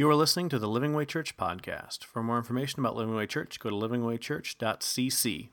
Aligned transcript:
You 0.00 0.08
are 0.08 0.14
listening 0.14 0.48
to 0.48 0.58
the 0.58 0.66
Living 0.66 0.94
Way 0.94 1.04
Church 1.04 1.36
podcast. 1.36 2.04
For 2.04 2.22
more 2.22 2.38
information 2.38 2.80
about 2.80 2.96
Living 2.96 3.14
Way 3.14 3.26
Church, 3.26 3.60
go 3.60 3.68
to 3.68 3.76
livingwaychurch.cc. 3.76 5.48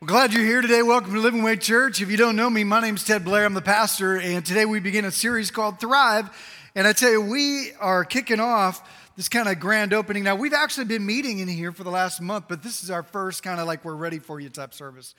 Well, 0.00 0.06
glad 0.06 0.32
you're 0.32 0.46
here 0.46 0.62
today. 0.62 0.80
Welcome 0.80 1.12
to 1.12 1.20
Living 1.20 1.42
Way 1.42 1.56
Church. 1.56 2.00
If 2.00 2.10
you 2.10 2.16
don't 2.16 2.36
know 2.36 2.48
me, 2.48 2.64
my 2.64 2.80
name's 2.80 3.04
Ted 3.04 3.22
Blair. 3.22 3.44
I'm 3.44 3.52
the 3.52 3.60
pastor, 3.60 4.16
and 4.16 4.46
today 4.46 4.64
we 4.64 4.80
begin 4.80 5.04
a 5.04 5.10
series 5.10 5.50
called 5.50 5.78
Thrive. 5.78 6.30
And 6.74 6.86
I 6.86 6.94
tell 6.94 7.10
you, 7.10 7.20
we 7.20 7.72
are 7.78 8.06
kicking 8.06 8.40
off 8.40 9.12
this 9.14 9.28
kind 9.28 9.46
of 9.46 9.60
grand 9.60 9.92
opening. 9.92 10.24
Now, 10.24 10.36
we've 10.36 10.54
actually 10.54 10.86
been 10.86 11.04
meeting 11.04 11.40
in 11.40 11.48
here 11.48 11.70
for 11.70 11.84
the 11.84 11.90
last 11.90 12.22
month, 12.22 12.46
but 12.48 12.62
this 12.62 12.82
is 12.82 12.90
our 12.90 13.02
first 13.02 13.42
kind 13.42 13.60
of 13.60 13.66
like 13.66 13.84
we're 13.84 13.94
ready 13.94 14.20
for 14.20 14.40
you 14.40 14.48
type 14.48 14.72
service. 14.72 15.14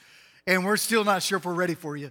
And 0.48 0.66
we're 0.66 0.78
still 0.78 1.04
not 1.04 1.22
sure 1.22 1.38
if 1.38 1.46
we're 1.46 1.54
ready 1.54 1.76
for 1.76 1.96
you. 1.96 2.10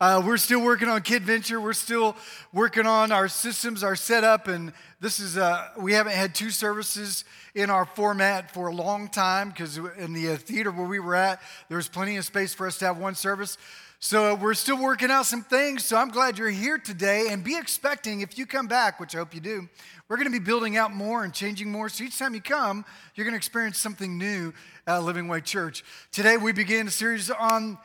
Uh, 0.00 0.22
we're 0.24 0.38
still 0.38 0.62
working 0.62 0.88
on 0.88 1.02
Kid 1.02 1.24
Venture. 1.24 1.60
We're 1.60 1.74
still 1.74 2.16
working 2.54 2.86
on 2.86 3.12
our 3.12 3.28
systems, 3.28 3.84
our 3.84 3.94
setup, 3.94 4.48
and 4.48 4.72
this 4.98 5.20
is 5.20 5.36
uh, 5.36 5.68
we 5.78 5.92
haven't 5.92 6.14
had 6.14 6.34
two 6.34 6.48
services 6.48 7.26
in 7.54 7.68
our 7.68 7.84
format 7.84 8.50
for 8.54 8.68
a 8.68 8.72
long 8.72 9.08
time 9.08 9.50
because 9.50 9.76
in 9.76 10.14
the 10.14 10.30
uh, 10.30 10.36
theater 10.38 10.70
where 10.70 10.88
we 10.88 11.00
were 11.00 11.14
at, 11.14 11.42
there 11.68 11.76
was 11.76 11.86
plenty 11.86 12.16
of 12.16 12.24
space 12.24 12.54
for 12.54 12.66
us 12.66 12.78
to 12.78 12.86
have 12.86 12.96
one 12.96 13.14
service. 13.14 13.58
So 13.98 14.32
uh, 14.32 14.36
we're 14.36 14.54
still 14.54 14.82
working 14.82 15.10
out 15.10 15.26
some 15.26 15.42
things. 15.42 15.84
So 15.84 15.98
I'm 15.98 16.08
glad 16.08 16.38
you're 16.38 16.48
here 16.48 16.78
today, 16.78 17.26
and 17.28 17.44
be 17.44 17.58
expecting 17.58 18.22
if 18.22 18.38
you 18.38 18.46
come 18.46 18.68
back, 18.68 19.00
which 19.00 19.14
I 19.14 19.18
hope 19.18 19.34
you 19.34 19.42
do. 19.42 19.68
We're 20.08 20.16
going 20.16 20.32
to 20.32 20.32
be 20.32 20.42
building 20.42 20.78
out 20.78 20.94
more 20.94 21.24
and 21.24 21.34
changing 21.34 21.70
more. 21.70 21.90
So 21.90 22.04
each 22.04 22.18
time 22.18 22.34
you 22.34 22.40
come, 22.40 22.86
you're 23.14 23.26
going 23.26 23.34
to 23.34 23.36
experience 23.36 23.76
something 23.76 24.16
new 24.16 24.54
at 24.86 24.96
Living 25.02 25.28
Way 25.28 25.42
Church. 25.42 25.84
Today 26.10 26.38
we 26.38 26.52
begin 26.52 26.86
a 26.86 26.90
series 26.90 27.30
on 27.30 27.76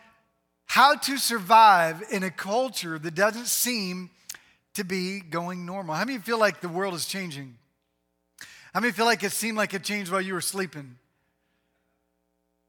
how 0.65 0.95
to 0.95 1.17
survive 1.17 2.03
in 2.11 2.23
a 2.23 2.31
culture 2.31 2.99
that 2.99 3.15
doesn't 3.15 3.47
seem 3.47 4.09
to 4.73 4.83
be 4.83 5.19
going 5.19 5.65
normal. 5.65 5.95
How 5.95 6.05
many 6.05 6.19
feel 6.19 6.39
like 6.39 6.61
the 6.61 6.69
world 6.69 6.93
is 6.93 7.05
changing? 7.05 7.57
How 8.73 8.81
many 8.81 8.91
feel 8.91 9.05
like 9.05 9.23
it 9.23 9.31
seemed 9.31 9.57
like 9.57 9.73
it 9.73 9.83
changed 9.83 10.11
while 10.11 10.21
you 10.21 10.33
were 10.33 10.41
sleeping? 10.41 10.97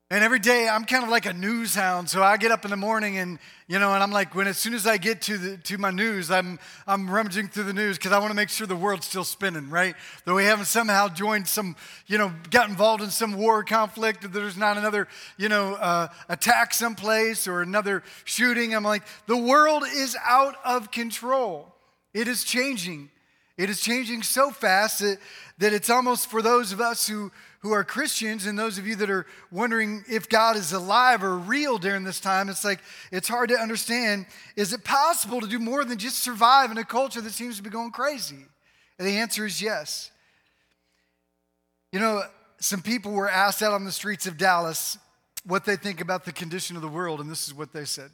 And 0.09 0.23
every 0.23 0.39
day 0.39 0.69
I'm 0.69 0.85
kind 0.85 1.03
of 1.03 1.11
like 1.11 1.27
a 1.27 1.33
news 1.33 1.75
hound. 1.75 2.09
So 2.09 2.23
I 2.23 2.37
get 2.37 2.53
up 2.53 2.65
in 2.65 2.71
the 2.71 2.77
morning 2.77 3.19
and, 3.19 3.41
you 3.67 3.81
know, 3.81 3.93
and 3.93 4.05
I'm 4.05 4.13
like, 4.13 4.37
when 4.37 4.47
as 4.47 4.57
soon 4.57 4.73
as 4.73 4.87
I 4.87 4.99
get 4.99 5.21
to 5.23 5.37
the 5.37 5.57
to 5.57 5.79
my 5.79 5.91
news, 5.91 6.31
I'm 6.31 6.61
I'm 6.87 7.11
rummaging 7.11 7.49
through 7.49 7.65
the 7.65 7.73
news 7.73 7.99
because 7.99 8.13
I 8.13 8.21
want 8.21 8.31
to 8.31 8.37
make 8.37 8.49
sure 8.49 8.69
the 8.69 8.77
world's 8.77 9.07
still 9.07 9.25
spinning, 9.25 9.69
right? 9.69 9.97
That 10.25 10.33
we 10.33 10.45
haven't 10.45 10.67
somehow 10.67 11.09
joined 11.09 11.49
some, 11.49 11.75
you 12.07 12.19
know, 12.19 12.33
got 12.51 12.69
involved 12.69 13.03
in 13.03 13.11
some 13.11 13.37
war 13.37 13.65
conflict, 13.65 14.23
that 14.23 14.33
there's 14.33 14.57
not 14.57 14.77
another, 14.79 15.09
you 15.39 15.49
know, 15.49 15.75
uh, 15.75 16.07
attack 16.29 16.73
someplace 16.73 17.49
or 17.49 17.63
another 17.63 18.05
shooting. 18.25 18.77
I'm 18.77 18.85
like, 18.85 19.03
the 19.27 19.37
world 19.37 19.83
is 19.93 20.17
out 20.25 20.55
of 20.65 20.93
control. 20.93 21.75
It 22.15 22.29
is 22.29 22.45
changing. 22.45 23.11
It 23.59 23.71
is 23.71 23.81
changing 23.81 24.23
so 24.23 24.51
fast 24.51 25.01
that, 25.01 25.19
that 25.59 25.73
it's 25.73 25.91
almost 25.91 26.31
for 26.31 26.43
those 26.43 26.73
of 26.73 26.81
us 26.81 27.09
who 27.09 27.33
who 27.67 27.73
are 27.73 27.83
Christians 27.83 28.47
and 28.47 28.57
those 28.57 28.79
of 28.79 28.87
you 28.87 28.95
that 28.95 29.11
are 29.11 29.27
wondering 29.51 30.05
if 30.09 30.29
God 30.29 30.55
is 30.55 30.73
alive 30.73 31.25
or 31.25 31.37
real 31.37 31.79
during 31.79 32.05
this 32.05 32.21
time, 32.21 32.49
it's 32.49 32.65
like 32.65 32.79
it's 33.11 33.27
hard 33.27 33.49
to 33.49 33.57
understand. 33.57 34.27
Is 34.55 34.73
it 34.73 34.85
possible 34.85 35.41
to 35.41 35.49
do 35.49 35.59
more 35.59 35.85
than 35.85 35.99
just 35.99 36.19
survive 36.19 36.71
in 36.71 36.79
a 36.79 36.85
culture 36.85 37.21
that 37.21 37.33
seems 37.33 37.57
to 37.57 37.65
be 37.65 37.71
going 37.71 37.91
crazy? 37.91 38.45
And 39.01 39.09
the 39.09 39.19
answer 39.19 39.45
is 39.45 39.61
yes. 39.61 40.13
You 41.91 41.99
know, 41.99 42.23
some 42.61 42.83
people 42.83 43.11
were 43.11 43.29
asked 43.29 43.63
out 43.63 43.73
on 43.73 43.85
the 43.85 43.91
streets 43.91 44.29
of 44.29 44.39
Dallas 44.39 44.97
what 45.45 45.65
they 45.65 45.75
think 45.75 46.01
about 46.01 46.25
the 46.25 46.33
condition 46.33 46.77
of 46.77 46.83
the 46.83 46.89
world, 46.89 47.19
and 47.19 47.29
this 47.29 47.49
is 47.49 47.55
what 47.55 47.73
they 47.73 47.85
said. 47.85 48.11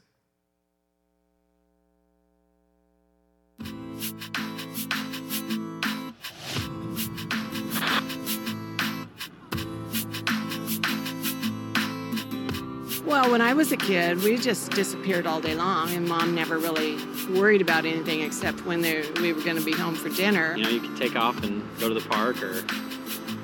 Well, 13.05 13.33
when 13.33 13.41
I 13.41 13.53
was 13.53 13.73
a 13.73 13.77
kid, 13.77 14.23
we 14.23 14.37
just 14.37 14.71
disappeared 14.71 15.27
all 15.27 15.41
day 15.41 15.57
long, 15.57 15.91
and 15.91 16.09
mom 16.09 16.37
never 16.37 16.57
really 16.57 16.97
worried 17.31 17.61
about 17.61 17.85
anything 17.85 18.21
except 18.21 18.65
when 18.65 18.81
they, 18.81 19.05
we 19.21 19.33
were 19.33 19.43
going 19.43 19.57
to 19.57 19.65
be 19.65 19.73
home 19.73 19.97
for 19.97 20.09
dinner. 20.09 20.57
You 20.57 20.63
know, 20.63 20.69
you 20.71 20.81
could 20.81 20.97
take 20.97 21.17
off 21.17 21.43
and 21.43 21.65
go 21.81 21.89
to 21.89 21.95
the 21.95 22.09
park 22.09 22.41
or 22.45 22.63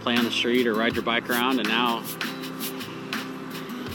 play 0.01 0.17
on 0.17 0.25
the 0.25 0.31
street 0.31 0.69
or 0.69 0.75
ride 0.75 0.95
your 0.95 1.03
bike 1.03 1.29
around, 1.29 1.59
and 1.59 1.69
now, 1.69 2.05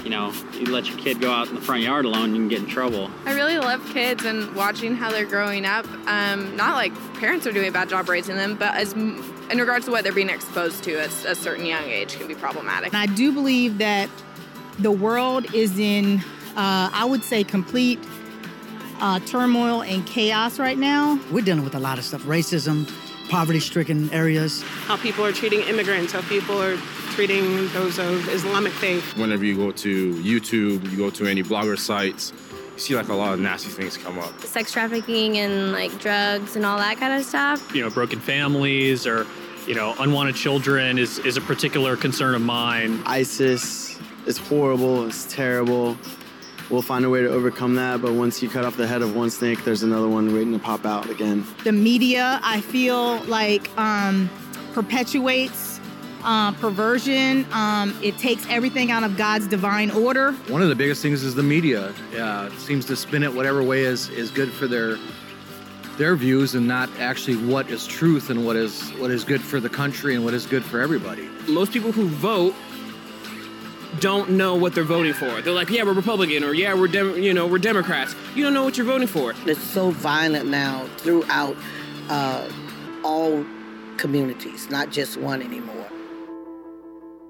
you 0.03 0.09
know, 0.09 0.33
you 0.53 0.65
let 0.65 0.89
your 0.89 0.97
kid 0.97 1.21
go 1.21 1.31
out 1.31 1.47
in 1.47 1.55
the 1.55 1.61
front 1.61 1.81
yard 1.81 2.03
alone, 2.03 2.35
you 2.35 2.41
can 2.41 2.49
get 2.49 2.59
in 2.59 2.67
trouble. 2.67 3.09
I 3.25 3.33
really 3.33 3.57
love 3.57 3.83
kids 3.93 4.25
and 4.25 4.53
watching 4.55 4.95
how 4.95 5.11
they're 5.11 5.25
growing 5.25 5.65
up. 5.65 5.87
Um, 6.07 6.57
not 6.57 6.75
like 6.75 6.93
parents 7.15 7.47
are 7.47 7.53
doing 7.53 7.69
a 7.69 7.71
bad 7.71 7.87
job 7.87 8.09
raising 8.09 8.35
them, 8.35 8.57
but 8.57 8.75
as 8.75 8.91
in 8.91 9.57
regards 9.57 9.85
to 9.85 9.91
what 9.91 10.03
they're 10.03 10.11
being 10.11 10.29
exposed 10.29 10.83
to 10.83 10.99
at 10.99 11.25
a 11.25 11.35
certain 11.35 11.65
young 11.65 11.85
age 11.85 12.17
can 12.17 12.27
be 12.27 12.35
problematic. 12.35 12.93
And 12.93 12.97
I 12.97 13.05
do 13.05 13.31
believe 13.31 13.77
that 13.77 14.09
the 14.79 14.91
world 14.91 15.53
is 15.53 15.79
in, 15.79 16.19
uh, 16.55 16.89
I 16.93 17.05
would 17.05 17.23
say, 17.23 17.43
complete 17.43 17.99
uh, 18.99 19.19
turmoil 19.21 19.83
and 19.83 20.05
chaos 20.05 20.59
right 20.59 20.77
now. 20.77 21.19
We're 21.31 21.43
dealing 21.43 21.63
with 21.63 21.75
a 21.75 21.79
lot 21.79 21.97
of 21.97 22.03
stuff 22.03 22.23
racism, 22.23 22.89
poverty 23.29 23.59
stricken 23.59 24.09
areas. 24.11 24.63
How 24.85 24.97
people 24.97 25.25
are 25.25 25.31
treating 25.31 25.61
immigrants, 25.61 26.13
how 26.13 26.21
people 26.21 26.61
are 26.61 26.77
treating 27.11 27.67
those 27.69 27.99
of 27.99 28.27
Islamic 28.29 28.71
faith. 28.73 29.17
Whenever 29.17 29.45
you 29.45 29.55
go 29.55 29.71
to 29.71 30.13
YouTube, 30.15 30.89
you 30.89 30.97
go 30.97 31.09
to 31.11 31.27
any 31.27 31.43
blogger 31.43 31.77
sites, 31.77 32.33
you 32.73 32.79
see 32.79 32.95
like 32.95 33.09
a 33.09 33.13
lot 33.13 33.33
of 33.33 33.39
nasty 33.39 33.69
things 33.69 33.97
come 33.97 34.17
up. 34.17 34.39
Sex 34.41 34.71
trafficking 34.71 35.37
and 35.37 35.71
like 35.71 35.97
drugs 35.99 36.55
and 36.55 36.65
all 36.65 36.77
that 36.77 36.97
kind 36.97 37.13
of 37.13 37.23
stuff. 37.23 37.75
You 37.75 37.83
know, 37.83 37.89
broken 37.89 38.19
families 38.19 39.05
or, 39.05 39.27
you 39.67 39.75
know, 39.75 39.95
unwanted 39.99 40.35
children 40.35 40.97
is, 40.97 41.19
is 41.19 41.37
a 41.37 41.41
particular 41.41 41.95
concern 41.95 42.33
of 42.33 42.41
mine. 42.41 43.01
ISIS, 43.05 43.92
it's 44.25 44.37
horrible, 44.37 45.05
it's 45.05 45.31
terrible. 45.33 45.97
We'll 46.69 46.81
find 46.81 47.05
a 47.05 47.09
way 47.09 47.21
to 47.21 47.29
overcome 47.29 47.75
that, 47.75 48.01
but 48.01 48.13
once 48.13 48.41
you 48.41 48.49
cut 48.49 48.65
off 48.65 48.77
the 48.77 48.87
head 48.87 49.01
of 49.01 49.15
one 49.15 49.29
snake, 49.29 49.63
there's 49.63 49.83
another 49.83 50.07
one 50.07 50.33
waiting 50.33 50.53
to 50.53 50.59
pop 50.59 50.85
out 50.85 51.09
again. 51.09 51.45
The 51.63 51.71
media, 51.73 52.39
I 52.41 52.61
feel 52.61 53.19
like, 53.23 53.69
um, 53.77 54.29
perpetuates 54.73 55.73
uh, 56.23 56.51
perversion. 56.53 57.45
Um, 57.51 57.97
it 58.01 58.17
takes 58.17 58.47
everything 58.49 58.91
out 58.91 59.03
of 59.03 59.17
God's 59.17 59.47
divine 59.47 59.91
order. 59.91 60.31
One 60.47 60.61
of 60.61 60.69
the 60.69 60.75
biggest 60.75 61.01
things 61.01 61.23
is 61.23 61.35
the 61.35 61.43
media. 61.43 61.93
Uh, 62.17 62.49
seems 62.57 62.85
to 62.85 62.95
spin 62.95 63.23
it 63.23 63.33
whatever 63.33 63.61
way 63.63 63.83
is, 63.83 64.09
is 64.09 64.31
good 64.31 64.51
for 64.51 64.67
their 64.67 64.97
their 65.97 66.15
views 66.15 66.55
and 66.55 66.67
not 66.67 66.89
actually 66.97 67.37
what 67.45 67.69
is 67.69 67.85
truth 67.85 68.31
and 68.31 68.43
what 68.43 68.55
is 68.55 68.89
what 68.93 69.11
is 69.11 69.23
good 69.23 69.41
for 69.41 69.59
the 69.59 69.69
country 69.69 70.15
and 70.15 70.25
what 70.25 70.33
is 70.33 70.47
good 70.47 70.63
for 70.63 70.81
everybody. 70.81 71.29
Most 71.47 71.71
people 71.71 71.91
who 71.91 72.07
vote 72.07 72.55
don't 73.99 74.31
know 74.31 74.55
what 74.55 74.75
they're 74.75 74.83
voting 74.83 75.13
for. 75.13 75.41
They're 75.41 75.53
like, 75.53 75.69
yeah, 75.69 75.83
we're 75.83 75.93
Republican, 75.93 76.43
or 76.43 76.53
yeah, 76.53 76.73
we're 76.73 76.87
Dem- 76.87 77.21
you 77.21 77.33
know 77.33 77.47
we're 77.47 77.59
Democrats. 77.59 78.15
You 78.35 78.43
don't 78.43 78.53
know 78.53 78.63
what 78.63 78.77
you're 78.77 78.85
voting 78.85 79.07
for. 79.07 79.33
It's 79.45 79.61
so 79.61 79.91
violent 79.91 80.49
now 80.49 80.87
throughout 80.97 81.55
uh, 82.09 82.49
all 83.03 83.45
communities, 83.97 84.69
not 84.69 84.91
just 84.91 85.17
one 85.17 85.41
anymore. 85.41 85.73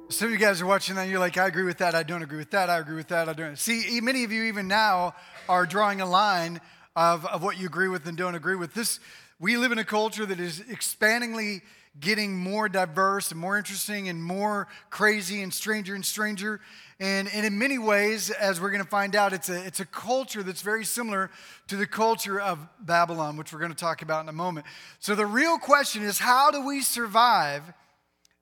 Some 0.10 0.28
of 0.28 0.32
you 0.32 0.38
guys 0.38 0.62
are 0.62 0.66
watching 0.68 0.96
that, 0.96 1.08
you're 1.08 1.20
like, 1.20 1.38
I 1.38 1.48
agree 1.48 1.64
with 1.64 1.80
that, 1.80 1.96
I 1.96 2.04
don't 2.04 2.22
agree 2.22 2.38
with 2.38 2.52
that, 2.52 2.70
I 2.70 2.78
agree 2.78 2.96
with 2.96 3.08
that, 3.08 3.30
I 3.30 3.34
don't. 3.34 3.58
See, 3.58 4.00
many 4.00 4.24
of 4.24 4.32
you 4.32 4.44
even 4.44 4.68
now 4.68 5.16
are 5.50 5.66
drawing 5.66 6.02
a 6.02 6.06
line 6.06 6.62
of, 6.96 7.26
of 7.26 7.42
what 7.42 7.58
you 7.58 7.66
agree 7.66 7.88
with 7.88 8.06
and 8.08 8.16
don't 8.16 8.36
agree 8.36 8.56
with. 8.56 8.76
This, 8.76 9.00
we 9.40 9.58
live 9.58 9.72
in 9.72 9.80
a 9.80 9.84
culture 9.84 10.26
that 10.26 10.40
is 10.40 10.60
expandingly 10.70 11.62
getting 12.00 12.36
more 12.36 12.68
diverse 12.68 13.32
and 13.32 13.40
more 13.40 13.58
interesting 13.58 14.10
and 14.10 14.24
more 14.24 14.68
crazy 14.90 15.42
and 15.42 15.54
stranger 15.54 15.94
and 15.94 16.06
stranger. 16.06 16.60
And, 17.00 17.30
and 17.34 17.46
in 17.46 17.58
many 17.58 17.78
ways, 17.78 18.30
as 18.32 18.60
we're 18.60 18.72
going 18.72 18.84
to 18.84 18.90
find 18.90 19.16
out, 19.16 19.34
it's 19.34 19.50
a, 19.50 19.64
it's 19.66 19.80
a 19.80 19.86
culture 19.86 20.42
that's 20.42 20.62
very 20.62 20.86
similar 20.86 21.30
to 21.68 21.76
the 21.76 21.86
culture 21.86 22.40
of 22.40 22.60
Babylon, 22.80 23.38
which 23.38 23.54
we're 23.54 23.60
going 23.60 23.72
to 23.72 23.78
talk 23.78 24.02
about 24.02 24.24
in 24.24 24.30
a 24.30 24.34
moment. 24.34 24.66
So 25.00 25.14
the 25.14 25.26
real 25.26 25.58
question 25.58 26.04
is 26.04 26.20
how 26.20 26.50
do 26.50 26.66
we 26.66 26.82
survive? 26.82 27.62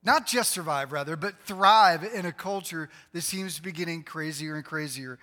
Not 0.03 0.25
just 0.25 0.51
survive, 0.51 0.91
rather, 0.91 1.15
but 1.15 1.39
thrive 1.45 2.03
in 2.03 2.25
a 2.25 2.31
culture 2.31 2.89
that 3.13 3.21
seems 3.21 3.55
to 3.55 3.61
be 3.61 3.71
getting 3.71 4.01
crazier 4.01 4.55
and 4.55 4.65
crazier. 4.65 5.19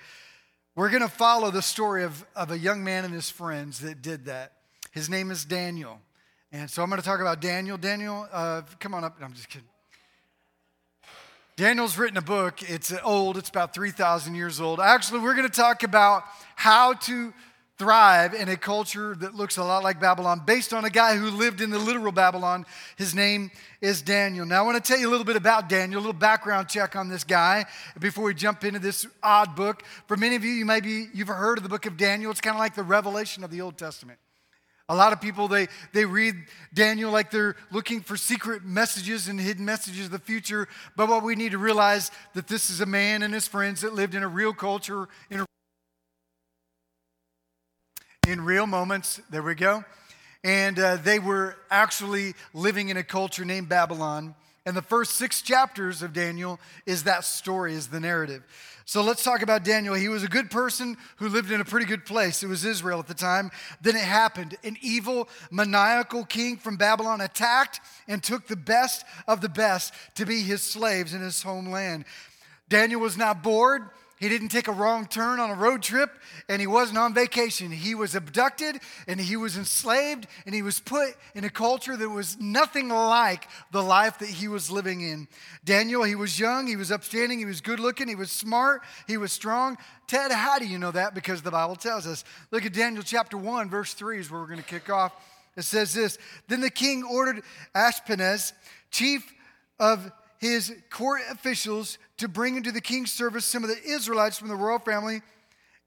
We're 0.76 0.90
going 0.90 1.02
to 1.02 1.08
follow 1.08 1.50
the 1.50 1.62
story 1.62 2.04
of, 2.04 2.24
of 2.36 2.52
a 2.52 2.58
young 2.58 2.84
man 2.84 3.04
and 3.04 3.12
his 3.12 3.30
friends 3.30 3.80
that 3.80 4.02
did 4.02 4.26
that. 4.26 4.52
His 4.92 5.10
name 5.10 5.30
is 5.32 5.44
Daniel. 5.44 6.00
And 6.50 6.70
so 6.70 6.82
I'm 6.82 6.88
going 6.88 7.00
to 7.00 7.06
talk 7.06 7.20
about 7.20 7.40
Daniel. 7.40 7.76
Daniel, 7.76 8.26
uh, 8.32 8.62
come 8.80 8.94
on 8.94 9.04
up. 9.04 9.20
No, 9.20 9.26
I'm 9.26 9.34
just 9.34 9.48
kidding. 9.48 9.68
Daniel's 11.56 11.98
written 11.98 12.16
a 12.16 12.22
book. 12.22 12.62
It's 12.62 12.94
old, 13.02 13.36
it's 13.36 13.48
about 13.48 13.74
3,000 13.74 14.34
years 14.36 14.60
old. 14.60 14.78
Actually, 14.78 15.20
we're 15.20 15.34
going 15.34 15.48
to 15.48 15.54
talk 15.54 15.82
about 15.82 16.22
how 16.54 16.92
to 16.92 17.34
thrive 17.78 18.32
in 18.32 18.48
a 18.48 18.56
culture 18.56 19.14
that 19.16 19.34
looks 19.34 19.56
a 19.56 19.64
lot 19.64 19.82
like 19.82 20.00
Babylon, 20.00 20.42
based 20.46 20.72
on 20.72 20.84
a 20.84 20.90
guy 20.90 21.16
who 21.16 21.30
lived 21.30 21.60
in 21.60 21.70
the 21.70 21.78
literal 21.78 22.12
Babylon. 22.12 22.64
His 22.96 23.14
name 23.14 23.50
is 23.80 24.02
Daniel. 24.02 24.46
Now, 24.46 24.60
I 24.60 24.66
want 24.66 24.82
to 24.82 24.88
tell 24.92 25.00
you 25.00 25.08
a 25.08 25.10
little 25.10 25.24
bit 25.24 25.36
about 25.36 25.68
Daniel, 25.68 25.98
a 25.98 26.02
little 26.02 26.12
background 26.12 26.68
check 26.68 26.96
on 26.96 27.08
this 27.08 27.24
guy 27.24 27.66
before 27.98 28.24
we 28.24 28.34
jump 28.34 28.64
into 28.64 28.78
this 28.78 29.06
odd 29.22 29.54
book. 29.54 29.82
For 30.06 30.16
many 30.16 30.36
of 30.36 30.44
you, 30.44 30.52
you 30.52 30.64
maybe 30.64 31.08
you've 31.12 31.28
heard 31.28 31.58
of 31.58 31.62
the 31.64 31.70
book 31.70 31.86
of 31.86 31.96
Daniel. 31.96 32.30
It's 32.30 32.40
kind 32.40 32.54
of 32.54 32.60
like 32.60 32.74
the 32.74 32.82
revelation 32.82 33.44
of 33.44 33.50
the 33.50 33.60
Old 33.60 33.76
Testament. 33.76 34.18
A 34.90 34.94
lot 34.94 35.12
of 35.12 35.20
people, 35.20 35.48
they, 35.48 35.68
they 35.92 36.06
read 36.06 36.34
Daniel 36.72 37.10
like 37.10 37.30
they're 37.30 37.56
looking 37.70 38.00
for 38.00 38.16
secret 38.16 38.64
messages 38.64 39.28
and 39.28 39.38
hidden 39.38 39.64
messages 39.64 40.06
of 40.06 40.12
the 40.12 40.18
future. 40.18 40.66
But 40.96 41.08
what 41.08 41.22
we 41.22 41.34
need 41.34 41.52
to 41.52 41.58
realize 41.58 42.10
that 42.34 42.48
this 42.48 42.70
is 42.70 42.80
a 42.80 42.86
man 42.86 43.22
and 43.22 43.34
his 43.34 43.46
friends 43.46 43.82
that 43.82 43.92
lived 43.92 44.14
in 44.14 44.22
a 44.22 44.28
real 44.28 44.54
culture, 44.54 45.06
in, 45.28 45.40
a, 45.40 45.46
in 48.26 48.40
real 48.40 48.66
moments. 48.66 49.20
There 49.28 49.42
we 49.42 49.54
go. 49.54 49.84
And 50.42 50.78
uh, 50.78 50.96
they 50.96 51.18
were 51.18 51.56
actually 51.70 52.34
living 52.54 52.88
in 52.88 52.96
a 52.96 53.04
culture 53.04 53.44
named 53.44 53.68
Babylon. 53.68 54.34
And 54.68 54.76
the 54.76 54.82
first 54.82 55.12
six 55.14 55.40
chapters 55.40 56.02
of 56.02 56.12
Daniel 56.12 56.60
is 56.84 57.04
that 57.04 57.24
story, 57.24 57.72
is 57.72 57.88
the 57.88 58.00
narrative. 58.00 58.42
So 58.84 59.02
let's 59.02 59.24
talk 59.24 59.40
about 59.40 59.64
Daniel. 59.64 59.94
He 59.94 60.10
was 60.10 60.22
a 60.22 60.28
good 60.28 60.50
person 60.50 60.98
who 61.16 61.30
lived 61.30 61.50
in 61.50 61.62
a 61.62 61.64
pretty 61.64 61.86
good 61.86 62.04
place. 62.04 62.42
It 62.42 62.48
was 62.48 62.66
Israel 62.66 62.98
at 62.98 63.06
the 63.06 63.14
time. 63.14 63.50
Then 63.80 63.96
it 63.96 64.04
happened. 64.04 64.58
An 64.64 64.76
evil, 64.82 65.30
maniacal 65.50 66.26
king 66.26 66.58
from 66.58 66.76
Babylon 66.76 67.22
attacked 67.22 67.80
and 68.08 68.22
took 68.22 68.46
the 68.46 68.56
best 68.56 69.06
of 69.26 69.40
the 69.40 69.48
best 69.48 69.94
to 70.16 70.26
be 70.26 70.42
his 70.42 70.60
slaves 70.60 71.14
in 71.14 71.22
his 71.22 71.42
homeland. 71.42 72.04
Daniel 72.68 73.00
was 73.00 73.16
not 73.16 73.42
bored. 73.42 73.88
He 74.20 74.28
didn't 74.28 74.48
take 74.48 74.66
a 74.66 74.72
wrong 74.72 75.06
turn 75.06 75.38
on 75.38 75.50
a 75.50 75.54
road 75.54 75.82
trip 75.82 76.10
and 76.48 76.60
he 76.60 76.66
wasn't 76.66 76.98
on 76.98 77.14
vacation. 77.14 77.70
He 77.70 77.94
was 77.94 78.14
abducted 78.14 78.80
and 79.06 79.20
he 79.20 79.36
was 79.36 79.56
enslaved 79.56 80.26
and 80.44 80.54
he 80.54 80.62
was 80.62 80.80
put 80.80 81.14
in 81.34 81.44
a 81.44 81.50
culture 81.50 81.96
that 81.96 82.08
was 82.08 82.36
nothing 82.40 82.88
like 82.88 83.48
the 83.70 83.82
life 83.82 84.18
that 84.18 84.28
he 84.28 84.48
was 84.48 84.70
living 84.70 85.02
in. 85.02 85.28
Daniel, 85.64 86.02
he 86.02 86.16
was 86.16 86.38
young, 86.38 86.66
he 86.66 86.76
was 86.76 86.90
upstanding, 86.90 87.38
he 87.38 87.44
was 87.44 87.60
good 87.60 87.78
looking, 87.78 88.08
he 88.08 88.16
was 88.16 88.32
smart, 88.32 88.82
he 89.06 89.16
was 89.16 89.30
strong. 89.30 89.78
Ted, 90.08 90.32
how 90.32 90.58
do 90.58 90.66
you 90.66 90.78
know 90.78 90.90
that? 90.90 91.14
Because 91.14 91.42
the 91.42 91.50
Bible 91.52 91.76
tells 91.76 92.06
us. 92.06 92.24
Look 92.50 92.66
at 92.66 92.72
Daniel 92.72 93.04
chapter 93.04 93.38
1, 93.38 93.70
verse 93.70 93.94
3 93.94 94.18
is 94.18 94.30
where 94.30 94.40
we're 94.40 94.46
going 94.46 94.58
to 94.58 94.64
kick 94.64 94.90
off. 94.90 95.12
It 95.56 95.62
says 95.62 95.92
this 95.94 96.18
Then 96.48 96.60
the 96.60 96.70
king 96.70 97.04
ordered 97.04 97.42
Ashpenaz, 97.74 98.52
chief 98.90 99.32
of 99.78 100.10
his 100.38 100.72
court 100.90 101.22
officials 101.30 101.98
to 102.18 102.28
bring 102.28 102.56
into 102.56 102.72
the 102.72 102.80
king's 102.80 103.12
service 103.12 103.44
some 103.44 103.64
of 103.64 103.70
the 103.70 103.82
Israelites 103.84 104.38
from 104.38 104.48
the 104.48 104.56
royal 104.56 104.78
family 104.78 105.22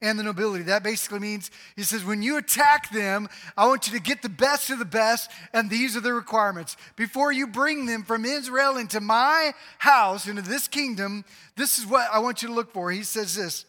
and 0.01 0.17
the 0.17 0.23
nobility. 0.23 0.63
That 0.63 0.83
basically 0.83 1.19
means, 1.19 1.51
he 1.75 1.83
says, 1.83 2.03
when 2.03 2.23
you 2.23 2.37
attack 2.37 2.91
them, 2.91 3.29
I 3.55 3.67
want 3.67 3.87
you 3.87 3.93
to 3.93 4.03
get 4.03 4.21
the 4.21 4.29
best 4.29 4.69
of 4.69 4.79
the 4.79 4.85
best, 4.85 5.29
and 5.53 5.69
these 5.69 5.95
are 5.95 6.01
the 6.01 6.13
requirements. 6.13 6.75
Before 6.95 7.31
you 7.31 7.47
bring 7.47 7.85
them 7.85 8.03
from 8.03 8.25
Israel 8.25 8.77
into 8.77 8.99
my 8.99 9.53
house, 9.77 10.27
into 10.27 10.41
this 10.41 10.67
kingdom, 10.67 11.23
this 11.55 11.77
is 11.77 11.85
what 11.85 12.09
I 12.11 12.19
want 12.19 12.41
you 12.41 12.47
to 12.47 12.53
look 12.53 12.73
for. 12.73 12.91
He 12.91 13.03
says 13.03 13.35
this 13.35 13.65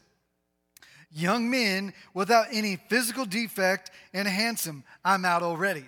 young 1.14 1.50
men 1.50 1.92
without 2.14 2.46
any 2.50 2.76
physical 2.88 3.26
defect 3.26 3.90
and 4.14 4.26
handsome. 4.26 4.84
I'm 5.04 5.26
out 5.26 5.42
already. 5.42 5.84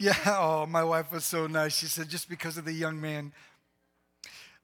Yeah, 0.00 0.16
oh, 0.26 0.64
my 0.64 0.82
wife 0.82 1.12
was 1.12 1.24
so 1.24 1.46
nice. 1.46 1.76
She 1.76 1.86
said, 1.86 2.08
just 2.08 2.28
because 2.28 2.56
of 2.56 2.64
the 2.64 2.72
young 2.72 3.00
man. 3.00 3.32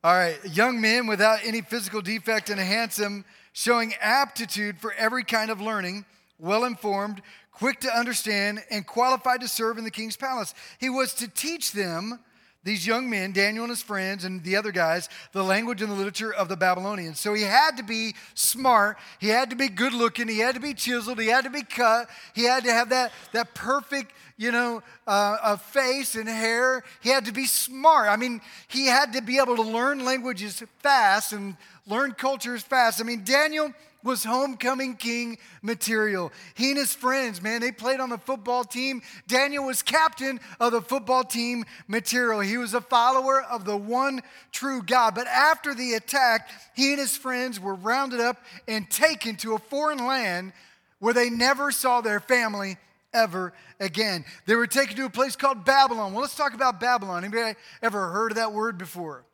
All 0.03 0.15
right, 0.15 0.39
young 0.51 0.81
men 0.81 1.07
without 1.07 1.41
any 1.45 1.61
physical 1.61 2.01
defect 2.01 2.49
and 2.49 2.59
handsome, 2.59 3.25
showing 3.53 3.93
aptitude 4.01 4.79
for 4.79 4.95
every 4.95 5.25
kind 5.25 5.51
of 5.51 5.61
learning, 5.61 6.07
well 6.39 6.65
informed, 6.65 7.21
quick 7.53 7.81
to 7.81 7.95
understand, 7.95 8.65
and 8.71 8.87
qualified 8.87 9.43
to 9.43 9.49
serve 9.49 9.77
in 9.77 9.85
the 9.85 9.91
king's 9.91 10.17
palace. 10.17 10.55
He 10.79 10.89
was 10.89 11.13
to 11.15 11.29
teach 11.29 11.73
them 11.73 12.21
these 12.67 12.87
young 12.87 13.09
men, 13.09 13.31
Daniel 13.31 13.65
and 13.65 13.71
his 13.71 13.81
friends 13.81 14.25
and 14.25 14.43
the 14.43 14.57
other 14.57 14.73
guys, 14.73 15.09
the 15.31 15.43
language 15.43 15.81
and 15.81 15.91
the 15.91 15.95
literature 15.95 16.35
of 16.35 16.49
the 16.49 16.57
Babylonians. 16.57 17.21
So 17.21 17.33
he 17.33 17.43
had 17.43 17.77
to 17.77 17.85
be 17.85 18.15
smart, 18.35 18.99
he 19.21 19.29
had 19.29 19.51
to 19.51 19.57
be 19.57 19.69
good 19.69 19.95
looking, 19.95 20.27
he 20.27 20.41
had 20.41 20.57
to 20.57 20.61
be 20.61 20.75
chiseled, 20.75 21.21
he 21.21 21.29
had 21.29 21.45
to 21.45 21.51
be 21.51 21.63
cut, 21.63 22.11
he 22.35 22.43
had 22.43 22.65
to 22.65 22.73
have 22.73 22.91
that, 22.91 23.13
that 23.33 23.55
perfect, 23.55 24.13
you 24.37 24.51
know, 24.51 24.83
uh, 25.07 25.57
face 25.57 26.17
and 26.17 26.29
hair. 26.29 26.83
He 27.01 27.09
had 27.09 27.25
to 27.27 27.33
be 27.33 27.47
smart. 27.47 28.09
I 28.09 28.17
mean, 28.17 28.41
he 28.67 28.87
had 28.87 29.13
to 29.13 29.23
be 29.23 29.39
able 29.39 29.57
to 29.57 29.63
learn 29.63 30.05
languages 30.05 30.63
fast 30.81 31.33
and 31.33 31.57
learn 31.87 32.13
cultures 32.13 32.63
fast. 32.63 33.01
I 33.01 33.05
mean, 33.05 33.23
Daniel 33.25 33.73
was 34.07 34.25
homecoming 34.25 34.97
king 34.97 35.37
material. 35.61 36.33
He 36.55 36.71
and 36.71 36.79
his 36.79 36.95
friends, 36.95 37.43
man, 37.43 37.61
they 37.61 37.73
played 37.73 38.01
on 38.01 38.09
the 38.09 38.19
football 38.19 38.65
team. 38.65 39.03
Daniel 39.27 39.67
was 39.67 39.83
captain 39.83 40.41
of 40.59 40.73
the 40.73 40.81
football 40.81 41.25
team 41.25 41.65
material. 41.89 42.41
He 42.41 42.57
was 42.57 42.73
a 42.73 42.81
follower 42.81 43.43
of 43.43 43.65
the 43.65 43.77
one 43.77 44.23
true 44.53 44.83
God. 44.83 45.15
But 45.15 45.27
after 45.27 45.75
the 45.75 45.95
attack, 45.95 46.49
he 46.75 46.93
and 46.93 47.01
his 47.01 47.17
friends 47.17 47.61
were 47.61 47.75
rounded 47.75 48.21
up 48.21 48.39
and 48.67 48.89
taken 48.89 49.37
to 49.37 49.55
a 49.55 49.59
foreign 49.59 50.07
land 50.07 50.53
where 51.01 51.13
they 51.13 51.29
never 51.29 51.71
saw 51.71 52.01
their 52.01 52.21
family 52.21 52.79
ever 53.13 53.53
again. 53.81 54.25
They 54.47 54.55
were 54.55 54.67
taken 54.67 54.97
to 54.97 55.05
a 55.07 55.11
place 55.11 55.37
called 55.37 55.65
Babylon. 55.65 56.13
Well, 56.13 56.23
let's 56.23 56.37
talk 56.37 56.55
about 56.55 56.81
Babylon. 56.81 57.25
Anybody 57.25 57.59
ever 57.83 58.09
heard 58.09 58.33
of 58.33 58.37
that 58.37 58.53
word 58.53 58.79
before? 58.79 59.25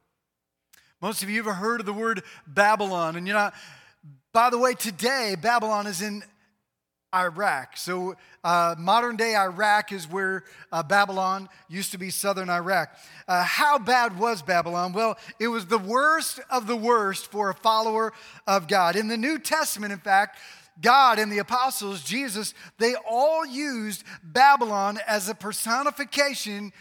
Most 1.01 1.23
of 1.23 1.29
you 1.29 1.43
have 1.43 1.57
heard 1.57 1.81
of 1.81 1.87
the 1.87 1.93
word 1.93 2.23
Babylon, 2.47 3.17
and 3.17 3.27
you're 3.27 3.37
not 3.37 3.55
by 4.33 4.49
the 4.49 4.59
way, 4.59 4.75
today, 4.75 5.37
Babylon 5.41 5.87
is 5.87 6.01
in 6.01 6.25
Iraq. 7.15 7.77
So, 7.77 8.17
uh, 8.43 8.75
modern 8.79 9.17
day 9.17 9.37
Iraq 9.37 9.93
is 9.93 10.09
where 10.09 10.45
uh, 10.73 10.83
Babylon 10.83 11.51
used 11.69 11.93
to 11.93 11.99
be 11.99 12.09
southern 12.09 12.49
Iraq. 12.49 12.97
Uh, 13.29 13.43
how 13.43 13.79
bad 13.79 14.19
was 14.19 14.41
Babylon? 14.41 14.95
Well, 14.95 15.19
it 15.39 15.49
was 15.49 15.67
the 15.67 15.79
worst 15.79 16.41
of 16.51 16.67
the 16.67 16.77
worst 16.77 17.31
for 17.31 17.51
a 17.51 17.55
follower 17.55 18.15
of 18.47 18.69
God. 18.69 18.97
In 18.97 19.09
the 19.09 19.19
New 19.19 19.39
Testament, 19.39 19.93
in 19.93 19.99
fact, 19.99 20.39
God 20.81 21.19
and 21.19 21.31
the 21.31 21.39
apostles, 21.39 22.03
Jesus, 22.03 22.55
they 22.79 22.95
all 23.09 23.45
used 23.45 24.05
Babylon 24.23 24.99
as 25.07 25.29
a 25.29 25.35
personification 25.35 26.73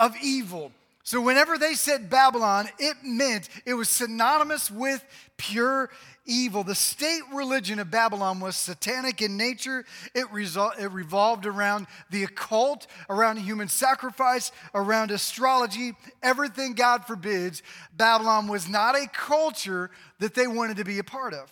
of 0.00 0.16
evil. 0.22 0.72
So, 1.02 1.20
whenever 1.20 1.58
they 1.58 1.74
said 1.74 2.08
Babylon, 2.08 2.66
it 2.78 2.96
meant 3.04 3.50
it 3.66 3.74
was 3.74 3.90
synonymous 3.90 4.70
with 4.70 5.04
pure 5.36 5.82
evil. 5.84 5.94
The 6.26 6.74
state 6.74 7.22
religion 7.32 7.78
of 7.78 7.90
Babylon 7.90 8.40
was 8.40 8.56
satanic 8.56 9.20
in 9.20 9.36
nature. 9.36 9.84
It, 10.14 10.26
resol- 10.28 10.78
it 10.78 10.90
revolved 10.90 11.44
around 11.44 11.86
the 12.10 12.24
occult, 12.24 12.86
around 13.10 13.38
human 13.38 13.68
sacrifice, 13.68 14.50
around 14.74 15.10
astrology, 15.10 15.92
everything 16.22 16.72
God 16.72 17.06
forbids. 17.06 17.62
Babylon 17.94 18.48
was 18.48 18.68
not 18.68 18.96
a 18.96 19.06
culture 19.06 19.90
that 20.18 20.34
they 20.34 20.46
wanted 20.46 20.78
to 20.78 20.84
be 20.84 20.98
a 20.98 21.04
part 21.04 21.34
of. 21.34 21.50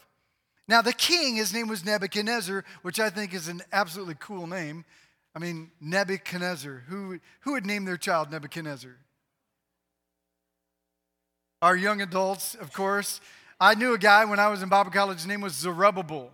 Now, 0.68 0.80
the 0.80 0.92
king, 0.92 1.36
his 1.36 1.52
name 1.52 1.68
was 1.68 1.84
Nebuchadnezzar, 1.84 2.64
which 2.80 2.98
I 2.98 3.10
think 3.10 3.34
is 3.34 3.48
an 3.48 3.60
absolutely 3.72 4.16
cool 4.18 4.46
name. 4.46 4.84
I 5.34 5.38
mean, 5.38 5.70
Nebuchadnezzar. 5.80 6.84
Who, 6.88 7.20
who 7.40 7.52
would 7.52 7.66
name 7.66 7.84
their 7.84 7.96
child 7.98 8.30
Nebuchadnezzar? 8.30 8.96
Our 11.60 11.76
young 11.76 12.00
adults, 12.00 12.54
of 12.54 12.72
course. 12.72 13.20
I 13.62 13.76
knew 13.76 13.94
a 13.94 13.98
guy 13.98 14.24
when 14.24 14.40
I 14.40 14.48
was 14.48 14.60
in 14.60 14.68
Bible 14.68 14.90
college, 14.90 15.18
his 15.18 15.26
name 15.28 15.40
was 15.40 15.54
Zerubbabel. 15.54 16.32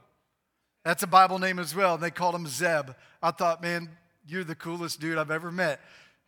That's 0.82 1.02
a 1.02 1.06
Bible 1.06 1.38
name 1.38 1.58
as 1.58 1.74
well. 1.74 1.92
And 1.92 2.02
They 2.02 2.10
called 2.10 2.34
him 2.34 2.46
Zeb. 2.46 2.92
I 3.22 3.32
thought, 3.32 3.60
man, 3.60 3.90
you're 4.26 4.44
the 4.44 4.54
coolest 4.54 4.98
dude 4.98 5.18
I've 5.18 5.30
ever 5.30 5.52
met. 5.52 5.78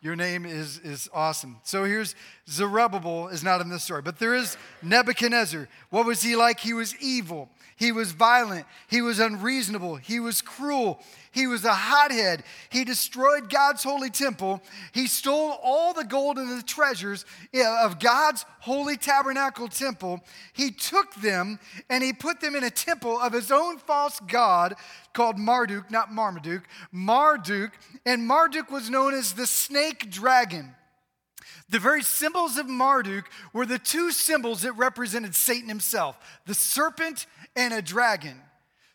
Your 0.03 0.17
name 0.17 0.47
is, 0.47 0.79
is 0.79 1.11
awesome. 1.13 1.59
So 1.63 1.85
here's 1.85 2.15
Zerubbabel 2.49 3.29
is 3.29 3.45
not 3.45 3.61
in 3.61 3.69
this 3.69 3.85
story, 3.85 4.01
but 4.01 4.19
there 4.19 4.35
is 4.35 4.57
Nebuchadnezzar. 4.83 5.69
What 5.91 6.07
was 6.07 6.23
he 6.23 6.37
like? 6.37 6.59
He 6.59 6.73
was 6.73 6.97
evil. 6.97 7.51
He 7.77 7.93
was 7.93 8.13
violent. 8.13 8.67
He 8.89 9.03
was 9.03 9.19
unreasonable. 9.19 9.97
He 9.97 10.19
was 10.19 10.41
cruel. 10.41 11.03
He 11.33 11.47
was 11.47 11.65
a 11.65 11.73
hothead. 11.73 12.45
He 12.71 12.85
destroyed 12.85 13.51
God's 13.51 13.85
holy 13.85 14.11
temple. 14.11 14.63
He 14.93 15.07
stole 15.07 15.59
all 15.63 15.93
the 15.93 16.05
gold 16.05 16.39
and 16.39 16.59
the 16.59 16.63
treasures 16.63 17.25
of 17.55 18.01
God's 18.01 18.45
holy 18.61 18.97
tabernacle 18.97 19.69
temple. 19.69 20.25
He 20.53 20.71
took 20.71 21.15
them 21.17 21.59
and 21.89 22.03
he 22.03 22.13
put 22.13 22.41
them 22.41 22.57
in 22.57 22.65
a 22.65 22.71
temple 22.71 23.19
of 23.19 23.33
his 23.33 23.51
own 23.51 23.79
false 23.79 24.19
god 24.21 24.75
called 25.13 25.39
Marduk, 25.39 25.91
not 25.91 26.13
Marmaduke, 26.13 26.65
Marduk. 26.93 27.73
And 28.07 28.27
Marduk 28.27 28.71
was 28.71 28.91
known 28.91 29.15
as 29.15 29.33
the 29.33 29.47
snake 29.47 30.11
dragon. 30.11 30.75
The 31.69 31.79
very 31.79 32.03
symbols 32.03 32.59
of 32.59 32.69
Marduk 32.69 33.27
were 33.53 33.67
the 33.67 33.79
two 33.79 34.11
symbols 34.11 34.63
that 34.63 34.73
represented 34.73 35.35
Satan 35.35 35.69
himself 35.69 36.19
the 36.47 36.55
serpent 36.55 37.27
and 37.55 37.73
a 37.73 37.81
dragon. 37.81 38.37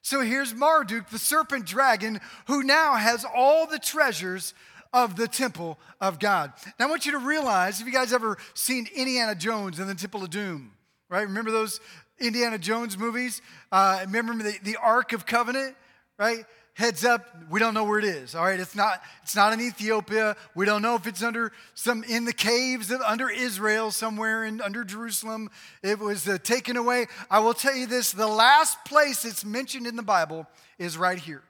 So 0.02 0.22
here's 0.22 0.54
Marduk, 0.54 1.10
the 1.10 1.18
serpent 1.18 1.66
dragon, 1.66 2.20
who 2.46 2.62
now 2.62 2.94
has 2.94 3.26
all 3.26 3.66
the 3.66 3.80
treasures 3.80 4.54
of 4.94 5.16
the 5.16 5.28
temple 5.28 5.80
of 6.00 6.20
God. 6.20 6.54
Now 6.80 6.86
I 6.86 6.90
want 6.90 7.06
you 7.06 7.14
to 7.14 7.18
realize 7.18 7.82
if 7.82 7.88
you 7.88 7.94
guys 7.94 8.14
ever 8.14 8.38
seen 8.54 8.88
Indiana 8.96 9.36
Jones 9.36 9.80
and 9.80 9.90
the 9.90 9.96
Temple 9.96 10.24
of 10.24 10.30
Doom, 10.30 10.72
right? 11.10 11.24
Remember 11.24 11.52
those 11.52 11.80
Indiana 12.20 12.58
Jones 12.58 12.98
movies? 12.98 13.42
Uh, 13.72 14.04
remember 14.06 14.44
the, 14.44 14.58
the 14.64 14.78
Ark 14.78 15.12
of 15.12 15.26
Covenant, 15.26 15.76
right? 16.18 16.46
heads 16.76 17.06
up, 17.06 17.26
we 17.50 17.60
don't 17.60 17.74
know 17.74 17.86
where 17.86 18.00
it 18.00 18.06
is. 18.06 18.36
All 18.36 18.44
right, 18.44 18.60
it's 18.60 18.76
not 18.76 19.02
it's 19.24 19.36
not 19.36 19.54
in 19.54 19.62
Ethiopia. 19.62 20.36
We 20.54 20.66
don't 20.66 20.82
know 20.82 20.96
if 20.96 21.08
it's 21.08 21.24
under 21.24 21.52
some 21.74 22.04
in 22.04 22.26
the 22.26 22.34
caves 22.34 22.92
of, 22.92 23.02
under 23.02 23.30
Israel 23.30 23.92
somewhere 23.92 24.44
in 24.44 24.62
under 24.62 24.84
Jerusalem. 24.84 25.50
It 25.82 26.00
was 26.00 26.28
uh, 26.28 26.38
taken 26.38 26.78
away. 26.78 27.08
I 27.32 27.40
will 27.40 27.54
tell 27.54 27.76
you 27.76 27.88
this: 27.88 28.12
the 28.12 28.28
last 28.28 28.84
place 28.86 29.26
it's 29.26 29.44
mentioned 29.44 29.88
in 29.88 29.96
the 29.96 30.04
Bible 30.04 30.46
is 30.78 30.98
right 30.98 31.18
here. 31.18 31.42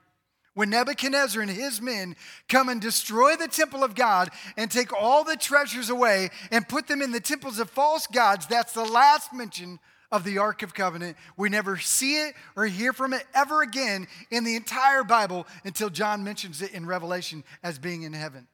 When 0.54 0.70
Nebuchadnezzar 0.70 1.42
and 1.42 1.50
his 1.50 1.82
men 1.82 2.16
come 2.48 2.70
and 2.70 2.80
destroy 2.80 3.36
the 3.36 3.48
temple 3.48 3.84
of 3.84 3.94
God 3.94 4.30
and 4.56 4.70
take 4.70 4.90
all 4.90 5.22
the 5.22 5.36
treasures 5.36 5.90
away 5.90 6.30
and 6.50 6.66
put 6.66 6.86
them 6.86 7.02
in 7.02 7.12
the 7.12 7.20
temples 7.20 7.58
of 7.58 7.68
false 7.68 8.06
gods, 8.06 8.46
that's 8.46 8.72
the 8.72 8.84
last 8.84 9.34
mention 9.34 9.80
of 10.10 10.24
the 10.24 10.38
Ark 10.38 10.62
of 10.62 10.74
Covenant. 10.74 11.16
We 11.36 11.48
never 11.48 11.78
see 11.78 12.16
it 12.16 12.34
or 12.56 12.66
hear 12.66 12.92
from 12.92 13.12
it 13.12 13.24
ever 13.34 13.62
again 13.62 14.06
in 14.30 14.44
the 14.44 14.56
entire 14.56 15.04
Bible 15.04 15.46
until 15.64 15.90
John 15.90 16.24
mentions 16.24 16.62
it 16.62 16.72
in 16.72 16.86
Revelation 16.86 17.44
as 17.62 17.78
being 17.78 18.02
in 18.02 18.12
heaven. 18.12 18.46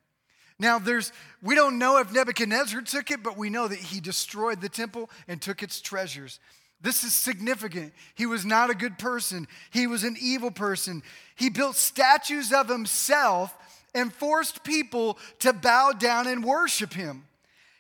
Now, 0.59 0.79
there's, 0.79 1.13
we 1.43 1.55
don't 1.55 1.79
know 1.79 1.99
if 1.99 2.13
Nebuchadnezzar 2.13 2.83
took 2.83 3.11
it, 3.11 3.23
but 3.23 3.37
we 3.37 3.51
know 3.51 3.67
that 3.67 3.79
he 3.79 4.01
destroyed 4.01 4.61
the 4.61 4.69
temple 4.69 5.11
and 5.27 5.41
took 5.41 5.63
its 5.63 5.81
treasures. 5.81 6.39
This 6.81 7.05
is 7.05 7.15
significant. 7.15 7.93
He 8.15 8.27
was 8.27 8.45
not 8.45 8.71
a 8.71 8.75
good 8.75 8.99
person, 8.99 9.47
he 9.71 9.87
was 9.87 10.05
an 10.05 10.17
evil 10.21 10.51
person. 10.51 11.03
He 11.35 11.49
built 11.49 11.77
statues 11.77 12.53
of 12.53 12.69
himself 12.69 13.57
and 13.95 14.13
forced 14.13 14.65
people 14.65 15.19
to 15.41 15.53
bow 15.53 15.93
down 15.93 16.27
and 16.27 16.45
worship 16.45 16.93
him. 16.93 17.25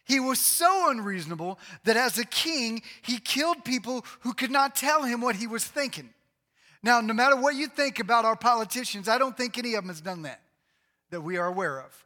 He 0.04 0.18
was 0.18 0.38
so 0.40 0.90
unreasonable 0.90 1.59
that 1.85 1.97
as 1.97 2.18
a 2.18 2.25
king, 2.25 2.82
he 3.02 3.18
killed 3.18 3.64
people 3.64 4.04
who 4.21 4.35
could 4.35 4.50
not 4.50 4.75
tell 4.75 5.04
him 5.04 5.21
what 5.21 5.37
he 5.37 5.47
was 5.47 5.64
thinking. 5.64 6.11
Now, 6.82 7.00
no 7.00 7.14
matter 7.14 7.37
what 7.37 7.54
you 7.54 7.68
think 7.68 8.00
about 8.00 8.25
our 8.25 8.35
politicians, 8.35 9.09
I 9.09 9.18
don't 9.18 9.37
think 9.37 9.56
any 9.56 9.75
of 9.75 9.85
them 9.85 9.88
has 9.88 10.00
done 10.00 10.23
that, 10.23 10.40
that 11.11 11.21
we 11.21 11.37
are 11.37 11.47
aware 11.47 11.78
of. 11.78 12.04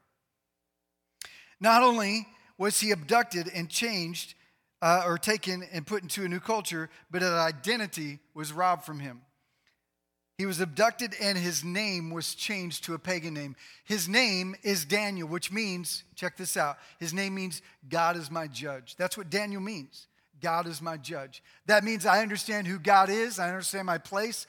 Not 1.58 1.82
only 1.82 2.28
was 2.58 2.80
he 2.80 2.90
abducted 2.90 3.48
and 3.54 3.70
changed 3.70 4.34
uh, 4.82 5.04
or 5.06 5.16
taken 5.16 5.64
and 5.72 5.86
put 5.86 6.02
into 6.02 6.24
a 6.24 6.28
new 6.28 6.40
culture, 6.40 6.90
but 7.10 7.22
his 7.22 7.30
identity 7.30 8.18
was 8.34 8.52
robbed 8.52 8.84
from 8.84 9.00
him. 9.00 9.22
He 10.38 10.44
was 10.44 10.60
abducted 10.60 11.14
and 11.20 11.38
his 11.38 11.64
name 11.64 12.10
was 12.10 12.34
changed 12.34 12.84
to 12.84 12.94
a 12.94 12.98
pagan 12.98 13.32
name. 13.32 13.56
His 13.84 14.06
name 14.06 14.54
is 14.62 14.84
Daniel, 14.84 15.28
which 15.28 15.50
means, 15.50 16.04
check 16.14 16.36
this 16.36 16.56
out, 16.56 16.76
his 16.98 17.14
name 17.14 17.34
means 17.34 17.62
God 17.88 18.16
is 18.16 18.30
my 18.30 18.46
judge. 18.46 18.96
That's 18.96 19.16
what 19.16 19.30
Daniel 19.30 19.62
means. 19.62 20.08
God 20.42 20.66
is 20.66 20.82
my 20.82 20.98
judge. 20.98 21.42
That 21.64 21.84
means 21.84 22.04
I 22.04 22.20
understand 22.20 22.66
who 22.66 22.78
God 22.78 23.08
is, 23.08 23.38
I 23.38 23.48
understand 23.48 23.86
my 23.86 23.96
place 23.96 24.46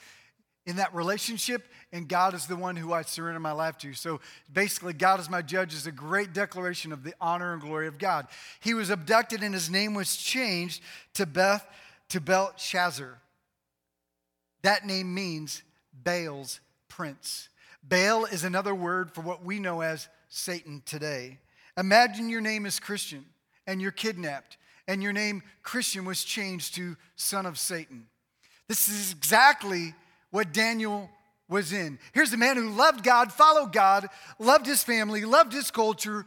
in 0.66 0.76
that 0.76 0.94
relationship, 0.94 1.66
and 1.94 2.10
God 2.10 2.34
is 2.34 2.46
the 2.46 2.58
one 2.58 2.76
who 2.76 2.92
I 2.92 3.04
surrender 3.04 3.40
my 3.40 3.54
life 3.54 3.78
to. 3.78 3.94
So 3.94 4.20
basically, 4.52 4.92
God 4.92 5.22
is 5.22 5.30
my 5.30 5.42
judge 5.42 5.74
is 5.74 5.88
a 5.88 5.92
great 5.94 6.34
declaration 6.34 6.92
of 6.92 7.06
the 7.06 7.14
honor 7.22 7.54
and 7.54 7.62
glory 7.62 7.88
of 7.88 7.98
God. 7.98 8.28
He 8.60 8.74
was 8.74 8.90
abducted 8.90 9.42
and 9.44 9.54
his 9.54 9.70
name 9.70 9.94
was 9.94 10.18
changed 10.18 10.84
to 11.14 11.26
Beth 11.26 11.66
to 12.10 12.20
Belshazzar. 12.20 13.18
That 14.64 14.86
name 14.86 15.14
means 15.14 15.64
Baal's 16.04 16.60
prince. 16.88 17.50
Baal 17.84 18.26
is 18.26 18.44
another 18.44 18.76
word 18.76 19.12
for 19.12 19.22
what 19.22 19.44
we 19.44 19.60
know 19.60 19.82
as 19.82 20.10
Satan 20.30 20.82
today. 20.86 21.40
Imagine 21.78 22.30
your 22.30 22.42
name 22.42 22.66
is 22.66 22.80
Christian 22.80 23.26
and 23.66 23.82
you're 23.82 23.92
kidnapped, 23.92 24.58
and 24.88 25.04
your 25.04 25.12
name 25.12 25.44
Christian 25.62 26.06
was 26.06 26.24
changed 26.24 26.76
to 26.76 26.96
son 27.18 27.46
of 27.46 27.60
Satan. 27.60 28.08
This 28.70 28.88
is 28.88 29.12
exactly 29.12 29.94
what 30.32 30.54
Daniel 30.54 31.10
was 31.50 31.74
in. 31.74 32.00
Here's 32.14 32.34
a 32.34 32.38
man 32.38 32.56
who 32.56 32.70
loved 32.70 33.04
God, 33.04 33.32
followed 33.32 33.74
God, 33.74 34.08
loved 34.40 34.66
his 34.66 34.84
family, 34.84 35.26
loved 35.26 35.52
his 35.52 35.70
culture, 35.70 36.26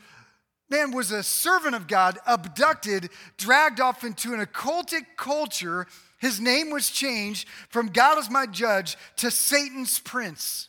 man 0.71 0.93
was 0.93 1.11
a 1.11 1.23
servant 1.23 1.75
of 1.75 1.87
God, 1.87 2.19
abducted, 2.27 3.11
dragged 3.37 3.81
off 3.81 4.05
into 4.05 4.33
an 4.33 4.41
occultic 4.41 5.05
culture 5.17 5.87
his 6.21 6.39
name 6.39 6.71
was 6.71 6.91
changed 6.91 7.49
from 7.71 7.89
God 7.89 8.19
is 8.19 8.31
my 8.31 8.45
judge 8.47 8.97
to 9.17 9.31
Satan's 9.31 9.99
prince. 9.99 10.69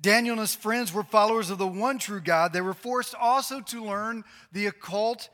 Daniel 0.00 0.32
and 0.32 0.40
his 0.40 0.56
friends 0.56 0.92
were 0.92 1.04
followers 1.04 1.50
of 1.50 1.58
the 1.58 1.66
one 1.68 1.98
true 1.98 2.20
God. 2.20 2.52
They 2.52 2.60
were 2.60 2.74
forced 2.74 3.14
also 3.14 3.60
to 3.60 3.84
learn 3.84 4.24
the 4.50 4.66
occult 4.66 5.28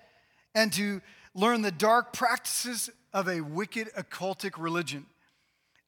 and 0.54 0.70
to 0.74 1.00
learn 1.34 1.62
the 1.62 1.72
dark 1.72 2.12
practices 2.12 2.90
of 3.14 3.26
a 3.26 3.40
wicked 3.40 3.88
occultic 3.96 4.52
religion. 4.58 5.06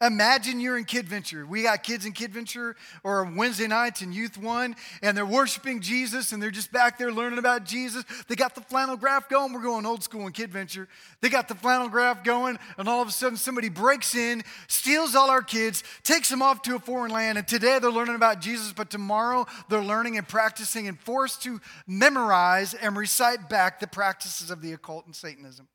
Imagine 0.00 0.60
you're 0.60 0.78
in 0.78 0.84
Kid 0.84 1.08
Venture. 1.08 1.44
We 1.44 1.64
got 1.64 1.82
kids 1.82 2.06
in 2.06 2.12
Kid 2.12 2.32
Venture 2.32 2.76
or 3.02 3.24
Wednesday 3.24 3.66
nights 3.66 4.00
in 4.00 4.12
Youth 4.12 4.38
One, 4.38 4.76
and 5.02 5.16
they're 5.16 5.26
worshiping 5.26 5.80
Jesus 5.80 6.30
and 6.30 6.40
they're 6.40 6.52
just 6.52 6.70
back 6.70 6.98
there 6.98 7.10
learning 7.10 7.40
about 7.40 7.64
Jesus. 7.64 8.04
They 8.28 8.36
got 8.36 8.54
the 8.54 8.60
flannel 8.60 8.96
graph 8.96 9.28
going. 9.28 9.52
We're 9.52 9.60
going 9.60 9.84
old 9.86 10.04
school 10.04 10.24
in 10.28 10.32
Kid 10.32 10.52
Venture. 10.52 10.86
They 11.20 11.28
got 11.28 11.48
the 11.48 11.56
flannel 11.56 11.88
graph 11.88 12.22
going, 12.22 12.60
and 12.76 12.88
all 12.88 13.02
of 13.02 13.08
a 13.08 13.10
sudden 13.10 13.36
somebody 13.36 13.68
breaks 13.68 14.14
in, 14.14 14.44
steals 14.68 15.16
all 15.16 15.30
our 15.30 15.42
kids, 15.42 15.82
takes 16.04 16.28
them 16.28 16.42
off 16.42 16.62
to 16.62 16.76
a 16.76 16.78
foreign 16.78 17.10
land, 17.10 17.36
and 17.36 17.48
today 17.48 17.80
they're 17.80 17.90
learning 17.90 18.14
about 18.14 18.40
Jesus, 18.40 18.72
but 18.72 18.90
tomorrow 18.90 19.46
they're 19.68 19.82
learning 19.82 20.16
and 20.16 20.28
practicing 20.28 20.86
and 20.86 21.00
forced 21.00 21.42
to 21.42 21.60
memorize 21.88 22.72
and 22.72 22.96
recite 22.96 23.48
back 23.48 23.80
the 23.80 23.88
practices 23.88 24.52
of 24.52 24.62
the 24.62 24.72
occult 24.74 25.06
and 25.06 25.16
Satanism. 25.16 25.66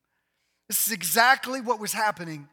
This 0.70 0.88
is 0.88 0.94
exactly 0.94 1.60
what 1.60 1.82
was 1.82 1.92
happening 1.92 2.48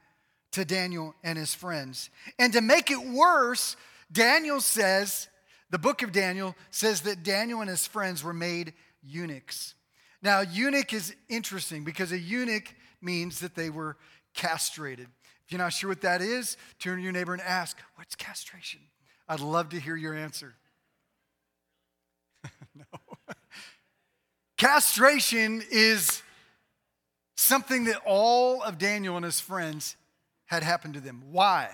to 0.52 0.64
Daniel 0.64 1.14
and 1.22 1.38
his 1.38 1.54
friends. 1.54 2.10
And 2.38 2.52
to 2.52 2.60
make 2.60 2.90
it 2.90 3.00
worse, 3.00 3.76
Daniel 4.10 4.60
says, 4.60 5.28
the 5.70 5.78
book 5.78 6.02
of 6.02 6.12
Daniel 6.12 6.56
says 6.70 7.02
that 7.02 7.22
Daniel 7.22 7.60
and 7.60 7.70
his 7.70 7.86
friends 7.86 8.24
were 8.24 8.32
made 8.32 8.72
eunuchs. 9.02 9.74
Now, 10.22 10.40
eunuch 10.40 10.92
is 10.92 11.14
interesting 11.28 11.84
because 11.84 12.12
a 12.12 12.18
eunuch 12.18 12.74
means 13.00 13.40
that 13.40 13.54
they 13.54 13.70
were 13.70 13.96
castrated. 14.34 15.06
If 15.46 15.52
you're 15.52 15.58
not 15.58 15.72
sure 15.72 15.88
what 15.88 16.02
that 16.02 16.20
is, 16.20 16.56
turn 16.78 16.98
to 16.98 17.02
your 17.02 17.12
neighbor 17.12 17.32
and 17.32 17.42
ask, 17.42 17.78
What's 17.94 18.14
castration? 18.14 18.80
I'd 19.28 19.40
love 19.40 19.70
to 19.70 19.80
hear 19.80 19.96
your 19.96 20.14
answer. 20.14 20.54
no. 22.74 22.84
castration 24.56 25.62
is 25.70 26.22
something 27.36 27.84
that 27.84 28.02
all 28.04 28.62
of 28.62 28.76
Daniel 28.76 29.16
and 29.16 29.24
his 29.24 29.40
friends 29.40 29.96
had 30.50 30.64
happened 30.64 30.94
to 30.94 31.00
them. 31.00 31.22
Why? 31.30 31.70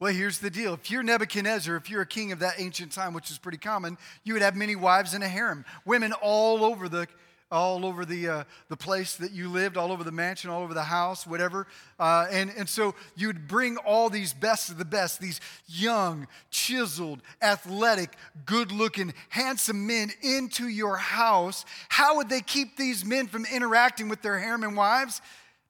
Well, 0.00 0.12
here's 0.12 0.40
the 0.40 0.50
deal. 0.50 0.74
If 0.74 0.90
you're 0.90 1.04
Nebuchadnezzar, 1.04 1.76
if 1.76 1.88
you're 1.88 2.02
a 2.02 2.06
king 2.06 2.32
of 2.32 2.40
that 2.40 2.54
ancient 2.58 2.90
time, 2.90 3.14
which 3.14 3.30
is 3.30 3.38
pretty 3.38 3.58
common, 3.58 3.96
you 4.24 4.32
would 4.32 4.42
have 4.42 4.56
many 4.56 4.74
wives 4.74 5.14
and 5.14 5.22
a 5.22 5.28
harem, 5.28 5.64
women 5.84 6.12
all 6.12 6.64
over 6.64 6.88
the 6.88 7.06
all 7.52 7.84
over 7.84 8.06
the, 8.06 8.28
uh, 8.28 8.44
the 8.70 8.76
place 8.78 9.16
that 9.16 9.30
you 9.30 9.46
lived, 9.46 9.76
all 9.76 9.92
over 9.92 10.02
the 10.02 10.10
mansion, 10.10 10.48
all 10.48 10.62
over 10.62 10.72
the 10.72 10.82
house, 10.82 11.26
whatever. 11.26 11.66
Uh, 12.00 12.26
and, 12.30 12.50
and 12.56 12.66
so 12.66 12.94
you'd 13.14 13.46
bring 13.46 13.76
all 13.76 14.08
these 14.08 14.32
best 14.32 14.70
of 14.70 14.78
the 14.78 14.86
best, 14.86 15.20
these 15.20 15.38
young, 15.66 16.26
chiseled, 16.50 17.20
athletic, 17.42 18.14
good 18.46 18.72
looking, 18.72 19.12
handsome 19.28 19.86
men 19.86 20.10
into 20.22 20.66
your 20.66 20.96
house. 20.96 21.66
How 21.90 22.16
would 22.16 22.30
they 22.30 22.40
keep 22.40 22.78
these 22.78 23.04
men 23.04 23.26
from 23.26 23.44
interacting 23.44 24.08
with 24.08 24.22
their 24.22 24.38
harem 24.38 24.62
and 24.62 24.74
wives? 24.74 25.20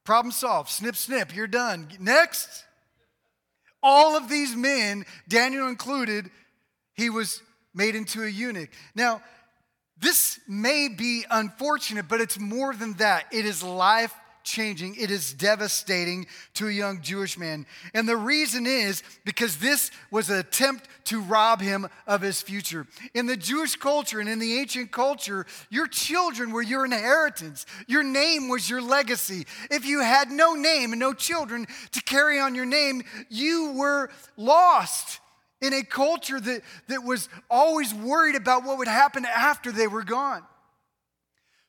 Problem 0.03 0.31
solved. 0.31 0.69
Snip, 0.69 0.95
snip, 0.95 1.35
you're 1.35 1.47
done. 1.47 1.87
Next. 1.99 2.65
All 3.81 4.15
of 4.15 4.29
these 4.29 4.55
men, 4.55 5.05
Daniel 5.27 5.67
included, 5.67 6.29
he 6.93 7.09
was 7.09 7.41
made 7.73 7.95
into 7.95 8.23
a 8.23 8.27
eunuch. 8.27 8.69
Now, 8.95 9.21
this 9.97 10.39
may 10.47 10.87
be 10.89 11.25
unfortunate, 11.29 12.07
but 12.07 12.21
it's 12.21 12.39
more 12.39 12.73
than 12.73 12.93
that. 12.93 13.25
It 13.31 13.45
is 13.45 13.61
life 13.63 14.13
changing, 14.43 14.95
it 14.95 15.09
is 15.09 15.33
devastating 15.33 16.27
to 16.55 16.67
a 16.67 16.71
young 16.71 17.01
Jewish 17.01 17.37
man. 17.37 17.65
And 17.93 18.07
the 18.07 18.17
reason 18.17 18.65
is 18.65 19.03
because 19.25 19.57
this 19.57 19.91
was 20.11 20.29
an 20.29 20.37
attempt 20.37 20.87
to 21.05 21.21
rob 21.21 21.61
him 21.61 21.87
of 22.07 22.21
his 22.21 22.41
future. 22.41 22.85
In 23.13 23.25
the 23.25 23.37
Jewish 23.37 23.75
culture 23.75 24.19
and 24.19 24.29
in 24.29 24.39
the 24.39 24.59
ancient 24.59 24.91
culture, 24.91 25.45
your 25.69 25.87
children 25.87 26.51
were 26.51 26.61
your 26.61 26.85
inheritance, 26.85 27.65
your 27.87 28.03
name 28.03 28.49
was 28.49 28.69
your 28.69 28.81
legacy. 28.81 29.45
If 29.71 29.85
you 29.85 30.01
had 30.01 30.31
no 30.31 30.53
name 30.53 30.93
and 30.93 30.99
no 30.99 31.13
children 31.13 31.67
to 31.91 32.01
carry 32.01 32.39
on 32.39 32.55
your 32.55 32.65
name, 32.65 33.03
you 33.29 33.73
were 33.73 34.09
lost 34.37 35.19
in 35.61 35.73
a 35.73 35.83
culture 35.83 36.39
that, 36.39 36.61
that 36.87 37.03
was 37.03 37.29
always 37.49 37.93
worried 37.93 38.35
about 38.35 38.65
what 38.65 38.77
would 38.77 38.87
happen 38.87 39.25
after 39.25 39.71
they 39.71 39.87
were 39.87 40.03
gone. 40.03 40.43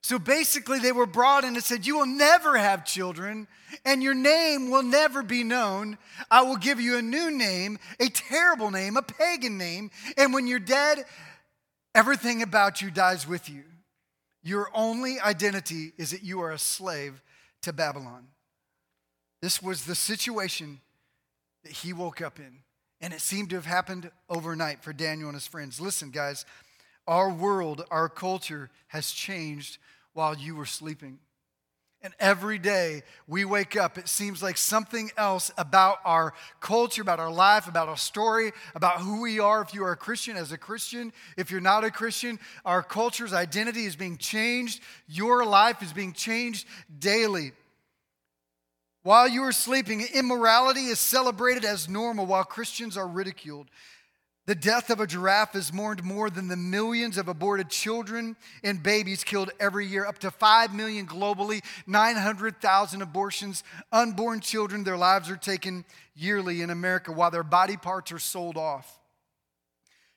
So 0.05 0.19
basically, 0.19 0.81
they 0.81 0.93
were 0.93 1.07
brought 1.07 1.45
in 1.45 1.55
and 1.55 1.65
said, 1.65 1.87
You 1.87 1.97
will 1.97 2.05
never 2.05 2.59
have 2.59 2.85
children, 2.85 3.49
and 3.87 4.03
your 4.03 4.13
name 4.13 4.71
will 4.71 4.83
never 4.83 5.23
be 5.23 5.43
known. 5.43 5.97
I 6.31 6.43
will 6.43 6.59
give 6.59 6.79
you 6.79 6.99
a 6.99 7.03
new 7.03 7.31
name, 7.31 7.79
a 7.99 8.11
terrible 8.11 8.71
name, 8.71 8.99
a 8.99 9.03
pagan 9.03 9.57
name, 9.57 9.91
and 10.19 10.35
when 10.35 10.47
you're 10.47 10.59
dead, 10.59 11.07
everything 11.95 12.43
about 12.43 12.83
you 12.83 12.91
dies 12.91 13.27
with 13.27 13.49
you. 13.49 13.63
Your 14.43 14.69
only 14.75 15.19
identity 15.21 15.95
is 15.97 16.11
that 16.11 16.23
you 16.23 16.43
are 16.43 16.51
a 16.51 16.59
slave 16.59 17.23
to 17.63 17.73
Babylon. 17.73 18.27
This 19.41 19.63
was 19.63 19.87
the 19.87 19.95
situation 19.95 20.83
that 21.63 21.73
he 21.73 21.95
woke 21.95 22.21
up 22.21 22.39
in. 22.39 22.59
And 23.01 23.15
it 23.15 23.23
seemed 23.23 23.49
to 23.51 23.57
have 23.57 23.65
happened 23.65 24.11
overnight 24.29 24.83
for 24.83 24.93
Daniel 24.93 25.31
and 25.31 25.37
his 25.37 25.47
friends. 25.47 25.81
Listen, 25.81 26.11
guys, 26.11 26.45
our 27.07 27.31
world, 27.31 27.87
our 27.91 28.11
culture 28.11 28.71
has 28.89 29.11
changed 29.11 29.79
while 30.15 30.37
you 30.37 30.57
were 30.57 30.67
sleeping. 30.67 31.19
And 32.05 32.13
every 32.21 32.59
day 32.59 33.03
we 33.27 33.47
wake 33.47 33.77
up, 33.77 33.97
it 33.97 34.09
seems 34.09 34.43
like 34.43 34.59
something 34.59 35.11
else 35.17 35.51
about 35.57 36.01
our 36.05 36.35
culture, 36.61 37.01
about 37.01 37.19
our 37.19 37.33
life, 37.33 37.67
about 37.67 37.89
our 37.89 37.97
story, 37.97 38.53
about 38.75 39.01
who 39.01 39.23
we 39.23 39.41
are. 39.41 39.63
If 39.63 39.73
you 39.73 39.85
are 39.85 39.93
a 39.93 39.97
Christian, 39.97 40.37
as 40.37 40.53
a 40.53 40.59
Christian, 40.59 41.15
if 41.39 41.51
you're 41.51 41.63
not 41.63 41.83
a 41.83 41.91
Christian, 41.91 42.39
our 42.67 42.83
culture's 42.83 43.33
identity 43.33 43.87
is 43.87 43.97
being 43.97 44.19
changed. 44.19 44.83
Your 45.09 45.47
life 45.47 45.83
is 45.83 45.95
being 45.95 46.13
changed 46.13 46.67
daily. 46.99 47.53
While 49.03 49.27
you 49.27 49.43
are 49.45 49.53
sleeping, 49.53 50.03
immorality 50.15 50.87
is 50.87 50.99
celebrated 50.99 51.65
as 51.65 51.89
normal 51.89 52.27
while 52.27 52.45
Christians 52.45 52.99
are 52.99 53.09
ridiculed. 53.09 53.69
The 54.47 54.55
death 54.55 54.91
of 54.91 55.01
a 55.01 55.07
giraffe 55.07 55.55
is 55.55 55.73
mourned 55.73 56.05
more 56.05 56.29
than 56.29 56.49
the 56.49 56.57
millions 56.57 57.17
of 57.17 57.29
aborted 57.29 57.71
children 57.71 58.37
and 58.63 58.83
babies 58.83 59.25
killed 59.25 59.51
every 59.59 59.87
year, 59.87 60.05
up 60.05 60.19
to 60.19 60.31
5 60.31 60.75
million 60.75 61.07
globally, 61.07 61.65
900,000 61.87 63.01
abortions. 63.01 63.65
Unborn 63.91 64.41
children, 64.41 64.85
their 64.85 64.99
lives 64.99 65.31
are 65.31 65.37
taken 65.37 65.87
yearly 66.15 66.61
in 66.61 66.69
America 66.69 67.11
while 67.11 67.31
their 67.31 67.43
body 67.43 67.79
parts 67.79 68.13
are 68.13 68.19
sold 68.19 68.59
off. 68.59 69.01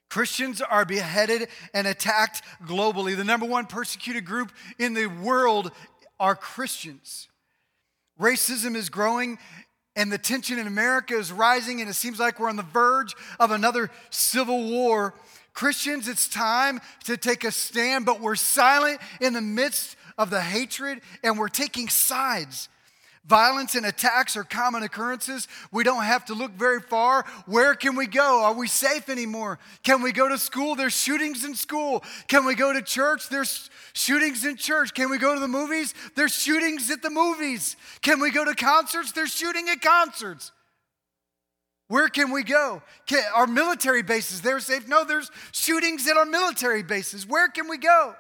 Christians 0.10 0.62
are 0.62 0.86
beheaded 0.86 1.48
and 1.74 1.88
attacked 1.88 2.42
globally. 2.66 3.16
The 3.16 3.24
number 3.24 3.46
one 3.46 3.66
persecuted 3.66 4.26
group 4.26 4.52
in 4.78 4.94
the 4.94 5.08
world 5.08 5.72
are 6.20 6.36
Christians. 6.36 7.30
Racism 8.20 8.76
is 8.76 8.90
growing 8.90 9.38
and 9.98 10.12
the 10.12 10.18
tension 10.18 10.60
in 10.60 10.68
America 10.68 11.16
is 11.18 11.32
rising, 11.32 11.82
and 11.82 11.90
it 11.90 11.96
seems 11.96 12.20
like 12.20 12.40
we're 12.40 12.50
on 12.50 12.56
the 12.56 12.62
verge 12.62 13.16
of 13.40 13.52
another 13.52 13.90
civil 14.12 14.70
war. 14.70 15.16
Christians, 15.54 16.08
it's 16.08 16.28
time 16.30 16.80
to 17.06 17.18
take 17.18 17.44
a 17.44 17.52
stand, 17.52 18.06
but 18.06 18.22
we're 18.22 18.36
silent 18.36 19.02
in 19.20 19.34
the 19.34 19.42
midst 19.42 19.98
of 20.16 20.30
the 20.30 20.40
hatred, 20.40 21.02
and 21.24 21.38
we're 21.38 21.50
taking 21.50 21.90
sides. 21.90 22.70
Violence 23.28 23.76
and 23.76 23.86
attacks 23.86 24.38
are 24.38 24.46
common 24.46 24.84
occurrences. 24.84 25.50
We 25.70 25.84
don't 25.84 26.04
have 26.04 26.24
to 26.26 26.34
look 26.34 26.54
very 26.54 26.80
far. 26.80 27.26
Where 27.46 27.76
can 27.76 27.98
we 27.98 28.08
go? 28.08 28.42
Are 28.44 28.54
we 28.54 28.70
safe 28.70 29.10
anymore? 29.10 29.60
Can 29.84 30.02
we 30.02 30.14
go 30.14 30.30
to 30.30 30.38
school? 30.38 30.76
There's 30.76 30.98
shootings 30.98 31.44
in 31.44 31.54
school. 31.54 32.06
Can 32.30 32.46
we 32.46 32.56
go 32.56 32.72
to 32.72 32.82
church? 32.82 33.28
There's 33.28 33.70
shootings 33.92 34.46
in 34.46 34.56
church. 34.56 34.94
Can 34.94 35.10
we 35.10 35.18
go 35.18 35.34
to 35.34 35.42
the 35.42 35.48
movies? 35.50 35.94
There's 36.16 36.34
shootings 36.34 36.90
at 36.90 37.02
the 37.02 37.10
movies. 37.10 37.76
Can 38.02 38.22
we 38.22 38.32
go 38.32 38.46
to 38.46 38.56
concerts? 38.56 39.12
There's 39.12 39.34
shooting 39.34 39.68
at 39.68 39.82
concerts. 39.82 40.54
Where 41.90 42.08
can 42.08 42.32
we 42.32 42.44
go? 42.44 42.82
Can, 43.08 43.24
our 43.36 43.48
military 43.48 44.04
bases, 44.04 44.40
they're 44.40 44.62
safe. 44.62 44.88
No, 44.88 45.04
there's 45.04 45.32
shootings 45.52 46.08
at 46.08 46.16
our 46.16 46.26
military 46.26 46.84
bases. 46.84 47.28
Where 47.28 47.50
can 47.50 47.68
we 47.68 47.78
go? 47.78 48.16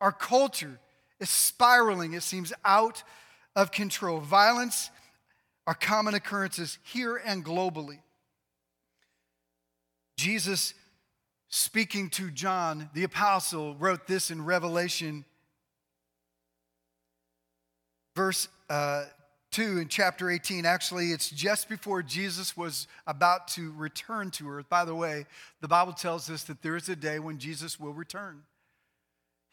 Our 0.00 0.12
culture 0.12 0.78
is 1.18 1.28
spiraling, 1.28 2.14
it 2.14 2.22
seems, 2.22 2.52
out 2.64 3.02
of 3.54 3.72
control. 3.72 4.20
Violence 4.20 4.90
are 5.66 5.74
common 5.74 6.14
occurrences 6.14 6.78
here 6.82 7.16
and 7.16 7.44
globally. 7.44 7.98
Jesus, 10.16 10.74
speaking 11.48 12.10
to 12.10 12.30
John, 12.30 12.90
the 12.94 13.04
apostle, 13.04 13.74
wrote 13.76 14.06
this 14.06 14.30
in 14.30 14.44
Revelation, 14.44 15.24
verse 18.14 18.48
uh, 18.68 19.04
2 19.52 19.78
in 19.78 19.88
chapter 19.88 20.30
18. 20.30 20.64
Actually, 20.64 21.12
it's 21.12 21.30
just 21.30 21.68
before 21.68 22.02
Jesus 22.02 22.56
was 22.56 22.88
about 23.06 23.48
to 23.48 23.72
return 23.72 24.30
to 24.32 24.48
earth. 24.50 24.68
By 24.68 24.84
the 24.84 24.94
way, 24.94 25.26
the 25.60 25.68
Bible 25.68 25.92
tells 25.92 26.30
us 26.30 26.44
that 26.44 26.62
there 26.62 26.76
is 26.76 26.88
a 26.88 26.96
day 26.96 27.18
when 27.18 27.38
Jesus 27.38 27.78
will 27.78 27.92
return. 27.92 28.42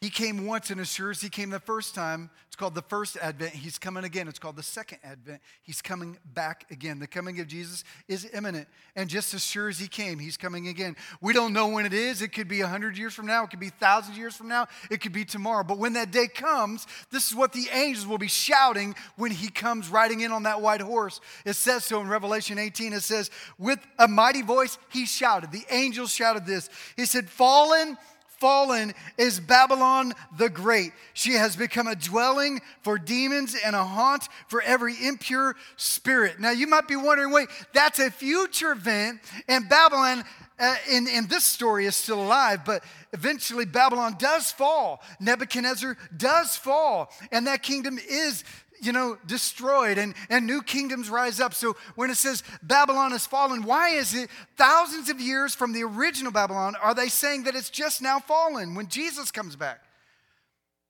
He 0.00 0.08
came 0.08 0.46
once 0.46 0.70
and 0.70 0.80
as 0.80 0.90
sure 0.90 1.10
as 1.10 1.20
he 1.20 1.28
came 1.28 1.50
the 1.50 1.60
first 1.60 1.94
time. 1.94 2.30
It's 2.46 2.56
called 2.56 2.74
the 2.74 2.80
first 2.80 3.18
advent. 3.18 3.52
He's 3.52 3.78
coming 3.78 4.02
again. 4.02 4.28
It's 4.28 4.38
called 4.38 4.56
the 4.56 4.62
second 4.62 4.98
advent. 5.04 5.42
He's 5.62 5.82
coming 5.82 6.16
back 6.32 6.64
again. 6.70 6.98
The 6.98 7.06
coming 7.06 7.38
of 7.38 7.46
Jesus 7.46 7.84
is 8.08 8.26
imminent. 8.32 8.66
And 8.96 9.10
just 9.10 9.34
as 9.34 9.44
sure 9.44 9.68
as 9.68 9.78
he 9.78 9.88
came, 9.88 10.18
he's 10.18 10.38
coming 10.38 10.68
again. 10.68 10.96
We 11.20 11.34
don't 11.34 11.52
know 11.52 11.68
when 11.68 11.84
it 11.84 11.92
is. 11.92 12.22
It 12.22 12.28
could 12.28 12.48
be 12.48 12.62
100 12.62 12.96
years 12.96 13.12
from 13.12 13.26
now. 13.26 13.44
It 13.44 13.50
could 13.50 13.60
be 13.60 13.68
1,000 13.68 14.16
years 14.16 14.34
from 14.34 14.48
now. 14.48 14.68
It 14.90 15.02
could 15.02 15.12
be 15.12 15.26
tomorrow. 15.26 15.64
But 15.64 15.76
when 15.76 15.92
that 15.92 16.10
day 16.10 16.28
comes, 16.28 16.86
this 17.10 17.28
is 17.28 17.34
what 17.34 17.52
the 17.52 17.68
angels 17.70 18.06
will 18.06 18.16
be 18.16 18.26
shouting 18.26 18.94
when 19.16 19.30
he 19.30 19.50
comes 19.50 19.90
riding 19.90 20.20
in 20.20 20.32
on 20.32 20.44
that 20.44 20.62
white 20.62 20.80
horse. 20.80 21.20
It 21.44 21.56
says 21.56 21.84
so 21.84 22.00
in 22.00 22.08
Revelation 22.08 22.58
18. 22.58 22.94
It 22.94 23.02
says, 23.02 23.30
with 23.58 23.80
a 23.98 24.08
mighty 24.08 24.40
voice, 24.40 24.78
he 24.88 25.04
shouted. 25.04 25.52
The 25.52 25.66
angels 25.68 26.10
shouted 26.10 26.46
this. 26.46 26.70
He 26.96 27.04
said, 27.04 27.28
Fallen 27.28 27.98
fallen 28.40 28.94
is 29.18 29.38
Babylon 29.38 30.14
the 30.36 30.48
Great. 30.48 30.92
She 31.12 31.34
has 31.34 31.54
become 31.54 31.86
a 31.86 31.94
dwelling 31.94 32.60
for 32.82 32.98
demons 32.98 33.54
and 33.64 33.76
a 33.76 33.84
haunt 33.84 34.28
for 34.48 34.62
every 34.62 34.94
impure 35.06 35.54
spirit. 35.76 36.40
Now, 36.40 36.50
you 36.50 36.66
might 36.66 36.88
be 36.88 36.96
wondering 36.96 37.30
wait, 37.30 37.48
that's 37.72 37.98
a 37.98 38.10
future 38.10 38.72
event, 38.72 39.20
and 39.46 39.68
Babylon. 39.68 40.24
Uh, 40.62 40.76
in, 40.90 41.08
in 41.08 41.26
this 41.26 41.42
story 41.42 41.86
is 41.86 41.96
still 41.96 42.20
alive, 42.20 42.66
but 42.66 42.84
eventually 43.14 43.64
Babylon 43.64 44.14
does 44.18 44.52
fall. 44.52 45.00
Nebuchadnezzar 45.18 45.96
does 46.14 46.54
fall, 46.54 47.10
and 47.32 47.46
that 47.46 47.62
kingdom 47.62 47.98
is 47.98 48.44
you 48.80 48.92
know, 48.92 49.18
destroyed 49.26 49.98
and, 49.98 50.14
and 50.28 50.46
new 50.46 50.62
kingdoms 50.62 51.10
rise 51.10 51.40
up. 51.40 51.54
So 51.54 51.76
when 51.94 52.10
it 52.10 52.16
says 52.16 52.42
Babylon 52.62 53.12
has 53.12 53.26
fallen, 53.26 53.62
why 53.62 53.90
is 53.90 54.14
it 54.14 54.30
thousands 54.56 55.10
of 55.10 55.20
years 55.20 55.54
from 55.54 55.72
the 55.72 55.82
original 55.84 56.32
Babylon 56.32 56.74
are 56.82 56.94
they 56.94 57.08
saying 57.08 57.44
that 57.44 57.54
it's 57.54 57.70
just 57.70 58.00
now 58.00 58.18
fallen 58.18 58.74
when 58.74 58.88
Jesus 58.88 59.30
comes 59.30 59.56
back? 59.56 59.80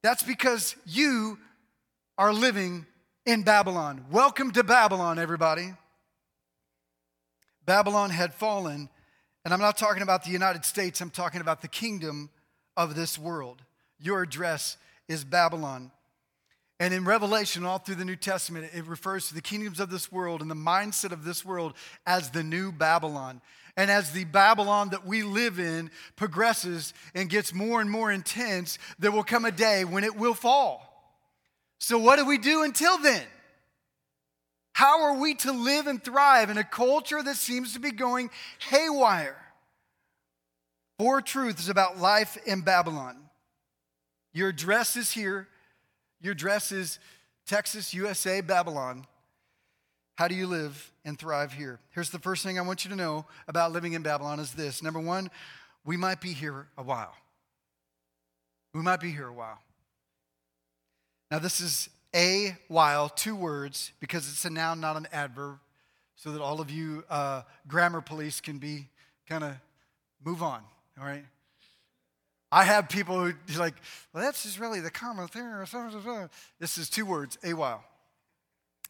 That's 0.02 0.22
because 0.22 0.76
you 0.86 1.38
are 2.16 2.32
living 2.32 2.86
in 3.26 3.42
Babylon. 3.42 4.04
Welcome 4.10 4.52
to 4.52 4.64
Babylon, 4.64 5.18
everybody. 5.18 5.74
Babylon 7.66 8.10
had 8.10 8.34
fallen, 8.34 8.88
and 9.44 9.54
I'm 9.54 9.60
not 9.60 9.76
talking 9.76 10.02
about 10.02 10.24
the 10.24 10.30
United 10.30 10.64
States, 10.64 11.00
I'm 11.00 11.10
talking 11.10 11.40
about 11.40 11.62
the 11.62 11.68
kingdom 11.68 12.30
of 12.76 12.94
this 12.94 13.18
world. 13.18 13.62
Your 13.98 14.22
address 14.22 14.76
is 15.06 15.24
Babylon. 15.24 15.90
And 16.80 16.94
in 16.94 17.04
Revelation, 17.04 17.66
all 17.66 17.78
through 17.78 17.96
the 17.96 18.06
New 18.06 18.16
Testament, 18.16 18.70
it 18.72 18.86
refers 18.86 19.28
to 19.28 19.34
the 19.34 19.42
kingdoms 19.42 19.80
of 19.80 19.90
this 19.90 20.10
world 20.10 20.40
and 20.40 20.50
the 20.50 20.54
mindset 20.54 21.12
of 21.12 21.24
this 21.24 21.44
world 21.44 21.74
as 22.06 22.30
the 22.30 22.42
new 22.42 22.72
Babylon. 22.72 23.42
And 23.76 23.90
as 23.90 24.12
the 24.12 24.24
Babylon 24.24 24.88
that 24.88 25.06
we 25.06 25.22
live 25.22 25.60
in 25.60 25.90
progresses 26.16 26.94
and 27.14 27.28
gets 27.28 27.52
more 27.52 27.82
and 27.82 27.90
more 27.90 28.10
intense, 28.10 28.78
there 28.98 29.12
will 29.12 29.22
come 29.22 29.44
a 29.44 29.52
day 29.52 29.84
when 29.84 30.04
it 30.04 30.16
will 30.16 30.32
fall. 30.32 30.86
So, 31.78 31.98
what 31.98 32.18
do 32.18 32.24
we 32.24 32.38
do 32.38 32.62
until 32.62 32.96
then? 32.96 33.26
How 34.72 35.02
are 35.02 35.18
we 35.18 35.34
to 35.36 35.52
live 35.52 35.86
and 35.86 36.02
thrive 36.02 36.48
in 36.48 36.56
a 36.56 36.64
culture 36.64 37.22
that 37.22 37.36
seems 37.36 37.74
to 37.74 37.78
be 37.78 37.90
going 37.90 38.30
haywire? 38.70 39.36
Four 40.98 41.20
truths 41.20 41.68
about 41.68 41.98
life 41.98 42.38
in 42.46 42.62
Babylon. 42.62 43.18
Your 44.32 44.48
address 44.48 44.96
is 44.96 45.10
here. 45.10 45.46
Your 46.20 46.32
address 46.32 46.70
is 46.70 46.98
Texas, 47.46 47.94
USA, 47.94 48.40
Babylon. 48.40 49.06
How 50.16 50.28
do 50.28 50.34
you 50.34 50.46
live 50.46 50.92
and 51.04 51.18
thrive 51.18 51.52
here? 51.52 51.80
Here's 51.90 52.10
the 52.10 52.18
first 52.18 52.42
thing 52.42 52.58
I 52.58 52.62
want 52.62 52.84
you 52.84 52.90
to 52.90 52.96
know 52.96 53.24
about 53.48 53.72
living 53.72 53.94
in 53.94 54.02
Babylon 54.02 54.38
is 54.38 54.52
this. 54.52 54.82
Number 54.82 55.00
1, 55.00 55.30
we 55.84 55.96
might 55.96 56.20
be 56.20 56.32
here 56.32 56.66
a 56.76 56.82
while. 56.82 57.14
We 58.74 58.82
might 58.82 59.00
be 59.00 59.10
here 59.10 59.26
a 59.26 59.32
while. 59.32 59.58
Now 61.30 61.38
this 61.38 61.60
is 61.60 61.88
a 62.14 62.56
while, 62.68 63.08
two 63.08 63.34
words, 63.34 63.92
because 64.00 64.28
it's 64.28 64.44
a 64.44 64.50
noun, 64.50 64.80
not 64.80 64.96
an 64.96 65.08
adverb, 65.12 65.58
so 66.16 66.32
that 66.32 66.42
all 66.42 66.60
of 66.60 66.70
you 66.70 67.04
uh, 67.08 67.42
grammar 67.66 68.00
police 68.00 68.40
can 68.40 68.58
be 68.58 68.88
kind 69.28 69.42
of 69.42 69.54
move 70.22 70.42
on, 70.42 70.60
all 70.98 71.06
right? 71.06 71.24
I 72.52 72.64
have 72.64 72.88
people 72.88 73.24
who 73.24 73.32
like, 73.56 73.74
well, 74.12 74.24
that's 74.24 74.42
just 74.42 74.58
really 74.58 74.80
the 74.80 74.90
common 74.90 75.28
thing. 75.28 75.44
This 76.58 76.78
is 76.78 76.90
two 76.90 77.06
words, 77.06 77.38
a 77.44 77.54
while. 77.54 77.84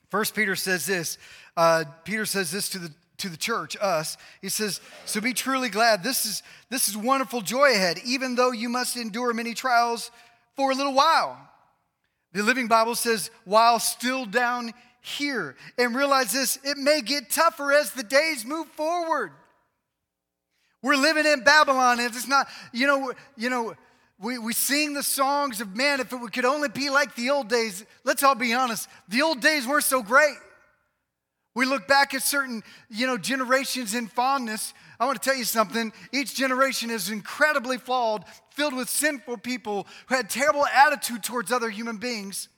First 0.09 0.35
Peter 0.35 0.57
says 0.57 0.87
this. 0.87 1.19
Uh, 1.57 1.85
Peter 2.05 2.27
says 2.27 2.51
this 2.51 2.69
to 2.71 2.79
the 2.79 2.93
to 3.19 3.29
the 3.29 3.37
church, 3.37 3.77
us. 3.81 4.17
He 4.41 4.49
says, 4.49 4.81
"So 5.05 5.21
be 5.21 5.35
truly 5.35 5.69
glad. 5.69 6.03
This 6.03 6.27
is 6.27 6.43
this 6.69 6.89
is 6.89 6.97
wonderful 6.97 7.43
joy 7.43 7.73
ahead, 7.73 7.99
even 8.05 8.35
though 8.35 8.51
you 8.51 8.69
must 8.69 8.97
endure 8.97 9.33
many 9.33 9.55
trials 9.55 10.11
for 10.57 10.71
a 10.73 10.75
little 10.75 10.95
while." 10.95 11.39
The 12.33 12.43
Living 12.43 12.67
Bible 12.67 12.95
says, 12.95 13.31
"While 13.45 13.79
still 13.79 14.25
down 14.25 14.73
here," 15.01 15.57
and 15.79 15.95
realize 15.95 16.33
this: 16.33 16.59
it 16.65 16.79
may 16.79 17.03
get 17.03 17.31
tougher 17.31 17.73
as 17.73 17.93
the 17.93 18.03
days 18.03 18.45
move 18.45 18.69
forward. 18.69 19.33
We're 20.83 20.97
living 20.97 21.27
in 21.27 21.45
Babylon, 21.45 22.01
and 22.01 22.15
it's 22.15 22.27
not, 22.27 22.49
you 22.73 22.87
know, 22.87 23.13
you 23.37 23.51
know, 23.51 23.75
we, 24.19 24.39
we 24.39 24.53
sing 24.53 24.95
the 24.95 25.03
songs 25.03 25.61
of 25.61 25.75
man, 25.75 26.01
if 26.01 26.13
it 26.13 26.33
could 26.33 26.45
only 26.45 26.69
be 26.69 26.91
like 26.91 27.15
the 27.15 27.31
old 27.31 27.49
days. 27.49 27.85
Let's 28.05 28.23
all 28.23 28.35
be 28.35 28.53
honest, 28.53 28.89
the 29.09 29.23
old 29.23 29.41
days 29.41 29.67
weren't 29.67 29.85
so 29.85 30.03
great. 30.03 30.37
We 31.55 31.67
look 31.67 31.89
back 31.89 32.15
at 32.15 32.23
certain, 32.23 32.63
you 32.89 33.07
know, 33.07 33.19
generations 33.19 33.95
in 33.95 34.07
fondness. 34.07 34.73
I 35.01 35.05
want 35.05 35.21
to 35.21 35.29
tell 35.29 35.37
you 35.37 35.45
something. 35.45 35.93
Each 36.13 36.35
generation 36.35 36.91
is 36.91 37.11
incredibly 37.11 37.77
flawed, 37.77 38.25
filled 38.51 38.75
with 38.75 38.89
sinful 38.89 39.39
people 39.39 39.87
who 40.07 40.15
had 40.15 40.31
terrible 40.31 40.65
attitude 40.67 41.25
towards 41.25 41.51
other 41.51 41.69
human 41.69 41.97
beings. 41.97 42.49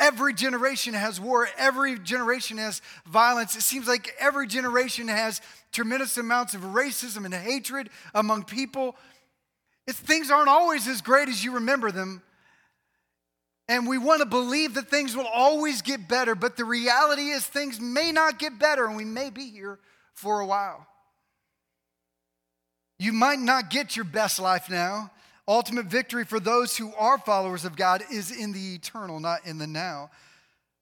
Every 0.00 0.32
generation 0.32 0.94
has 0.94 1.20
war. 1.20 1.48
Every 1.58 1.98
generation 1.98 2.58
has 2.58 2.80
violence. 3.06 3.56
It 3.56 3.62
seems 3.62 3.88
like 3.88 4.14
every 4.20 4.46
generation 4.46 5.08
has 5.08 5.40
tremendous 5.72 6.16
amounts 6.18 6.54
of 6.54 6.60
racism 6.62 7.24
and 7.24 7.34
hatred 7.34 7.90
among 8.14 8.44
people. 8.44 8.96
It's, 9.86 9.98
things 9.98 10.30
aren't 10.30 10.48
always 10.48 10.86
as 10.86 11.02
great 11.02 11.28
as 11.28 11.42
you 11.42 11.54
remember 11.54 11.90
them. 11.90 12.22
And 13.68 13.86
we 13.86 13.98
want 13.98 14.20
to 14.20 14.26
believe 14.26 14.74
that 14.74 14.88
things 14.88 15.14
will 15.14 15.26
always 15.26 15.82
get 15.82 16.08
better, 16.08 16.34
but 16.34 16.56
the 16.56 16.64
reality 16.64 17.28
is 17.28 17.46
things 17.46 17.78
may 17.78 18.12
not 18.12 18.38
get 18.38 18.58
better, 18.58 18.86
and 18.86 18.96
we 18.96 19.04
may 19.04 19.28
be 19.28 19.50
here 19.50 19.78
for 20.14 20.40
a 20.40 20.46
while. 20.46 20.86
You 22.98 23.12
might 23.12 23.38
not 23.38 23.68
get 23.68 23.94
your 23.94 24.06
best 24.06 24.40
life 24.40 24.70
now. 24.70 25.10
Ultimate 25.48 25.86
victory 25.86 26.26
for 26.26 26.38
those 26.38 26.76
who 26.76 26.92
are 26.98 27.16
followers 27.16 27.64
of 27.64 27.74
God 27.74 28.04
is 28.12 28.30
in 28.30 28.52
the 28.52 28.74
eternal, 28.74 29.18
not 29.18 29.46
in 29.46 29.56
the 29.56 29.66
now. 29.66 30.10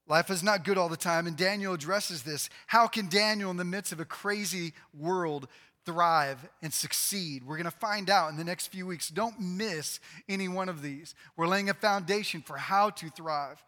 Life 0.09 0.29
is 0.29 0.43
not 0.43 0.65
good 0.65 0.77
all 0.77 0.89
the 0.89 0.97
time, 0.97 1.29
and 1.29 1.37
Daniel 1.37 1.73
addresses 1.73 2.25
this. 2.25 2.51
How 2.67 2.89
can 2.89 3.09
Daniel, 3.09 3.53
in 3.53 3.59
the 3.59 3.65
midst 3.65 3.93
of 3.93 4.01
a 4.01 4.05
crazy 4.05 4.73
world, 4.93 5.47
thrive 5.85 6.49
and 6.63 6.73
succeed? 6.73 7.45
We're 7.45 7.57
going 7.57 7.71
to 7.71 7.71
find 7.71 8.11
out 8.11 8.31
in 8.31 8.37
the 8.37 8.45
next 8.45 8.67
few 8.67 8.87
weeks. 8.87 9.09
Don't 9.09 9.39
miss 9.41 10.01
any 10.29 10.49
one 10.49 10.69
of 10.69 10.83
these. 10.83 11.15
We're 11.37 11.47
laying 11.47 11.71
a 11.71 11.75
foundation 11.75 12.43
for 12.43 12.57
how 12.57 12.91
to 12.91 13.09
thrive. 13.11 13.63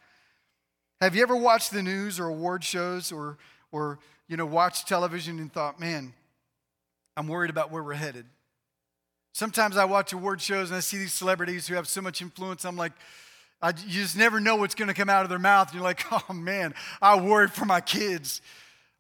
Have 1.01 1.15
you 1.15 1.23
ever 1.23 1.37
watched 1.37 1.71
the 1.71 1.83
news 1.83 2.19
or 2.19 2.27
award 2.27 2.65
shows 2.65 3.13
or, 3.13 3.39
or 3.71 4.01
you 4.27 4.37
know, 4.37 4.47
watched 4.47 4.89
television 4.89 5.39
and 5.39 5.53
thought, 5.53 5.79
man, 5.79 6.13
I'm 7.17 7.29
worried 7.29 7.51
about 7.51 7.71
where 7.71 7.85
we're 7.85 7.95
headed? 7.95 8.27
Sometimes 9.39 9.77
I 9.77 9.85
watch 9.85 10.13
award 10.13 10.41
shows 10.41 10.71
and 10.71 10.77
I 10.77 10.81
see 10.81 10.99
these 10.99 11.13
celebrities 11.13 11.69
who 11.69 11.77
have 11.77 11.87
so 11.87 12.03
much 12.03 12.21
influence. 12.21 12.65
I'm 12.65 12.77
like, 12.77 12.91
I, 13.63 13.69
you 13.69 14.01
just 14.03 14.17
never 14.17 14.41
know 14.41 14.57
what's 14.57 14.75
going 14.75 14.89
to 14.89 14.95
come 14.95 15.09
out 15.09 15.23
of 15.23 15.29
their 15.29 15.39
mouth. 15.39 15.73
You're 15.73 15.85
like, 15.85 16.05
oh 16.29 16.33
man, 16.33 16.75
I 17.01 17.21
worry 17.21 17.47
for 17.47 17.65
my 17.65 17.81
kids. 17.81 18.41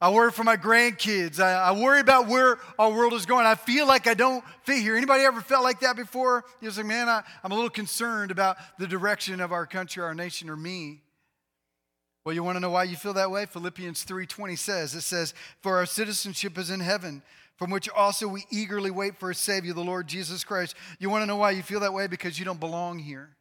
I 0.00 0.12
worry 0.12 0.30
for 0.30 0.44
my 0.44 0.56
grandkids. 0.56 1.40
I, 1.40 1.54
I, 1.54 1.72
worry 1.72 1.98
about 1.98 2.28
where 2.28 2.58
our 2.78 2.88
world 2.88 3.14
is 3.14 3.26
going. 3.26 3.46
I 3.46 3.56
feel 3.56 3.84
like 3.84 4.06
I 4.06 4.14
don't 4.14 4.44
fit 4.62 4.78
here. 4.78 4.94
Anybody 4.94 5.24
ever 5.24 5.40
felt 5.40 5.64
like 5.64 5.80
that 5.80 5.96
before? 5.96 6.44
You're 6.60 6.70
like, 6.70 6.86
man, 6.86 7.08
I, 7.08 7.24
I'm 7.42 7.50
a 7.50 7.56
little 7.56 7.68
concerned 7.68 8.30
about 8.30 8.58
the 8.78 8.86
direction 8.86 9.40
of 9.40 9.50
our 9.50 9.66
country, 9.66 10.04
our 10.04 10.14
nation, 10.14 10.48
or 10.48 10.56
me. 10.56 11.00
Well, 12.24 12.32
you 12.32 12.44
want 12.44 12.54
to 12.54 12.60
know 12.60 12.70
why 12.70 12.84
you 12.84 12.94
feel 12.94 13.14
that 13.14 13.32
way? 13.32 13.46
Philippians 13.46 14.04
3:20 14.04 14.56
says, 14.56 14.94
it 14.94 15.00
says, 15.00 15.34
"For 15.62 15.78
our 15.78 15.86
citizenship 15.86 16.58
is 16.58 16.70
in 16.70 16.78
heaven, 16.78 17.22
from 17.58 17.70
which 17.70 17.88
also 17.90 18.26
we 18.26 18.46
eagerly 18.50 18.90
wait 18.90 19.18
for 19.18 19.30
a 19.30 19.34
Savior, 19.34 19.74
the 19.74 19.84
Lord 19.84 20.06
Jesus 20.06 20.42
Christ." 20.44 20.74
You 20.98 21.10
want 21.10 21.22
to 21.22 21.26
know 21.26 21.36
why 21.36 21.50
you 21.50 21.62
feel 21.62 21.80
that 21.80 21.92
way? 21.92 22.06
Because 22.06 22.38
you 22.38 22.46
don't 22.46 22.58
belong 22.58 22.98
here. 22.98 23.36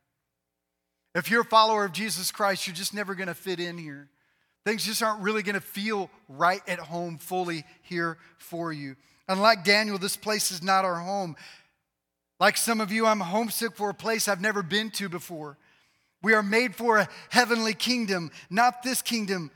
If 1.16 1.32
you're 1.32 1.42
a 1.42 1.46
follower 1.46 1.86
of 1.86 1.94
Jesus 1.94 2.32
Christ, 2.32 2.68
you're 2.68 2.76
just 2.76 2.94
never 2.94 3.16
going 3.16 3.28
to 3.28 3.34
fit 3.34 3.60
in 3.60 3.78
here. 3.78 4.10
Things 4.66 4.86
just 4.86 5.02
aren't 5.02 5.22
really 5.22 5.44
going 5.44 5.56
to 5.56 5.62
feel 5.62 6.10
right 6.28 6.62
at 6.68 6.78
home 6.78 7.18
fully 7.18 7.64
here 7.82 8.18
for 8.38 8.74
you. 8.74 8.98
Unlike 9.30 9.64
Daniel, 9.64 9.98
this 9.98 10.18
place 10.18 10.52
is 10.52 10.62
not 10.62 10.84
our 10.84 11.00
home. 11.00 11.36
Like 12.40 12.58
some 12.58 12.82
of 12.82 12.92
you, 12.92 13.06
I'm 13.06 13.20
homesick 13.20 13.76
for 13.76 13.90
a 13.90 13.94
place 13.94 14.28
I've 14.28 14.42
never 14.42 14.62
been 14.62 14.92
to 14.92 15.10
before. 15.10 15.58
We 16.22 16.34
are 16.34 16.44
made 16.44 16.76
for 16.76 16.98
a 16.98 17.08
heavenly 17.30 17.74
kingdom, 17.74 18.32
not 18.50 18.84
this 18.84 19.02
kingdom. 19.02 19.52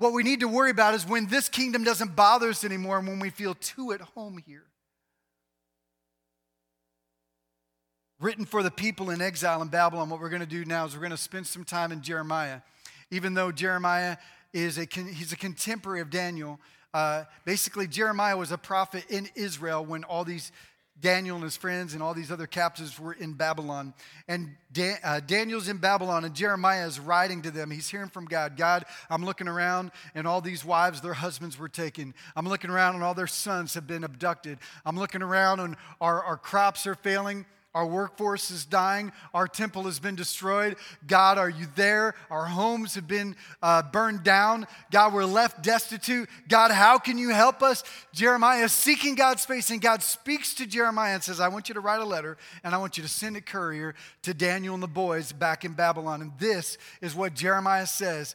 What 0.00 0.14
we 0.14 0.22
need 0.22 0.40
to 0.40 0.48
worry 0.48 0.70
about 0.70 0.94
is 0.94 1.06
when 1.06 1.26
this 1.26 1.50
kingdom 1.50 1.84
doesn't 1.84 2.16
bother 2.16 2.48
us 2.48 2.64
anymore 2.64 2.98
and 2.98 3.06
when 3.06 3.18
we 3.18 3.28
feel 3.28 3.54
too 3.54 3.92
at 3.92 4.00
home 4.00 4.42
here. 4.46 4.64
Written 8.18 8.46
for 8.46 8.62
the 8.62 8.70
people 8.70 9.10
in 9.10 9.20
exile 9.20 9.60
in 9.60 9.68
Babylon, 9.68 10.08
what 10.08 10.18
we're 10.18 10.30
going 10.30 10.40
to 10.40 10.46
do 10.46 10.64
now 10.64 10.86
is 10.86 10.94
we're 10.94 11.00
going 11.00 11.10
to 11.10 11.18
spend 11.18 11.46
some 11.46 11.64
time 11.64 11.92
in 11.92 12.00
Jeremiah. 12.00 12.62
Even 13.10 13.34
though 13.34 13.52
Jeremiah 13.52 14.16
is 14.54 14.78
a, 14.78 14.86
he's 14.90 15.34
a 15.34 15.36
contemporary 15.36 16.00
of 16.00 16.08
Daniel. 16.08 16.58
Uh, 16.94 17.24
basically, 17.44 17.86
Jeremiah 17.86 18.38
was 18.38 18.52
a 18.52 18.58
prophet 18.58 19.04
in 19.10 19.28
Israel 19.34 19.84
when 19.84 20.04
all 20.04 20.24
these 20.24 20.50
Daniel 21.00 21.36
and 21.36 21.44
his 21.44 21.56
friends 21.56 21.94
and 21.94 22.02
all 22.02 22.14
these 22.14 22.30
other 22.30 22.46
captives 22.46 22.98
were 22.98 23.12
in 23.12 23.32
Babylon. 23.32 23.94
And 24.28 24.56
Dan, 24.72 24.98
uh, 25.02 25.20
Daniel's 25.20 25.68
in 25.68 25.78
Babylon, 25.78 26.24
and 26.24 26.34
Jeremiah 26.34 26.86
is 26.86 27.00
writing 27.00 27.42
to 27.42 27.50
them. 27.50 27.70
He's 27.70 27.88
hearing 27.88 28.08
from 28.08 28.26
God 28.26 28.56
God, 28.56 28.84
I'm 29.08 29.24
looking 29.24 29.48
around, 29.48 29.90
and 30.14 30.26
all 30.26 30.40
these 30.40 30.64
wives, 30.64 31.00
their 31.00 31.14
husbands 31.14 31.58
were 31.58 31.68
taken. 31.68 32.14
I'm 32.36 32.48
looking 32.48 32.70
around, 32.70 32.94
and 32.94 33.04
all 33.04 33.14
their 33.14 33.26
sons 33.26 33.74
have 33.74 33.86
been 33.86 34.04
abducted. 34.04 34.58
I'm 34.84 34.98
looking 34.98 35.22
around, 35.22 35.60
and 35.60 35.76
our, 36.00 36.22
our 36.22 36.36
crops 36.36 36.86
are 36.86 36.94
failing. 36.94 37.46
Our 37.72 37.86
workforce 37.86 38.50
is 38.50 38.64
dying. 38.64 39.12
Our 39.32 39.46
temple 39.46 39.84
has 39.84 40.00
been 40.00 40.16
destroyed. 40.16 40.76
God, 41.06 41.38
are 41.38 41.48
you 41.48 41.66
there? 41.76 42.16
Our 42.28 42.46
homes 42.46 42.96
have 42.96 43.06
been 43.06 43.36
uh, 43.62 43.82
burned 43.82 44.24
down. 44.24 44.66
God, 44.90 45.14
we're 45.14 45.24
left 45.24 45.62
destitute. 45.62 46.28
God, 46.48 46.72
how 46.72 46.98
can 46.98 47.16
you 47.16 47.30
help 47.30 47.62
us? 47.62 47.84
Jeremiah 48.12 48.64
is 48.64 48.72
seeking 48.72 49.14
God's 49.14 49.44
face, 49.44 49.70
and 49.70 49.80
God 49.80 50.02
speaks 50.02 50.54
to 50.54 50.66
Jeremiah 50.66 51.14
and 51.14 51.22
says, 51.22 51.38
I 51.38 51.46
want 51.46 51.68
you 51.68 51.74
to 51.74 51.80
write 51.80 52.00
a 52.00 52.04
letter, 52.04 52.36
and 52.64 52.74
I 52.74 52.78
want 52.78 52.96
you 52.96 53.04
to 53.04 53.08
send 53.08 53.36
a 53.36 53.40
courier 53.40 53.94
to 54.22 54.34
Daniel 54.34 54.74
and 54.74 54.82
the 54.82 54.88
boys 54.88 55.30
back 55.30 55.64
in 55.64 55.72
Babylon. 55.72 56.22
And 56.22 56.32
this 56.40 56.76
is 57.00 57.14
what 57.14 57.34
Jeremiah 57.34 57.86
says 57.86 58.34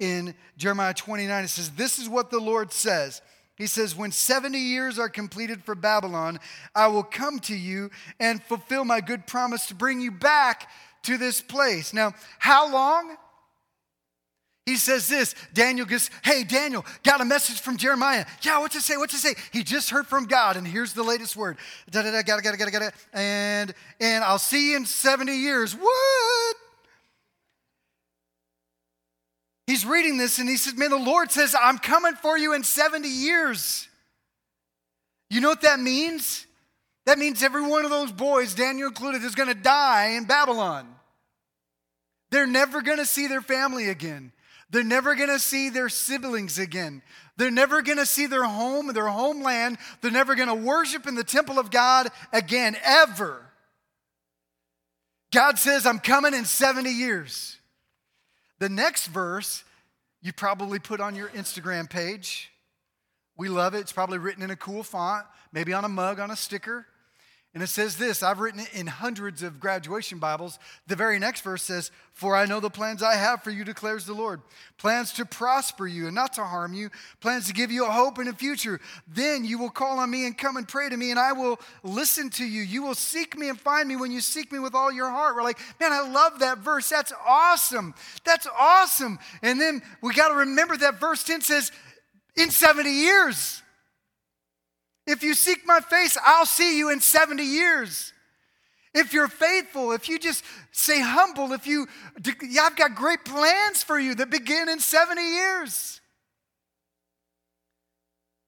in 0.00 0.34
Jeremiah 0.56 0.92
29. 0.92 1.44
It 1.44 1.48
says, 1.48 1.70
This 1.70 2.00
is 2.00 2.08
what 2.08 2.30
the 2.30 2.40
Lord 2.40 2.72
says. 2.72 3.22
He 3.62 3.68
says, 3.68 3.94
When 3.94 4.10
70 4.10 4.58
years 4.58 4.98
are 4.98 5.08
completed 5.08 5.62
for 5.62 5.76
Babylon, 5.76 6.40
I 6.74 6.88
will 6.88 7.04
come 7.04 7.38
to 7.42 7.54
you 7.54 7.92
and 8.18 8.42
fulfill 8.42 8.84
my 8.84 9.00
good 9.00 9.24
promise 9.24 9.66
to 9.66 9.76
bring 9.76 10.00
you 10.00 10.10
back 10.10 10.68
to 11.04 11.16
this 11.16 11.40
place. 11.40 11.94
Now, 11.94 12.12
how 12.40 12.72
long? 12.72 13.16
He 14.66 14.74
says 14.74 15.06
this. 15.06 15.36
Daniel 15.54 15.86
goes, 15.86 16.10
Hey, 16.24 16.42
Daniel, 16.42 16.84
got 17.04 17.20
a 17.20 17.24
message 17.24 17.60
from 17.60 17.76
Jeremiah. 17.76 18.26
Yeah, 18.42 18.58
what 18.58 18.72
to 18.72 18.80
say? 18.80 18.96
What 18.96 19.10
to 19.10 19.16
say? 19.16 19.36
He 19.52 19.62
just 19.62 19.90
heard 19.90 20.08
from 20.08 20.24
God, 20.24 20.56
and 20.56 20.66
here's 20.66 20.92
the 20.92 21.04
latest 21.04 21.36
word. 21.36 21.56
Da 21.88 22.02
da 22.02 22.10
da, 22.10 22.22
gotta, 22.22 22.42
gotta, 22.42 22.56
gotta, 22.56 22.72
gotta. 22.72 22.92
And, 23.12 23.72
and 24.00 24.24
I'll 24.24 24.40
see 24.40 24.72
you 24.72 24.76
in 24.78 24.86
70 24.86 25.36
years. 25.36 25.74
What? 25.74 26.56
He's 29.72 29.86
reading 29.86 30.18
this 30.18 30.38
and 30.38 30.50
he 30.50 30.58
says, 30.58 30.76
Man, 30.76 30.90
the 30.90 30.98
Lord 30.98 31.30
says, 31.32 31.56
I'm 31.58 31.78
coming 31.78 32.12
for 32.12 32.36
you 32.36 32.52
in 32.52 32.62
70 32.62 33.08
years. 33.08 33.88
You 35.30 35.40
know 35.40 35.48
what 35.48 35.62
that 35.62 35.80
means? 35.80 36.46
That 37.06 37.18
means 37.18 37.42
every 37.42 37.66
one 37.66 37.86
of 37.86 37.90
those 37.90 38.12
boys, 38.12 38.54
Daniel 38.54 38.88
included, 38.88 39.24
is 39.24 39.34
going 39.34 39.48
to 39.48 39.54
die 39.54 40.08
in 40.08 40.26
Babylon. 40.26 40.86
They're 42.30 42.46
never 42.46 42.82
going 42.82 42.98
to 42.98 43.06
see 43.06 43.28
their 43.28 43.40
family 43.40 43.88
again. 43.88 44.32
They're 44.68 44.84
never 44.84 45.14
going 45.14 45.30
to 45.30 45.38
see 45.38 45.70
their 45.70 45.88
siblings 45.88 46.58
again. 46.58 47.00
They're 47.38 47.50
never 47.50 47.80
going 47.80 47.96
to 47.96 48.04
see 48.04 48.26
their 48.26 48.44
home, 48.44 48.92
their 48.92 49.08
homeland. 49.08 49.78
They're 50.02 50.10
never 50.10 50.34
going 50.34 50.48
to 50.48 50.54
worship 50.54 51.06
in 51.06 51.14
the 51.14 51.24
temple 51.24 51.58
of 51.58 51.70
God 51.70 52.08
again, 52.30 52.76
ever. 52.84 53.40
God 55.32 55.58
says, 55.58 55.86
I'm 55.86 55.98
coming 55.98 56.34
in 56.34 56.44
70 56.44 56.90
years. 56.90 57.56
The 58.62 58.68
next 58.68 59.08
verse 59.08 59.64
you 60.20 60.32
probably 60.32 60.78
put 60.78 61.00
on 61.00 61.16
your 61.16 61.30
Instagram 61.30 61.90
page. 61.90 62.52
We 63.36 63.48
love 63.48 63.74
it. 63.74 63.80
It's 63.80 63.90
probably 63.90 64.18
written 64.18 64.40
in 64.40 64.52
a 64.52 64.56
cool 64.56 64.84
font, 64.84 65.26
maybe 65.52 65.72
on 65.72 65.84
a 65.84 65.88
mug, 65.88 66.20
on 66.20 66.30
a 66.30 66.36
sticker. 66.36 66.86
And 67.54 67.62
it 67.62 67.66
says 67.66 67.96
this 67.96 68.22
I've 68.22 68.40
written 68.40 68.60
it 68.60 68.72
in 68.72 68.86
hundreds 68.86 69.42
of 69.42 69.60
graduation 69.60 70.18
Bibles. 70.18 70.58
The 70.86 70.96
very 70.96 71.18
next 71.18 71.42
verse 71.42 71.62
says, 71.62 71.90
For 72.14 72.34
I 72.34 72.46
know 72.46 72.60
the 72.60 72.70
plans 72.70 73.02
I 73.02 73.14
have 73.14 73.42
for 73.42 73.50
you, 73.50 73.62
declares 73.62 74.06
the 74.06 74.14
Lord. 74.14 74.40
Plans 74.78 75.12
to 75.14 75.26
prosper 75.26 75.86
you 75.86 76.06
and 76.06 76.14
not 76.14 76.32
to 76.34 76.44
harm 76.44 76.72
you, 76.72 76.88
plans 77.20 77.46
to 77.48 77.52
give 77.52 77.70
you 77.70 77.84
a 77.84 77.90
hope 77.90 78.16
and 78.16 78.28
a 78.28 78.32
future. 78.32 78.80
Then 79.06 79.44
you 79.44 79.58
will 79.58 79.68
call 79.68 79.98
on 79.98 80.10
me 80.10 80.24
and 80.24 80.36
come 80.36 80.56
and 80.56 80.66
pray 80.66 80.88
to 80.88 80.96
me, 80.96 81.10
and 81.10 81.20
I 81.20 81.32
will 81.32 81.60
listen 81.82 82.30
to 82.30 82.44
you. 82.44 82.62
You 82.62 82.82
will 82.82 82.94
seek 82.94 83.36
me 83.36 83.50
and 83.50 83.60
find 83.60 83.86
me 83.86 83.96
when 83.96 84.12
you 84.12 84.22
seek 84.22 84.50
me 84.50 84.58
with 84.58 84.74
all 84.74 84.90
your 84.90 85.10
heart. 85.10 85.36
We're 85.36 85.42
like, 85.42 85.60
man, 85.78 85.92
I 85.92 86.08
love 86.08 86.38
that 86.38 86.58
verse. 86.58 86.88
That's 86.88 87.12
awesome. 87.26 87.94
That's 88.24 88.46
awesome. 88.58 89.18
And 89.42 89.60
then 89.60 89.82
we 90.00 90.14
got 90.14 90.28
to 90.28 90.36
remember 90.36 90.78
that 90.78 90.98
verse 90.98 91.22
10 91.24 91.42
says, 91.42 91.70
In 92.34 92.50
70 92.50 92.90
years. 92.90 93.61
If 95.06 95.22
you 95.22 95.34
seek 95.34 95.66
my 95.66 95.80
face, 95.80 96.16
I'll 96.24 96.46
see 96.46 96.78
you 96.78 96.90
in 96.90 97.00
70 97.00 97.42
years. 97.42 98.12
If 98.94 99.12
you're 99.14 99.28
faithful, 99.28 99.92
if 99.92 100.08
you 100.08 100.18
just 100.18 100.44
say 100.70 101.00
humble, 101.00 101.52
if 101.52 101.66
you, 101.66 101.88
yeah, 102.42 102.62
I've 102.62 102.76
got 102.76 102.94
great 102.94 103.24
plans 103.24 103.82
for 103.82 103.98
you 103.98 104.14
that 104.16 104.30
begin 104.30 104.68
in 104.68 104.80
70 104.80 105.22
years. 105.22 106.00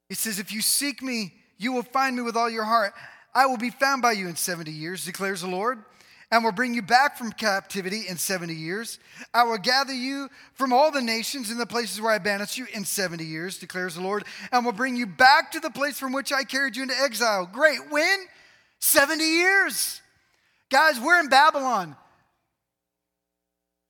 He 0.08 0.14
says, 0.14 0.38
if 0.38 0.52
you 0.52 0.60
seek 0.60 1.02
me, 1.02 1.32
you 1.56 1.72
will 1.72 1.82
find 1.82 2.14
me 2.14 2.22
with 2.22 2.36
all 2.36 2.50
your 2.50 2.64
heart. 2.64 2.92
I 3.34 3.46
will 3.46 3.56
be 3.56 3.70
found 3.70 4.02
by 4.02 4.12
you 4.12 4.28
in 4.28 4.36
70 4.36 4.70
years, 4.70 5.04
declares 5.04 5.40
the 5.40 5.48
Lord. 5.48 5.82
And 6.30 6.44
will 6.44 6.52
bring 6.52 6.74
you 6.74 6.82
back 6.82 7.16
from 7.16 7.32
captivity 7.32 8.06
in 8.08 8.16
70 8.16 8.54
years. 8.54 8.98
I 9.32 9.44
will 9.44 9.58
gather 9.58 9.92
you 9.92 10.28
from 10.54 10.72
all 10.72 10.90
the 10.90 11.02
nations 11.02 11.50
in 11.50 11.58
the 11.58 11.66
places 11.66 12.00
where 12.00 12.12
I 12.12 12.18
banished 12.18 12.58
you 12.58 12.66
in 12.72 12.84
70 12.84 13.24
years, 13.24 13.58
declares 13.58 13.94
the 13.94 14.02
Lord, 14.02 14.24
and 14.52 14.64
will 14.64 14.72
bring 14.72 14.96
you 14.96 15.06
back 15.06 15.52
to 15.52 15.60
the 15.60 15.70
place 15.70 15.98
from 15.98 16.12
which 16.12 16.32
I 16.32 16.44
carried 16.44 16.76
you 16.76 16.82
into 16.82 17.00
exile. 17.00 17.48
Great. 17.50 17.78
When? 17.90 18.18
70 18.80 19.24
years. 19.24 20.00
Guys, 20.70 20.98
we're 21.00 21.20
in 21.20 21.28
Babylon. 21.28 21.96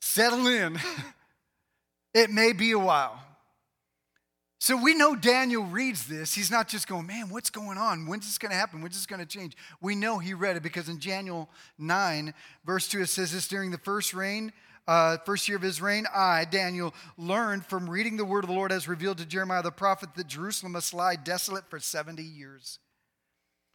Settle 0.01 0.47
in. 0.47 0.79
it 2.15 2.31
may 2.31 2.53
be 2.53 2.73
a 2.73 2.79
while. 2.79 3.24
So 4.65 4.79
we 4.79 4.95
know 4.95 5.15
Daniel 5.15 5.63
reads 5.63 6.07
this. 6.07 6.33
He's 6.33 6.51
not 6.51 6.69
just 6.69 6.89
going, 6.89 7.07
man, 7.07 7.29
what's 7.29 7.51
going 7.51 7.77
on? 7.77 8.07
When's 8.07 8.25
this 8.25 8.39
going 8.39 8.49
to 8.49 8.57
happen? 8.57 8.81
When's 8.81 8.95
this 8.95 9.05
going 9.05 9.21
to 9.21 9.27
change? 9.27 9.55
We 9.83 9.95
know 9.95 10.19
he 10.19 10.33
read 10.33 10.57
it 10.57 10.63
because 10.63 10.89
in 10.89 10.99
Daniel 10.99 11.51
9, 11.77 12.33
verse 12.65 12.89
2, 12.89 13.03
it 13.03 13.09
says 13.09 13.33
this 13.33 13.47
during 13.47 13.71
the 13.71 13.77
first 13.77 14.15
reign, 14.15 14.55
uh, 14.89 15.19
first 15.27 15.49
year 15.49 15.59
of 15.59 15.63
his 15.63 15.83
reign, 15.83 16.07
I, 16.15 16.47
Daniel, 16.47 16.95
learned 17.19 17.67
from 17.67 17.91
reading 17.91 18.17
the 18.17 18.25
word 18.25 18.43
of 18.43 18.49
the 18.49 18.57
Lord 18.57 18.73
as 18.73 18.89
revealed 18.89 19.19
to 19.19 19.27
Jeremiah 19.27 19.63
the 19.63 19.71
prophet 19.71 20.15
that 20.17 20.29
Jerusalem 20.29 20.73
must 20.73 20.95
lie 20.95 21.17
desolate 21.17 21.69
for 21.69 21.79
70 21.79 22.23
years. 22.23 22.79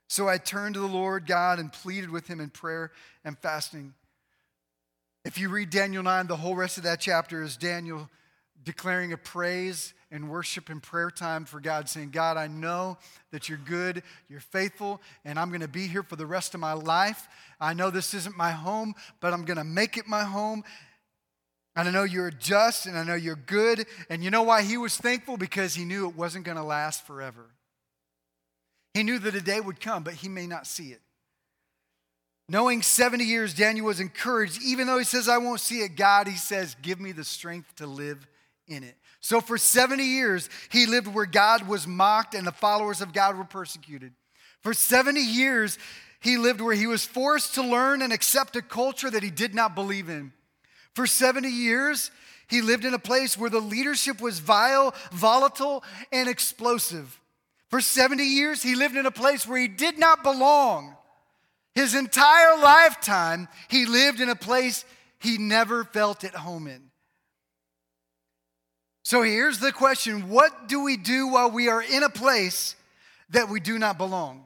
So 0.08 0.28
I 0.28 0.40
turned 0.40 0.74
to 0.74 0.82
the 0.82 0.88
Lord 0.88 1.28
God 1.28 1.60
and 1.60 1.72
pleaded 1.72 2.10
with 2.10 2.26
him 2.26 2.40
in 2.40 2.50
prayer 2.50 2.92
and 3.24 3.38
fasting. 3.38 3.94
If 5.24 5.38
you 5.38 5.50
read 5.50 5.70
Daniel 5.70 6.02
9, 6.02 6.26
the 6.26 6.38
whole 6.38 6.56
rest 6.56 6.78
of 6.78 6.84
that 6.86 7.00
chapter 7.00 7.44
is 7.44 7.58
Daniel 7.58 8.10
declaring 8.64 9.14
a 9.14 9.18
praise 9.18 9.94
and 10.12 10.30
worship 10.30 10.70
and 10.70 10.82
prayer 10.82 11.12
time 11.12 11.46
for 11.46 11.60
God, 11.60 11.88
saying, 11.88 12.10
God, 12.10 12.38
I 12.38 12.48
know 12.48 12.98
that 13.32 13.48
you're 13.48 13.60
good, 13.60 14.02
you're 14.28 14.40
faithful, 14.40 15.02
and 15.24 15.38
I'm 15.38 15.50
going 15.50 15.62
to 15.62 15.68
be 15.68 15.88
here 15.88 16.04
for 16.04 16.16
the 16.16 16.26
rest 16.26 16.54
of 16.54 16.60
my 16.60 16.74
life. 16.74 17.28
I 17.60 17.74
know 17.74 17.90
this 17.90 18.14
isn't 18.14 18.38
my 18.38 18.52
home, 18.52 18.96
but 19.20 19.34
I'm 19.34 19.46
going 19.46 19.58
to 19.58 19.64
make 19.64 19.98
it 19.98 20.08
my 20.08 20.24
home. 20.24 20.64
And 21.76 21.88
I 21.88 21.92
know 21.92 22.04
you're 22.04 22.32
just 22.32 22.88
and 22.88 22.98
I 22.98 23.04
know 23.04 23.16
you're 23.16 23.36
good. 23.36 23.86
And 24.10 24.24
you 24.24 24.32
know 24.32 24.44
why 24.44 24.64
he 24.64 24.78
was 24.78 24.98
thankful? 24.98 25.38
Because 25.38 25.76
he 25.76 25.86
knew 25.86 26.10
it 26.10 26.16
wasn't 26.16 26.46
going 26.46 26.58
to 26.58 26.64
last 26.64 27.06
forever. 27.06 27.46
He 28.94 29.04
knew 29.04 29.20
that 29.20 29.36
a 29.36 29.42
day 29.42 29.62
would 29.62 29.80
come, 29.80 30.04
but 30.04 30.16
he 30.16 30.28
may 30.28 30.48
not 30.48 30.68
see 30.68 30.90
it. 30.90 31.02
Knowing 32.50 32.82
70 32.82 33.24
years, 33.24 33.54
Daniel 33.54 33.86
was 33.86 34.00
encouraged. 34.00 34.60
Even 34.64 34.88
though 34.88 34.98
he 34.98 35.04
says, 35.04 35.30
I 35.30 35.38
won't 35.38 35.60
see 35.60 35.82
it, 35.82 35.96
God, 35.96 36.28
he 36.28 36.36
says, 36.36 36.76
give 36.82 37.00
me 37.00 37.12
the 37.12 37.24
strength 37.24 37.76
to 37.76 37.86
live 37.86 38.28
in 38.68 38.84
it. 38.84 38.96
So 39.22 39.42
for 39.42 39.58
70 39.58 40.04
years, 40.04 40.50
he 40.70 40.86
lived 40.86 41.08
where 41.08 41.26
God 41.26 41.68
was 41.68 41.86
mocked 41.86 42.34
and 42.34 42.48
the 42.48 42.52
followers 42.52 43.02
of 43.02 43.14
God 43.14 43.38
were 43.38 43.44
persecuted. 43.44 44.14
For 44.62 44.74
70 44.74 45.20
years, 45.20 45.78
he 46.22 46.38
lived 46.38 46.62
where 46.62 46.76
he 46.76 46.88
was 46.88 47.06
forced 47.06 47.56
to 47.56 47.64
learn 47.64 48.02
and 48.02 48.12
accept 48.12 48.56
a 48.56 48.62
culture 48.62 49.10
that 49.10 49.24
he 49.24 49.30
did 49.30 49.54
not 49.54 49.76
believe 49.76 50.10
in. 50.10 50.34
For 50.96 51.06
70 51.06 51.50
years, 51.50 52.12
he 52.48 52.62
lived 52.62 52.84
in 52.84 52.94
a 52.94 53.00
place 53.00 53.38
where 53.38 53.50
the 53.50 53.60
leadership 53.60 54.22
was 54.22 54.40
vile, 54.40 54.94
volatile, 55.12 55.84
and 56.12 56.28
explosive. 56.28 57.20
For 57.70 57.80
70 57.80 58.24
years, 58.24 58.64
he 58.64 58.76
lived 58.76 58.96
in 58.96 59.06
a 59.06 59.12
place 59.12 59.48
where 59.48 59.60
he 59.60 59.68
did 59.68 60.00
not 60.00 60.24
belong. 60.24 60.96
His 61.76 61.94
entire 61.94 62.58
lifetime, 62.58 63.48
he 63.70 63.86
lived 63.86 64.20
in 64.20 64.30
a 64.30 64.36
place 64.36 64.84
he 65.20 65.38
never 65.38 65.84
felt 65.84 66.24
at 66.24 66.34
home 66.34 66.68
in. 66.68 66.89
So 69.10 69.24
here's 69.24 69.58
the 69.58 69.72
question 69.72 70.30
What 70.30 70.68
do 70.68 70.84
we 70.84 70.96
do 70.96 71.30
while 71.30 71.50
we 71.50 71.68
are 71.68 71.82
in 71.82 72.04
a 72.04 72.10
place 72.10 72.76
that 73.32 73.50
we 73.50 73.60
do 73.60 73.80
not 73.80 73.98
belong? 73.98 74.44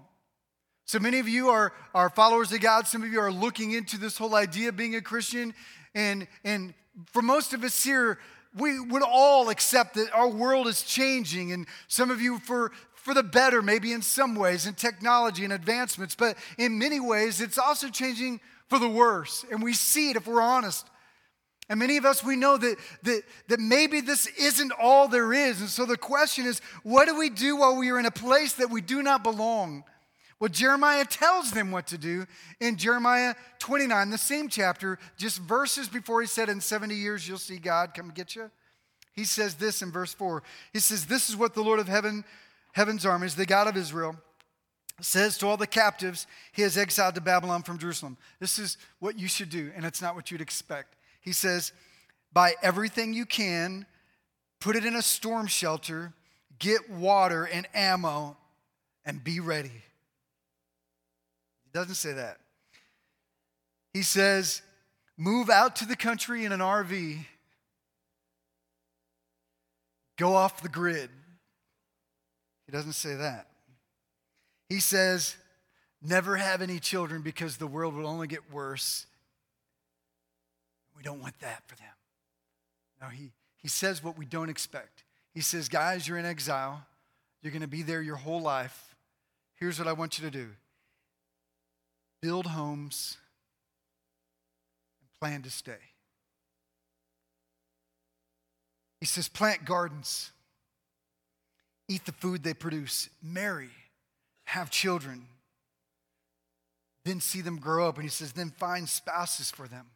So 0.86 0.99
many 0.99 1.19
of 1.19 1.28
you 1.28 1.49
are, 1.49 1.73
are 1.93 2.10
followers 2.10 2.49
of 2.54 2.62
God. 2.62 2.88
Some 2.88 3.04
of 3.04 3.12
you 3.12 3.19
are 3.19 3.30
looking 3.30 3.73
into 3.73 3.97
this 3.97 4.17
whole 4.17 4.36
idea 4.36 4.69
of 4.69 4.78
being 4.78 4.95
a 4.95 5.02
Christian. 5.02 5.54
And, 5.93 6.30
and 6.45 6.73
for 7.08 7.21
most 7.21 7.54
of 7.54 7.62
us 7.65 7.84
here, 7.84 8.19
we 8.56 8.80
would 8.80 9.04
all 9.04 9.49
accept 9.49 9.95
that 9.95 10.13
our 10.13 10.30
world 10.30 10.69
is 10.69 10.84
changing. 10.84 11.52
And 11.52 11.67
some 11.89 12.10
of 12.10 12.21
you, 12.21 12.39
for, 12.39 12.71
for 12.93 13.13
the 13.13 13.21
better, 13.21 13.62
maybe 13.62 13.91
in 13.91 14.02
some 14.02 14.34
ways, 14.34 14.65
in 14.65 14.76
technology 14.76 15.43
and 15.43 15.52
advancements. 15.52 16.15
But 16.15 16.38
in 16.58 16.80
many 16.80 17.02
ways, 17.02 17.41
it's 17.41 17.58
also 17.58 17.89
changing 17.89 18.39
for 18.69 18.80
the 18.80 18.88
worse. 18.88 19.43
And 19.52 19.62
we 19.62 19.73
see 19.73 20.12
it 20.12 20.15
if 20.15 20.26
we're 20.26 20.41
honest. 20.41 20.88
And 21.74 21.80
many 21.80 21.98
of 21.98 22.06
us, 22.06 22.24
we 22.24 22.36
know 22.36 22.56
that, 22.56 22.78
that, 23.02 23.24
that 23.48 23.60
maybe 23.60 24.00
this 24.00 24.28
isn't 24.28 24.72
all 24.80 25.08
there 25.08 25.34
is. 25.34 25.60
And 25.60 25.68
so 25.68 25.88
the 25.88 25.98
question 25.98 26.46
is, 26.46 26.62
what 26.84 27.08
do 27.08 27.18
we 27.18 27.32
do 27.32 27.58
while 27.58 27.76
we 27.76 27.90
are 27.90 27.98
in 27.98 28.06
a 28.06 28.12
place 28.12 28.54
that 28.54 28.70
we 28.70 28.80
do 28.80 29.02
not 29.02 29.24
belong? 29.24 29.84
Well, 30.40 30.52
Jeremiah 30.52 31.04
tells 31.04 31.50
them 31.50 31.72
what 31.72 31.88
to 31.88 31.98
do 31.98 32.28
in 32.60 32.78
Jeremiah 32.78 33.34
29, 33.58 34.12
the 34.12 34.20
same 34.20 34.50
chapter, 34.50 35.00
just 35.18 35.40
verses 35.40 35.88
before 35.88 36.22
he 36.22 36.28
said, 36.28 36.48
In 36.48 36.62
70 36.62 36.94
years 36.94 37.28
you'll 37.28 37.40
see 37.40 37.58
God 37.58 37.96
come 37.96 38.12
get 38.12 38.36
you. 38.36 38.52
He 39.14 39.24
says 39.24 39.56
this 39.56 39.82
in 39.82 39.92
verse 39.92 40.14
4. 40.14 40.44
He 40.74 40.80
says, 40.80 41.08
This 41.08 41.28
is 41.28 41.36
what 41.36 41.56
the 41.56 41.64
Lord 41.64 41.80
of 41.80 41.88
heaven, 41.88 42.24
heaven's 42.74 43.04
armies, 43.04 43.34
the 43.34 43.48
God 43.48 43.68
of 43.68 43.76
Israel, 43.76 44.16
says 45.02 45.40
to 45.40 45.48
all 45.48 45.58
the 45.58 45.66
captives 45.66 46.28
he 46.52 46.62
has 46.62 46.78
exiled 46.78 47.16
to 47.16 47.22
Babylon 47.22 47.64
from 47.64 47.80
Jerusalem. 47.80 48.16
This 48.40 48.60
is 48.60 48.78
what 49.00 49.18
you 49.18 49.28
should 49.28 49.50
do, 49.50 49.72
and 49.76 49.84
it's 49.86 50.04
not 50.04 50.14
what 50.14 50.30
you'd 50.30 50.40
expect. 50.40 50.98
He 51.24 51.32
says, 51.32 51.72
Buy 52.32 52.54
everything 52.62 53.14
you 53.14 53.26
can, 53.26 53.86
put 54.60 54.76
it 54.76 54.86
in 54.86 54.96
a 54.96 55.02
storm 55.02 55.48
shelter, 55.48 56.14
get 56.60 56.90
water 56.90 57.46
and 57.46 57.68
ammo, 57.74 58.38
and 59.06 59.24
be 59.24 59.40
ready. 59.40 59.70
He 61.64 61.72
doesn't 61.74 61.96
say 61.96 62.14
that. 62.14 62.40
He 63.94 64.02
says, 64.02 64.62
Move 65.18 65.50
out 65.50 65.76
to 65.78 65.86
the 65.86 65.96
country 65.96 66.44
in 66.44 66.52
an 66.52 66.60
RV, 66.60 67.26
go 70.18 70.36
off 70.36 70.62
the 70.62 70.70
grid. 70.70 71.10
He 72.66 72.72
doesn't 72.72 72.94
say 72.94 73.16
that. 73.16 73.48
He 74.70 74.80
says, 74.80 75.38
Never 76.02 76.36
have 76.36 76.62
any 76.62 76.80
children 76.80 77.22
because 77.22 77.58
the 77.58 77.68
world 77.68 77.94
will 77.94 78.08
only 78.08 78.28
get 78.28 78.52
worse 78.52 79.06
don't 81.04 81.22
want 81.22 81.39
that 81.39 81.63
for 81.68 81.76
them. 81.76 81.86
No, 83.02 83.08
he, 83.08 83.32
he 83.58 83.68
says 83.68 84.04
what 84.04 84.18
we 84.18 84.26
don't 84.26 84.50
expect. 84.50 85.04
He 85.34 85.42
says, 85.42 85.70
Guys, 85.70 86.08
you're 86.08 86.18
in 86.18 86.26
exile. 86.26 86.86
You're 87.42 87.52
going 87.52 87.62
to 87.62 87.68
be 87.68 87.84
there 87.84 88.02
your 88.02 88.16
whole 88.16 88.42
life. 88.42 88.96
Here's 89.56 89.78
what 89.78 89.88
I 89.88 89.94
want 89.94 90.18
you 90.18 90.30
to 90.30 90.32
do 90.32 90.50
build 92.22 92.48
homes 92.48 93.18
and 95.02 95.20
plan 95.20 95.42
to 95.42 95.50
stay. 95.50 95.78
He 99.00 99.06
says, 99.06 99.28
Plant 99.28 99.66
gardens, 99.66 100.32
eat 101.89 102.06
the 102.06 102.13
food 102.13 102.44
they 102.44 102.54
produce, 102.54 103.10
marry, 103.22 103.72
have 104.46 104.70
children, 104.70 105.28
then 107.04 107.20
see 107.20 107.42
them 107.42 107.58
grow 107.58 107.89
up. 107.89 107.96
And 107.96 108.04
he 108.04 108.10
says, 108.10 108.32
Then 108.32 108.52
find 108.52 108.88
spouses 108.88 109.52
for 109.52 109.68
them. 109.68 109.88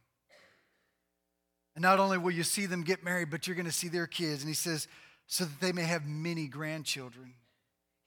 And 1.77 1.83
not 1.83 1.99
only 1.99 2.17
will 2.17 2.31
you 2.31 2.41
see 2.41 2.65
them 2.65 2.81
get 2.81 3.03
married, 3.03 3.29
but 3.29 3.45
you're 3.45 3.55
going 3.55 3.67
to 3.67 3.71
see 3.71 3.87
their 3.87 4.07
kids. 4.07 4.41
And 4.41 4.49
he 4.49 4.55
says, 4.55 4.87
so 5.27 5.43
that 5.43 5.61
they 5.61 5.71
may 5.71 5.83
have 5.83 6.07
many 6.07 6.47
grandchildren. 6.47 7.35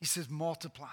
He 0.00 0.06
says, 0.06 0.28
multiply. 0.28 0.88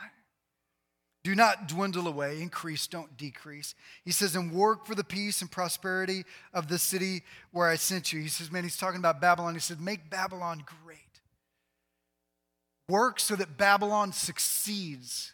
Do 1.24 1.34
not 1.34 1.68
dwindle 1.68 2.08
away, 2.08 2.40
increase, 2.40 2.86
don't 2.86 3.18
decrease. 3.18 3.74
He 4.06 4.12
says, 4.12 4.36
and 4.36 4.52
work 4.52 4.86
for 4.86 4.94
the 4.94 5.04
peace 5.04 5.42
and 5.42 5.50
prosperity 5.50 6.24
of 6.54 6.68
the 6.68 6.78
city 6.78 7.24
where 7.52 7.68
I 7.68 7.78
sent 7.78 8.13
you. 8.13 8.22
He 8.22 8.28
says, 8.28 8.52
man, 8.52 8.62
he's 8.62 8.78
talking 8.78 9.00
about 9.00 9.20
Babylon. 9.20 9.56
He 9.56 9.60
said, 9.60 9.82
make 9.82 10.12
Babylon 10.12 10.63
great. 10.86 11.00
Work 12.88 13.20
so 13.20 13.36
that 13.38 13.58
Babylon 13.58 14.12
succeeds, 14.13 15.34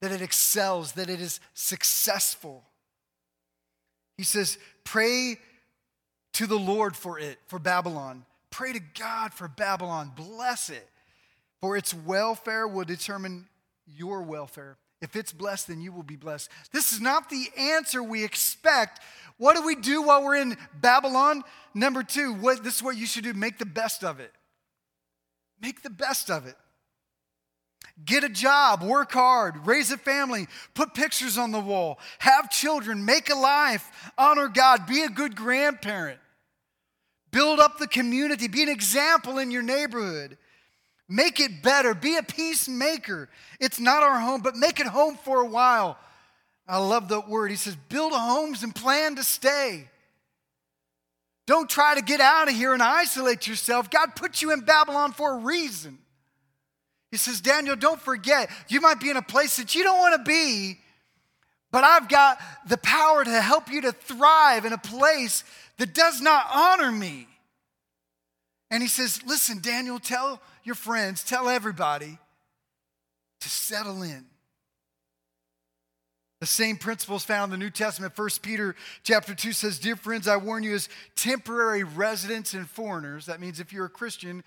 that 0.00 0.12
it 0.12 0.22
excels, 0.22 0.92
that 0.92 1.10
it 1.10 1.20
is 1.20 1.40
successful. 1.54 2.62
He 4.16 4.22
says, 4.22 4.58
pray 4.84 5.38
to 6.34 6.46
the 6.46 6.58
Lord 6.58 6.96
for 6.96 7.18
it, 7.18 7.38
for 7.46 7.58
Babylon. 7.58 8.24
Pray 8.50 8.72
to 8.72 8.80
God 8.98 9.32
for 9.32 9.48
Babylon. 9.48 10.12
Bless 10.14 10.70
it. 10.70 10.88
For 11.60 11.76
its 11.76 11.94
welfare 11.94 12.66
will 12.66 12.84
determine 12.84 13.46
your 13.86 14.22
welfare. 14.22 14.76
If 15.00 15.16
it's 15.16 15.32
blessed, 15.32 15.68
then 15.68 15.80
you 15.80 15.92
will 15.92 16.02
be 16.02 16.16
blessed. 16.16 16.48
This 16.72 16.92
is 16.92 17.00
not 17.00 17.28
the 17.28 17.48
answer 17.58 18.02
we 18.02 18.24
expect. 18.24 19.00
What 19.36 19.56
do 19.56 19.62
we 19.62 19.74
do 19.74 20.02
while 20.02 20.24
we're 20.24 20.36
in 20.36 20.56
Babylon? 20.80 21.42
Number 21.74 22.02
two, 22.02 22.34
what, 22.34 22.62
this 22.62 22.76
is 22.76 22.82
what 22.82 22.96
you 22.96 23.06
should 23.06 23.24
do 23.24 23.34
make 23.34 23.58
the 23.58 23.66
best 23.66 24.04
of 24.04 24.20
it. 24.20 24.32
Make 25.60 25.82
the 25.82 25.90
best 25.90 26.30
of 26.30 26.46
it. 26.46 26.56
Get 28.04 28.24
a 28.24 28.28
job, 28.28 28.82
work 28.82 29.12
hard, 29.12 29.66
raise 29.66 29.90
a 29.90 29.98
family, 29.98 30.46
put 30.74 30.94
pictures 30.94 31.36
on 31.36 31.52
the 31.52 31.60
wall, 31.60 31.98
have 32.18 32.50
children, 32.50 33.04
make 33.04 33.30
a 33.30 33.34
life, 33.34 34.10
honor 34.16 34.48
God, 34.48 34.86
be 34.86 35.02
a 35.02 35.08
good 35.08 35.36
grandparent. 35.36 36.18
Build 37.32 37.58
up 37.58 37.78
the 37.78 37.88
community. 37.88 38.46
Be 38.46 38.62
an 38.62 38.68
example 38.68 39.38
in 39.38 39.50
your 39.50 39.62
neighborhood. 39.62 40.38
Make 41.08 41.40
it 41.40 41.62
better. 41.62 41.94
Be 41.94 42.16
a 42.16 42.22
peacemaker. 42.22 43.28
It's 43.58 43.80
not 43.80 44.02
our 44.02 44.20
home, 44.20 44.42
but 44.42 44.54
make 44.54 44.78
it 44.78 44.86
home 44.86 45.16
for 45.24 45.40
a 45.40 45.46
while. 45.46 45.98
I 46.68 46.78
love 46.78 47.08
that 47.08 47.28
word. 47.28 47.50
He 47.50 47.56
says, 47.56 47.76
build 47.88 48.12
homes 48.12 48.62
and 48.62 48.74
plan 48.74 49.16
to 49.16 49.24
stay. 49.24 49.88
Don't 51.46 51.68
try 51.68 51.94
to 51.96 52.02
get 52.02 52.20
out 52.20 52.48
of 52.48 52.54
here 52.54 52.72
and 52.72 52.82
isolate 52.82 53.46
yourself. 53.46 53.90
God 53.90 54.14
put 54.14 54.42
you 54.42 54.52
in 54.52 54.60
Babylon 54.60 55.12
for 55.12 55.32
a 55.32 55.36
reason. 55.38 55.98
He 57.10 57.16
says, 57.16 57.40
Daniel, 57.40 57.76
don't 57.76 58.00
forget, 58.00 58.48
you 58.68 58.80
might 58.80 59.00
be 59.00 59.10
in 59.10 59.16
a 59.16 59.22
place 59.22 59.56
that 59.56 59.74
you 59.74 59.82
don't 59.82 59.98
want 59.98 60.14
to 60.14 60.30
be, 60.30 60.78
but 61.70 61.84
I've 61.84 62.08
got 62.08 62.38
the 62.68 62.78
power 62.78 63.22
to 63.24 63.40
help 63.40 63.70
you 63.70 63.82
to 63.82 63.92
thrive 63.92 64.64
in 64.64 64.72
a 64.72 64.78
place 64.78 65.44
that 65.82 65.94
does 65.94 66.20
not 66.20 66.46
honor 66.54 66.92
me. 66.92 67.26
And 68.70 68.84
he 68.84 68.88
says, 68.88 69.20
Listen, 69.26 69.58
Daniel, 69.60 69.98
tell 69.98 70.40
your 70.62 70.76
friends, 70.76 71.24
tell 71.24 71.48
everybody 71.48 72.18
to 73.40 73.48
settle 73.48 74.00
in. 74.02 74.24
The 76.38 76.46
same 76.46 76.76
principles 76.76 77.24
found 77.24 77.52
in 77.52 77.58
the 77.58 77.64
New 77.64 77.70
Testament. 77.70 78.16
1 78.16 78.28
Peter 78.42 78.76
chapter 79.02 79.34
2 79.34 79.50
says, 79.50 79.80
Dear 79.80 79.96
friends, 79.96 80.28
I 80.28 80.36
warn 80.36 80.62
you 80.62 80.72
as 80.72 80.88
temporary 81.16 81.82
residents 81.82 82.54
and 82.54 82.70
foreigners. 82.70 83.26
That 83.26 83.40
means 83.40 83.58
if 83.58 83.72
you're 83.72 83.86
a 83.86 83.90
Christian, 83.90 84.44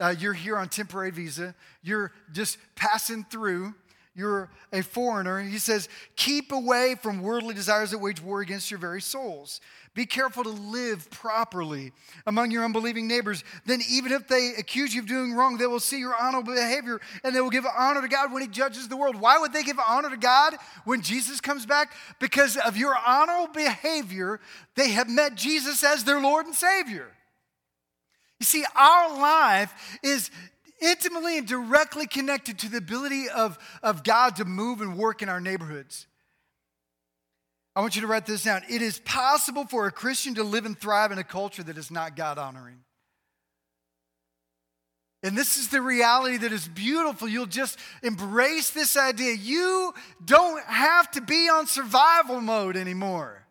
uh, 0.00 0.14
you're 0.18 0.32
here 0.32 0.56
on 0.56 0.70
temporary 0.70 1.10
visa, 1.10 1.54
you're 1.82 2.12
just 2.32 2.56
passing 2.76 3.24
through, 3.24 3.74
you're 4.18 4.50
a 4.72 4.82
foreigner. 4.82 5.40
He 5.40 5.58
says, 5.58 5.88
Keep 6.16 6.50
away 6.50 6.96
from 7.00 7.22
worldly 7.22 7.54
desires 7.54 7.92
that 7.92 7.98
wage 7.98 8.20
war 8.20 8.40
against 8.40 8.68
your 8.68 8.80
very 8.80 9.00
souls. 9.00 9.60
Be 9.94 10.06
careful 10.06 10.42
to 10.42 10.50
live 10.50 11.08
properly 11.10 11.92
among 12.26 12.50
your 12.50 12.64
unbelieving 12.64 13.06
neighbors. 13.06 13.44
Then, 13.64 13.80
even 13.88 14.10
if 14.10 14.26
they 14.26 14.54
accuse 14.58 14.92
you 14.92 15.02
of 15.02 15.06
doing 15.06 15.34
wrong, 15.34 15.56
they 15.56 15.68
will 15.68 15.78
see 15.78 16.00
your 16.00 16.16
honorable 16.20 16.52
behavior 16.52 17.00
and 17.22 17.32
they 17.32 17.40
will 17.40 17.48
give 17.48 17.64
honor 17.64 18.02
to 18.02 18.08
God 18.08 18.32
when 18.32 18.42
He 18.42 18.48
judges 18.48 18.88
the 18.88 18.96
world. 18.96 19.20
Why 19.20 19.38
would 19.38 19.52
they 19.52 19.62
give 19.62 19.78
honor 19.78 20.10
to 20.10 20.16
God 20.16 20.56
when 20.84 21.00
Jesus 21.00 21.40
comes 21.40 21.64
back? 21.64 21.92
Because 22.18 22.56
of 22.56 22.76
your 22.76 22.96
honorable 23.06 23.52
behavior, 23.54 24.40
they 24.74 24.90
have 24.90 25.08
met 25.08 25.36
Jesus 25.36 25.84
as 25.84 26.02
their 26.02 26.20
Lord 26.20 26.46
and 26.46 26.56
Savior. 26.56 27.06
You 28.40 28.46
see, 28.46 28.64
our 28.74 29.16
life 29.16 29.98
is 30.02 30.32
intimately 30.80 31.38
and 31.38 31.46
directly 31.46 32.06
connected 32.06 32.58
to 32.60 32.68
the 32.68 32.78
ability 32.78 33.28
of, 33.28 33.58
of 33.82 34.04
God 34.04 34.36
to 34.36 34.44
move 34.44 34.80
and 34.80 34.96
work 34.96 35.22
in 35.22 35.28
our 35.28 35.40
neighborhoods. 35.40 36.06
I 37.76 37.80
want 37.80 37.94
you 37.94 38.02
to 38.02 38.08
write 38.08 38.26
this 38.26 38.42
down. 38.42 38.62
It 38.68 38.82
is 38.82 38.98
possible 39.00 39.64
for 39.64 39.86
a 39.86 39.92
Christian 39.92 40.34
to 40.34 40.42
live 40.44 40.66
and 40.66 40.76
thrive 40.76 41.12
in 41.12 41.18
a 41.18 41.24
culture 41.24 41.62
that 41.62 41.78
is 41.78 41.90
not 41.90 42.16
God 42.16 42.38
honoring. 42.38 42.80
And 45.22 45.36
this 45.36 45.56
is 45.58 45.68
the 45.68 45.82
reality 45.82 46.36
that 46.38 46.52
is 46.52 46.68
beautiful. 46.68 47.28
You'll 47.28 47.46
just 47.46 47.78
embrace 48.02 48.70
this 48.70 48.96
idea. 48.96 49.34
You 49.34 49.92
don't 50.24 50.62
have 50.64 51.10
to 51.12 51.20
be 51.20 51.48
on 51.48 51.66
survival 51.66 52.40
mode 52.40 52.76
anymore. 52.76 53.47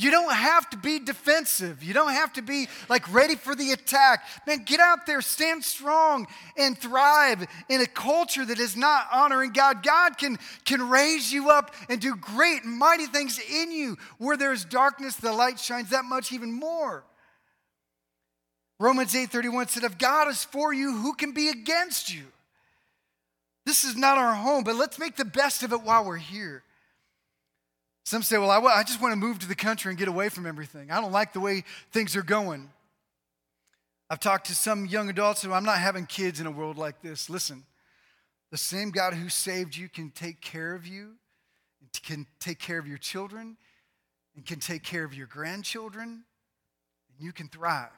You 0.00 0.10
don't 0.10 0.32
have 0.32 0.70
to 0.70 0.78
be 0.78 0.98
defensive. 0.98 1.84
You 1.84 1.92
don't 1.92 2.12
have 2.12 2.32
to 2.32 2.42
be 2.42 2.68
like 2.88 3.12
ready 3.12 3.36
for 3.36 3.54
the 3.54 3.72
attack. 3.72 4.24
Man, 4.46 4.62
get 4.64 4.80
out 4.80 5.04
there, 5.04 5.20
stand 5.20 5.62
strong, 5.62 6.26
and 6.56 6.78
thrive 6.78 7.46
in 7.68 7.82
a 7.82 7.86
culture 7.86 8.46
that 8.46 8.58
is 8.58 8.78
not 8.78 9.08
honoring 9.12 9.52
God. 9.52 9.82
God 9.82 10.16
can, 10.16 10.38
can 10.64 10.88
raise 10.88 11.30
you 11.30 11.50
up 11.50 11.74
and 11.90 12.00
do 12.00 12.16
great, 12.16 12.64
mighty 12.64 13.04
things 13.04 13.38
in 13.38 13.70
you. 13.72 13.98
Where 14.16 14.38
there's 14.38 14.64
darkness, 14.64 15.16
the 15.16 15.34
light 15.34 15.60
shines 15.60 15.90
that 15.90 16.06
much 16.06 16.32
even 16.32 16.50
more. 16.50 17.04
Romans 18.78 19.12
8:31 19.12 19.68
said, 19.68 19.84
If 19.84 19.98
God 19.98 20.28
is 20.28 20.44
for 20.44 20.72
you, 20.72 20.96
who 20.96 21.12
can 21.12 21.32
be 21.32 21.50
against 21.50 22.10
you? 22.10 22.24
This 23.66 23.84
is 23.84 23.96
not 23.96 24.16
our 24.16 24.34
home, 24.34 24.64
but 24.64 24.76
let's 24.76 24.98
make 24.98 25.16
the 25.16 25.26
best 25.26 25.62
of 25.62 25.74
it 25.74 25.82
while 25.82 26.06
we're 26.06 26.16
here. 26.16 26.62
Some 28.04 28.22
say, 28.22 28.38
well, 28.38 28.50
I, 28.50 28.58
I 28.58 28.82
just 28.82 29.00
want 29.00 29.12
to 29.12 29.16
move 29.16 29.38
to 29.40 29.48
the 29.48 29.54
country 29.54 29.90
and 29.90 29.98
get 29.98 30.08
away 30.08 30.28
from 30.28 30.46
everything. 30.46 30.90
I 30.90 31.00
don't 31.00 31.12
like 31.12 31.32
the 31.32 31.40
way 31.40 31.64
things 31.92 32.16
are 32.16 32.22
going. 32.22 32.70
I've 34.08 34.20
talked 34.20 34.46
to 34.46 34.54
some 34.54 34.86
young 34.86 35.08
adults 35.08 35.42
who 35.42 35.52
I'm 35.52 35.64
not 35.64 35.78
having 35.78 36.06
kids 36.06 36.40
in 36.40 36.46
a 36.46 36.50
world 36.50 36.76
like 36.76 37.00
this. 37.00 37.30
Listen, 37.30 37.64
the 38.50 38.58
same 38.58 38.90
God 38.90 39.14
who 39.14 39.28
saved 39.28 39.76
you 39.76 39.88
can 39.88 40.10
take 40.10 40.40
care 40.40 40.74
of 40.74 40.86
you, 40.86 41.12
can 42.02 42.26
take 42.40 42.58
care 42.58 42.78
of 42.78 42.88
your 42.88 42.98
children, 42.98 43.56
and 44.34 44.44
can 44.44 44.58
take 44.58 44.82
care 44.82 45.04
of 45.04 45.14
your 45.14 45.28
grandchildren, 45.28 46.08
and 46.08 47.24
you 47.24 47.32
can 47.32 47.48
thrive. 47.48 47.90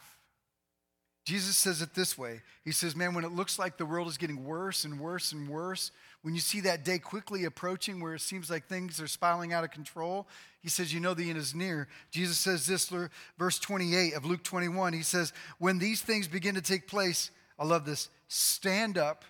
Jesus 1.24 1.56
says 1.56 1.82
it 1.82 1.94
this 1.94 2.18
way 2.18 2.42
He 2.64 2.72
says, 2.72 2.96
Man, 2.96 3.14
when 3.14 3.24
it 3.24 3.32
looks 3.32 3.58
like 3.58 3.78
the 3.78 3.86
world 3.86 4.08
is 4.08 4.18
getting 4.18 4.44
worse 4.44 4.84
and 4.84 5.00
worse 5.00 5.32
and 5.32 5.48
worse, 5.48 5.92
when 6.22 6.34
you 6.34 6.40
see 6.40 6.60
that 6.60 6.84
day 6.84 6.98
quickly 6.98 7.44
approaching 7.44 8.00
where 8.00 8.14
it 8.14 8.20
seems 8.20 8.48
like 8.48 8.66
things 8.66 9.00
are 9.00 9.08
spiraling 9.08 9.52
out 9.52 9.64
of 9.64 9.70
control, 9.70 10.26
He 10.60 10.68
says, 10.68 10.94
You 10.94 11.00
know 11.00 11.14
the 11.14 11.28
end 11.28 11.38
is 11.38 11.54
near. 11.54 11.88
Jesus 12.10 12.38
says 12.38 12.66
this, 12.66 12.92
verse 13.38 13.58
28 13.58 14.14
of 14.14 14.24
Luke 14.24 14.44
21. 14.44 14.92
He 14.92 15.02
says, 15.02 15.32
When 15.58 15.78
these 15.78 16.00
things 16.00 16.28
begin 16.28 16.54
to 16.54 16.62
take 16.62 16.86
place, 16.86 17.30
I 17.58 17.64
love 17.64 17.84
this, 17.84 18.08
stand 18.28 18.96
up, 18.96 19.24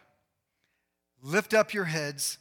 lift 1.22 1.54
up 1.54 1.72
your 1.72 1.84
heads, 1.84 2.38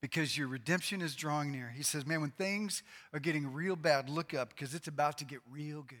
because 0.00 0.36
your 0.36 0.48
redemption 0.48 1.00
is 1.00 1.14
drawing 1.14 1.52
near. 1.52 1.72
He 1.74 1.82
says, 1.82 2.04
Man, 2.04 2.20
when 2.20 2.30
things 2.30 2.82
are 3.12 3.20
getting 3.20 3.52
real 3.52 3.76
bad, 3.76 4.08
look 4.08 4.34
up 4.34 4.48
because 4.50 4.74
it's 4.74 4.88
about 4.88 5.18
to 5.18 5.24
get 5.24 5.40
real 5.50 5.82
good. 5.82 5.98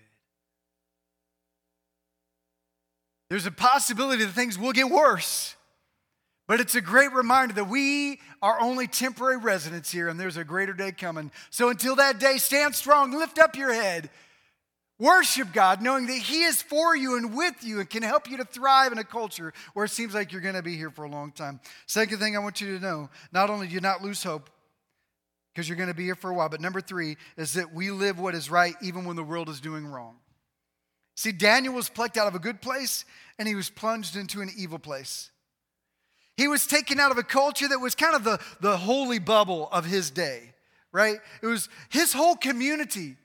There's 3.30 3.46
a 3.46 3.50
possibility 3.50 4.24
that 4.24 4.32
things 4.32 4.58
will 4.58 4.72
get 4.72 4.90
worse. 4.90 5.54
But 6.48 6.60
it's 6.60 6.74
a 6.74 6.80
great 6.80 7.12
reminder 7.12 7.54
that 7.54 7.68
we 7.68 8.20
are 8.42 8.60
only 8.60 8.86
temporary 8.86 9.36
residents 9.36 9.90
here 9.90 10.08
and 10.08 10.18
there's 10.18 10.36
a 10.36 10.44
greater 10.44 10.72
day 10.72 10.92
coming. 10.92 11.30
So 11.50 11.68
until 11.68 11.96
that 11.96 12.18
day, 12.18 12.38
stand 12.38 12.74
strong, 12.74 13.12
lift 13.12 13.38
up 13.38 13.56
your 13.56 13.72
head, 13.72 14.10
worship 14.98 15.52
God, 15.52 15.80
knowing 15.80 16.06
that 16.06 16.18
He 16.18 16.42
is 16.42 16.60
for 16.60 16.96
you 16.96 17.16
and 17.16 17.36
with 17.36 17.62
you 17.62 17.78
and 17.78 17.88
can 17.88 18.02
help 18.02 18.28
you 18.28 18.36
to 18.38 18.44
thrive 18.44 18.92
in 18.92 18.98
a 18.98 19.04
culture 19.04 19.52
where 19.74 19.84
it 19.84 19.90
seems 19.90 20.14
like 20.14 20.32
you're 20.32 20.40
going 20.40 20.54
to 20.54 20.62
be 20.62 20.76
here 20.76 20.90
for 20.90 21.04
a 21.04 21.10
long 21.10 21.30
time. 21.32 21.60
Second 21.86 22.18
thing 22.18 22.36
I 22.36 22.40
want 22.40 22.60
you 22.60 22.76
to 22.76 22.84
know 22.84 23.08
not 23.32 23.48
only 23.48 23.68
do 23.68 23.74
you 23.74 23.80
not 23.80 24.02
lose 24.02 24.22
hope, 24.22 24.50
because 25.52 25.68
you're 25.68 25.76
going 25.76 25.88
to 25.88 25.94
be 25.94 26.04
here 26.04 26.14
for 26.14 26.30
a 26.30 26.34
while, 26.34 26.48
but 26.48 26.60
number 26.60 26.80
three 26.80 27.16
is 27.36 27.54
that 27.54 27.74
we 27.74 27.90
live 27.90 28.18
what 28.18 28.34
is 28.34 28.50
right 28.50 28.74
even 28.80 29.04
when 29.04 29.16
the 29.16 29.22
world 29.22 29.48
is 29.48 29.60
doing 29.60 29.86
wrong. 29.86 30.16
See, 31.14 31.32
Daniel 31.32 31.74
was 31.74 31.90
plucked 31.90 32.16
out 32.16 32.26
of 32.26 32.34
a 32.34 32.38
good 32.38 32.62
place 32.62 33.04
and 33.38 33.46
he 33.46 33.54
was 33.54 33.68
plunged 33.68 34.16
into 34.16 34.40
an 34.40 34.50
evil 34.56 34.78
place. 34.78 35.30
He 36.36 36.48
was 36.48 36.66
taken 36.66 36.98
out 36.98 37.10
of 37.10 37.18
a 37.18 37.22
culture 37.22 37.68
that 37.68 37.78
was 37.78 37.94
kind 37.94 38.14
of 38.14 38.24
the, 38.24 38.40
the 38.60 38.76
holy 38.76 39.18
bubble 39.18 39.68
of 39.70 39.84
his 39.84 40.10
day, 40.10 40.54
right? 40.90 41.16
It 41.42 41.46
was 41.46 41.68
his 41.90 42.12
whole 42.12 42.36
community 42.36 43.16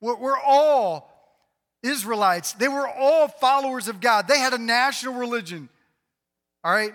were, 0.00 0.16
were 0.16 0.38
all 0.38 1.10
Israelites. 1.82 2.52
They 2.52 2.68
were 2.68 2.88
all 2.88 3.28
followers 3.28 3.88
of 3.88 4.00
God. 4.00 4.28
They 4.28 4.38
had 4.38 4.52
a 4.52 4.58
national 4.58 5.14
religion, 5.14 5.68
all 6.62 6.72
right? 6.72 6.92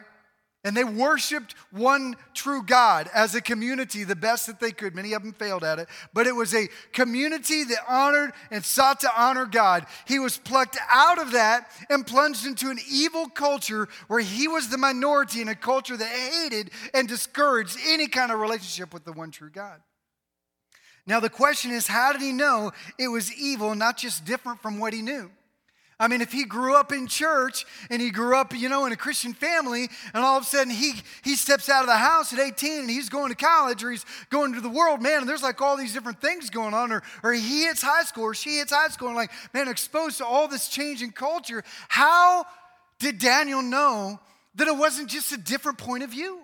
And 0.65 0.75
they 0.75 0.83
worshiped 0.83 1.55
one 1.71 2.17
true 2.33 2.61
God 2.61 3.09
as 3.13 3.33
a 3.33 3.39
community 3.41 4.03
the 4.03 4.15
best 4.15 4.47
that 4.47 4.59
they 4.59 4.71
could. 4.71 4.93
Many 4.93 5.13
of 5.13 5.23
them 5.23 5.31
failed 5.31 5.63
at 5.63 5.79
it, 5.79 5.87
but 6.13 6.27
it 6.27 6.35
was 6.35 6.53
a 6.53 6.67
community 6.91 7.63
that 7.63 7.79
honored 7.87 8.33
and 8.51 8.63
sought 8.65 8.99
to 9.01 9.11
honor 9.17 9.45
God. 9.45 9.85
He 10.05 10.19
was 10.19 10.37
plucked 10.37 10.77
out 10.91 11.17
of 11.17 11.31
that 11.31 11.71
and 11.89 12.05
plunged 12.05 12.45
into 12.45 12.69
an 12.69 12.79
evil 12.91 13.27
culture 13.27 13.87
where 14.07 14.19
he 14.19 14.49
was 14.49 14.67
the 14.67 14.77
minority 14.77 15.41
in 15.41 15.47
a 15.47 15.55
culture 15.55 15.95
that 15.95 16.07
hated 16.07 16.71
and 16.93 17.07
discouraged 17.07 17.77
any 17.87 18.07
kind 18.07 18.29
of 18.29 18.39
relationship 18.39 18.93
with 18.93 19.05
the 19.05 19.13
one 19.13 19.31
true 19.31 19.49
God. 19.49 19.79
Now, 21.07 21.21
the 21.21 21.29
question 21.29 21.71
is 21.71 21.87
how 21.87 22.11
did 22.11 22.21
he 22.21 22.33
know 22.33 22.73
it 22.97 23.07
was 23.07 23.33
evil, 23.33 23.75
not 23.75 23.97
just 23.97 24.25
different 24.25 24.61
from 24.61 24.77
what 24.77 24.93
he 24.93 25.01
knew? 25.01 25.31
I 26.01 26.07
mean, 26.07 26.21
if 26.21 26.31
he 26.31 26.45
grew 26.45 26.75
up 26.75 26.93
in 26.93 27.07
church 27.07 27.65
and 27.89 28.01
he 28.01 28.09
grew 28.09 28.37
up, 28.37 28.55
you 28.55 28.69
know, 28.69 28.85
in 28.85 28.93
a 28.93 28.97
Christian 28.97 29.33
family, 29.33 29.89
and 30.13 30.23
all 30.23 30.37
of 30.37 30.43
a 30.43 30.45
sudden 30.45 30.71
he, 30.71 30.93
he 31.23 31.35
steps 31.35 31.67
out 31.67 31.81
of 31.81 31.87
the 31.87 31.97
house 31.97 32.31
at 32.31 32.39
18 32.39 32.79
and 32.79 32.89
he's 32.89 33.09
going 33.09 33.29
to 33.29 33.35
college 33.35 33.83
or 33.83 33.91
he's 33.91 34.05
going 34.29 34.53
to 34.53 34.61
the 34.61 34.69
world, 34.69 35.01
man, 35.01 35.19
and 35.19 35.29
there's 35.29 35.43
like 35.43 35.61
all 35.61 35.75
these 35.75 35.93
different 35.93 36.21
things 36.21 36.49
going 36.49 36.73
on, 36.73 36.93
or, 36.93 37.03
or 37.21 37.33
he 37.33 37.65
hits 37.65 37.81
high 37.81 38.03
school 38.03 38.23
or 38.23 38.33
she 38.33 38.59
hits 38.59 38.71
high 38.71 38.87
school, 38.87 39.09
and 39.09 39.17
like, 39.17 39.31
man, 39.53 39.67
exposed 39.67 40.19
to 40.19 40.25
all 40.25 40.47
this 40.47 40.69
changing 40.69 41.11
culture, 41.11 41.65
how 41.89 42.45
did 42.99 43.19
Daniel 43.19 43.61
know 43.61 44.21
that 44.55 44.69
it 44.69 44.77
wasn't 44.77 45.09
just 45.09 45.33
a 45.33 45.37
different 45.37 45.77
point 45.77 46.03
of 46.03 46.11
view? 46.11 46.39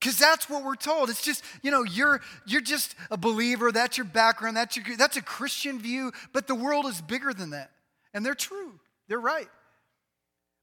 Because 0.00 0.16
that's 0.16 0.48
what 0.48 0.64
we're 0.64 0.76
told. 0.76 1.10
It's 1.10 1.24
just, 1.24 1.44
you 1.60 1.70
know, 1.70 1.82
you're, 1.82 2.22
you're 2.46 2.62
just 2.62 2.94
a 3.10 3.18
believer, 3.18 3.70
that's 3.70 3.98
your 3.98 4.06
background, 4.06 4.56
that's, 4.56 4.78
your, 4.78 4.96
that's 4.96 5.18
a 5.18 5.22
Christian 5.22 5.78
view, 5.78 6.12
but 6.32 6.46
the 6.46 6.54
world 6.54 6.86
is 6.86 7.02
bigger 7.02 7.34
than 7.34 7.50
that. 7.50 7.70
And 8.14 8.24
they're 8.24 8.34
true, 8.34 8.80
they're 9.08 9.20
right. 9.20 9.48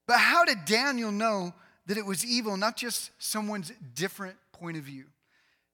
But 0.07 0.17
how 0.17 0.45
did 0.45 0.65
Daniel 0.65 1.11
know 1.11 1.53
that 1.87 1.97
it 1.97 2.05
was 2.05 2.25
evil, 2.25 2.57
not 2.57 2.77
just 2.77 3.11
someone's 3.17 3.71
different 3.93 4.37
point 4.51 4.77
of 4.77 4.83
view? 4.83 5.05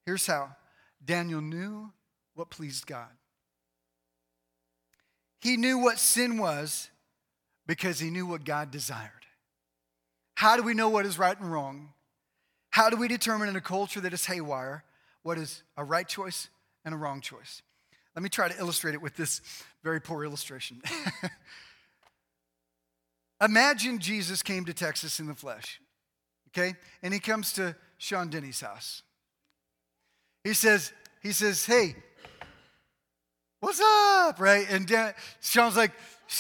Here's 0.06 0.26
how 0.26 0.56
Daniel 1.04 1.42
knew 1.42 1.92
what 2.36 2.50
pleased 2.50 2.86
God. 2.86 3.10
He 5.40 5.58
knew 5.58 5.80
what 5.80 6.00
sin 6.00 6.38
was 6.38 6.90
because 7.68 8.00
he 8.00 8.10
knew 8.10 8.26
what 8.26 8.46
God 8.46 8.72
desired. 8.72 9.10
How 10.36 10.56
do 10.56 10.64
we 10.64 10.74
know 10.74 10.90
what 10.90 11.06
is 11.06 11.20
right 11.20 11.40
and 11.40 11.52
wrong? 11.52 11.90
How 12.70 12.90
do 12.90 12.96
we 12.96 13.08
determine 13.08 13.50
in 13.50 13.56
a 13.56 13.62
culture 13.62 14.00
that 14.02 14.14
is 14.14 14.26
haywire 14.26 14.84
what 15.24 15.38
is 15.38 15.64
a 15.78 15.84
right 15.84 16.08
choice 16.08 16.50
and 16.86 16.94
a 16.94 16.98
wrong 16.98 17.22
choice. 17.22 17.62
Let 18.16 18.24
me 18.24 18.30
try 18.30 18.50
to 18.50 18.58
illustrate 18.58 18.94
it 18.94 19.02
with 19.02 19.16
this 19.16 19.42
very 19.84 20.00
poor 20.00 20.24
illustration. 20.24 20.82
Imagine 23.42 24.00
Jesus 24.00 24.44
came 24.44 24.66
to 24.66 24.74
Texas 24.74 25.20
in 25.20 25.28
the 25.28 25.34
flesh, 25.34 25.82
okay? 26.50 26.76
And 27.02 27.14
he 27.14 27.20
comes 27.20 27.54
to 27.54 27.76
Sean 27.98 28.30
Denny's 28.30 28.62
house. 28.62 29.02
He 30.44 30.54
says, 30.54 30.94
he 31.22 31.32
says, 31.32 31.66
hey, 31.66 31.96
what's 33.60 33.82
up, 33.82 34.40
right? 34.40 34.68
And 34.70 34.88
Dan, 34.88 35.14
Sean's 35.42 35.76
like, 35.76 35.92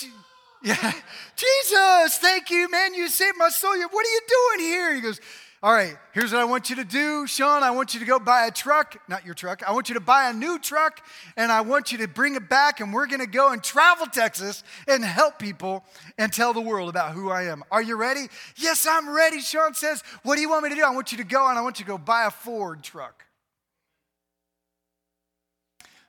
yeah, 0.63 0.93
Jesus, 1.35 2.17
thank 2.19 2.49
you, 2.49 2.69
man. 2.69 2.93
You 2.93 3.07
saved 3.07 3.37
my 3.37 3.49
soul. 3.49 3.71
What 3.71 4.05
are 4.05 4.09
you 4.09 4.21
doing 4.27 4.67
here? 4.67 4.95
He 4.95 5.01
goes, 5.01 5.19
all 5.63 5.71
right, 5.71 5.95
here's 6.13 6.31
what 6.31 6.41
I 6.41 6.45
want 6.45 6.71
you 6.71 6.77
to 6.77 6.83
do, 6.83 7.27
Sean. 7.27 7.61
I 7.61 7.69
want 7.69 7.93
you 7.93 7.99
to 7.99 8.05
go 8.05 8.17
buy 8.17 8.47
a 8.47 8.51
truck, 8.51 8.97
not 9.07 9.23
your 9.23 9.35
truck. 9.35 9.61
I 9.67 9.73
want 9.73 9.89
you 9.89 9.93
to 9.93 10.01
buy 10.01 10.27
a 10.27 10.33
new 10.33 10.57
truck 10.57 11.05
and 11.37 11.51
I 11.51 11.61
want 11.61 11.91
you 11.91 11.99
to 11.99 12.07
bring 12.07 12.33
it 12.33 12.49
back 12.49 12.79
and 12.79 12.91
we're 12.91 13.05
going 13.05 13.19
to 13.19 13.27
go 13.27 13.51
and 13.51 13.63
travel 13.63 14.07
Texas 14.07 14.63
and 14.87 15.03
help 15.05 15.37
people 15.37 15.85
and 16.17 16.33
tell 16.33 16.53
the 16.53 16.61
world 16.61 16.89
about 16.89 17.11
who 17.11 17.29
I 17.29 17.43
am. 17.43 17.63
Are 17.69 17.81
you 17.81 17.95
ready? 17.95 18.25
Yes, 18.55 18.87
I'm 18.89 19.07
ready. 19.07 19.39
Sean 19.39 19.75
says, 19.75 20.01
What 20.23 20.37
do 20.37 20.41
you 20.41 20.49
want 20.49 20.63
me 20.63 20.69
to 20.69 20.75
do? 20.75 20.83
I 20.83 20.95
want 20.95 21.11
you 21.11 21.19
to 21.19 21.23
go 21.23 21.47
and 21.47 21.59
I 21.59 21.61
want 21.61 21.77
you 21.77 21.85
to 21.85 21.91
go 21.91 21.99
buy 21.99 22.25
a 22.25 22.31
Ford 22.31 22.81
truck. 22.81 23.25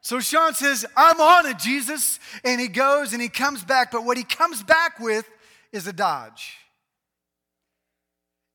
So 0.01 0.19
Sean 0.19 0.55
says, 0.55 0.87
I'm 0.97 1.21
on 1.21 1.45
it, 1.45 1.59
Jesus. 1.59 2.21
And 2.43 2.59
he 2.59 2.69
goes 2.69 3.13
and 3.13 3.21
he 3.21 3.29
comes 3.29 3.63
back, 3.65 3.93
but 3.93 4.03
what 4.03 4.17
he 4.17 4.25
comes 4.25 4.63
back 4.63 4.99
with 4.99 5.29
is 5.73 5.87
a 5.87 5.93
Dodge. 5.93 6.57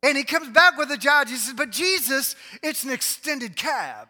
And 0.08 0.16
he 0.16 0.24
comes 0.24 0.48
back 0.48 0.78
with 0.78 0.90
a 0.90 0.96
Dodge. 0.96 1.30
He 1.30 1.36
says, 1.36 1.54
But 1.54 1.70
Jesus, 1.70 2.38
it's 2.64 2.86
an 2.86 2.92
extended 2.92 3.58
cab. 3.58 4.08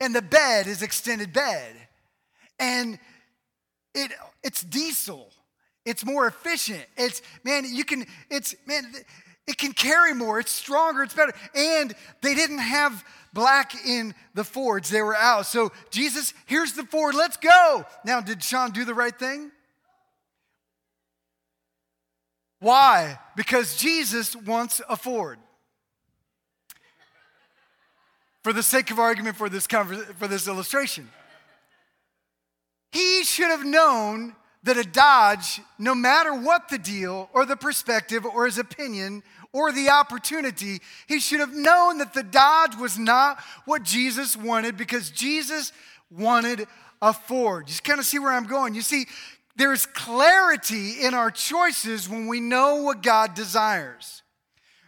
And 0.00 0.12
the 0.12 0.20
bed 0.20 0.66
is 0.66 0.82
extended 0.82 1.32
bed. 1.32 1.76
And 2.58 2.98
it, 3.94 4.10
it's 4.42 4.62
diesel. 4.62 5.30
It's 5.84 6.04
more 6.04 6.26
efficient. 6.26 6.84
It's, 6.96 7.22
man, 7.44 7.64
you 7.68 7.84
can, 7.84 8.04
it's, 8.28 8.56
man, 8.66 8.92
it 9.46 9.58
can 9.58 9.74
carry 9.74 10.12
more. 10.12 10.40
It's 10.40 10.50
stronger. 10.50 11.04
It's 11.04 11.14
better. 11.14 11.34
And 11.54 11.94
they 12.20 12.34
didn't 12.34 12.58
have 12.58 13.04
black 13.32 13.76
in 13.86 14.12
the 14.34 14.42
Fords. 14.42 14.90
They 14.90 15.02
were 15.02 15.14
out. 15.14 15.46
So, 15.46 15.70
Jesus, 15.90 16.34
here's 16.46 16.72
the 16.72 16.82
Ford. 16.82 17.14
Let's 17.14 17.36
go. 17.36 17.84
Now, 18.04 18.20
did 18.20 18.42
Sean 18.42 18.72
do 18.72 18.84
the 18.84 18.94
right 18.94 19.16
thing? 19.16 19.52
Why? 22.64 23.18
Because 23.36 23.76
Jesus 23.76 24.34
wants 24.34 24.80
a 24.88 24.96
Ford. 24.96 25.38
For 28.42 28.54
the 28.54 28.62
sake 28.62 28.90
of 28.90 28.98
argument 28.98 29.36
for 29.36 29.50
this, 29.50 29.66
for 29.66 30.26
this 30.26 30.48
illustration, 30.48 31.10
he 32.90 33.22
should 33.22 33.48
have 33.48 33.66
known 33.66 34.34
that 34.62 34.78
a 34.78 34.82
Dodge, 34.82 35.60
no 35.78 35.94
matter 35.94 36.32
what 36.32 36.70
the 36.70 36.78
deal 36.78 37.28
or 37.34 37.44
the 37.44 37.54
perspective 37.54 38.24
or 38.24 38.46
his 38.46 38.56
opinion 38.56 39.22
or 39.52 39.70
the 39.70 39.90
opportunity, 39.90 40.80
he 41.06 41.20
should 41.20 41.40
have 41.40 41.52
known 41.52 41.98
that 41.98 42.14
the 42.14 42.22
Dodge 42.22 42.76
was 42.76 42.98
not 42.98 43.42
what 43.66 43.82
Jesus 43.82 44.38
wanted 44.38 44.78
because 44.78 45.10
Jesus 45.10 45.70
wanted 46.10 46.66
a 47.02 47.12
Ford. 47.12 47.68
You 47.68 47.74
kind 47.84 48.00
of 48.00 48.06
see 48.06 48.18
where 48.18 48.32
I'm 48.32 48.46
going. 48.46 48.74
You 48.74 48.80
see, 48.80 49.04
there's 49.56 49.86
clarity 49.86 51.02
in 51.02 51.14
our 51.14 51.30
choices 51.30 52.08
when 52.08 52.26
we 52.26 52.40
know 52.40 52.82
what 52.82 53.02
God 53.02 53.34
desires. 53.34 54.22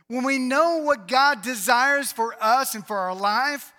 When 0.08 0.24
we 0.24 0.38
know 0.38 0.78
what 0.78 1.08
God 1.08 1.42
desires 1.42 2.12
for 2.12 2.34
us 2.40 2.74
and 2.74 2.86
for 2.86 2.96
our 2.96 3.14
life, 3.14 3.72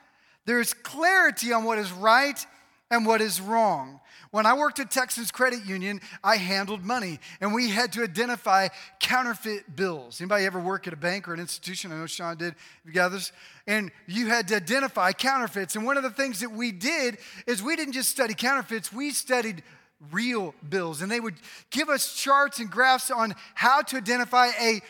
there's 0.45 0.73
clarity 0.73 1.51
on 1.51 1.63
what 1.63 1.77
is 1.77 1.91
right 1.91 2.45
and 2.89 3.05
what 3.05 3.21
is 3.21 3.41
wrong. 3.41 3.99
When 4.31 4.45
I 4.45 4.53
worked 4.53 4.79
at 4.79 4.91
Texas 4.91 5.31
Credit 5.31 5.65
Union, 5.65 6.01
I 6.23 6.35
handled 6.35 6.83
money 6.83 7.19
and 7.39 7.53
we 7.53 7.69
had 7.69 7.93
to 7.93 8.03
identify 8.03 8.67
counterfeit 8.99 9.75
bills. 9.75 10.19
Anybody 10.19 10.45
ever 10.45 10.59
work 10.59 10.85
at 10.87 10.93
a 10.93 10.97
bank 10.97 11.27
or 11.27 11.33
an 11.33 11.39
institution? 11.39 11.91
I 11.91 11.97
know 11.97 12.07
Sean 12.07 12.37
did, 12.37 12.55
you 12.85 12.91
got 12.91 13.09
this. 13.09 13.31
And 13.67 13.91
you 14.05 14.27
had 14.27 14.47
to 14.49 14.55
identify 14.57 15.11
counterfeits. 15.11 15.75
And 15.75 15.85
one 15.85 15.97
of 15.97 16.03
the 16.03 16.09
things 16.09 16.41
that 16.41 16.51
we 16.51 16.71
did 16.71 17.17
is 17.45 17.63
we 17.63 17.75
didn't 17.75 17.93
just 17.93 18.09
study 18.09 18.33
counterfeits, 18.33 18.91
we 18.91 19.11
studied 19.11 19.63
real 20.11 20.53
bills. 20.67 21.01
And 21.01 21.11
they 21.11 21.19
would 21.19 21.35
give 21.69 21.89
us 21.89 22.13
charts 22.13 22.59
and 22.59 22.69
graphs 22.69 23.11
on 23.11 23.35
how 23.55 23.81
to 23.83 23.97
identify 23.97 24.49
a 24.59 24.81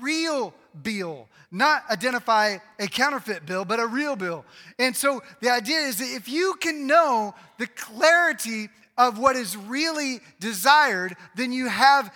real 0.00 0.52
bill, 0.82 1.28
not 1.50 1.84
identify 1.90 2.58
a 2.78 2.86
counterfeit 2.86 3.46
bill, 3.46 3.64
but 3.64 3.80
a 3.80 3.86
real 3.86 4.16
bill. 4.16 4.44
And 4.78 4.96
so 4.96 5.22
the 5.40 5.50
idea 5.50 5.78
is 5.78 5.98
that 5.98 6.12
if 6.14 6.28
you 6.28 6.54
can 6.60 6.86
know 6.86 7.34
the 7.58 7.66
clarity 7.66 8.68
of 8.98 9.18
what 9.18 9.36
is 9.36 9.56
really 9.56 10.20
desired, 10.40 11.16
then 11.34 11.52
you 11.52 11.68
have 11.68 12.12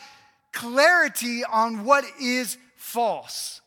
clarity 0.53 1.45
on 1.45 1.85
what 1.85 2.05
is 2.21 2.59
false. 2.77 3.61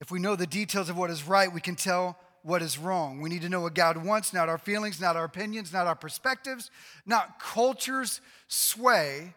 If 0.00 0.12
we 0.12 0.20
know 0.20 0.36
the 0.36 0.46
details 0.46 0.88
of 0.88 0.96
what 0.96 1.10
is 1.10 1.24
right, 1.26 1.52
we 1.52 1.60
can 1.60 1.74
tell 1.74 2.16
what 2.48 2.62
is 2.62 2.78
wrong. 2.78 3.20
We 3.20 3.28
need 3.28 3.42
to 3.42 3.50
know 3.50 3.60
what 3.60 3.74
God 3.74 3.98
wants, 3.98 4.32
not 4.32 4.48
our 4.48 4.56
feelings, 4.56 5.02
not 5.02 5.16
our 5.16 5.24
opinions, 5.24 5.70
not 5.70 5.86
our 5.86 5.94
perspectives, 5.94 6.70
not 7.04 7.38
culture's 7.38 8.22
sway. 8.48 9.34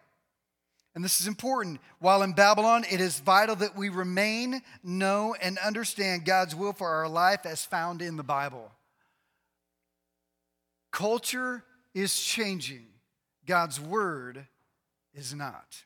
And 0.96 1.04
this 1.04 1.20
is 1.20 1.28
important. 1.28 1.82
While 2.00 2.24
in 2.24 2.32
Babylon, 2.32 2.86
it 2.90 3.02
is 3.02 3.20
vital 3.20 3.58
that 3.58 3.76
we 3.76 3.90
remain, 3.90 4.62
know, 4.82 5.36
and 5.42 5.58
understand 5.58 6.24
God's 6.24 6.56
will 6.56 6.72
for 6.72 6.88
our 6.88 7.10
life 7.10 7.46
as 7.46 7.66
found 7.66 8.02
in 8.02 8.16
the 8.16 8.24
Bible. 8.24 8.72
Culture 10.92 11.66
is 11.94 12.18
changing, 12.18 12.88
God's 13.46 13.80
word 13.80 14.48
is 15.14 15.34
not. 15.34 15.84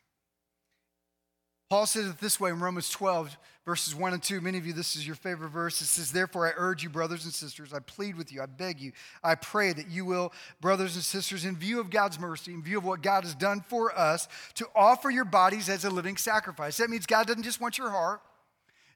Paul 1.70 1.88
says 1.88 2.08
it 2.08 2.20
this 2.20 2.40
way 2.40 2.52
in 2.52 2.60
Romans 2.60 2.90
12, 2.92 3.36
verses 3.66 3.96
1 3.96 4.14
and 4.14 4.22
2. 4.22 4.40
Many 4.40 4.60
of 4.60 4.68
you, 4.68 4.74
this 4.74 4.96
is 4.96 5.06
your 5.06 5.16
favorite 5.16 5.50
verse. 5.50 5.82
It 5.82 5.86
says, 5.86 6.12
Therefore, 6.12 6.48
I 6.48 6.52
urge 6.56 6.84
you, 6.84 6.90
brothers 6.90 7.26
and 7.26 7.34
sisters, 7.34 7.74
I 7.74 7.80
plead 7.80 8.16
with 8.16 8.32
you, 8.32 8.42
I 8.42 8.46
beg 8.46 8.80
you, 8.80 8.92
I 9.24 9.34
pray 9.34 9.74
that 9.74 9.90
you 9.90 10.06
will, 10.06 10.32
brothers 10.62 10.94
and 10.94 11.04
sisters, 11.04 11.44
in 11.44 11.56
view 11.56 11.80
of 11.80 11.90
God's 11.90 12.20
mercy, 12.20 12.54
in 12.54 12.62
view 12.62 12.78
of 12.78 12.86
what 12.86 13.02
God 13.02 13.24
has 13.24 13.34
done 13.34 13.62
for 13.62 13.98
us, 13.98 14.28
to 14.56 14.68
offer 14.76 15.10
your 15.10 15.26
bodies 15.26 15.68
as 15.68 15.86
a 15.86 15.90
living 15.90 16.18
sacrifice. 16.18 16.78
That 16.78 16.92
means 16.92 17.08
God 17.08 17.26
doesn't 17.26 17.44
just 17.44 17.60
want 17.60 17.80
your 17.80 17.90
heart, 17.90 18.22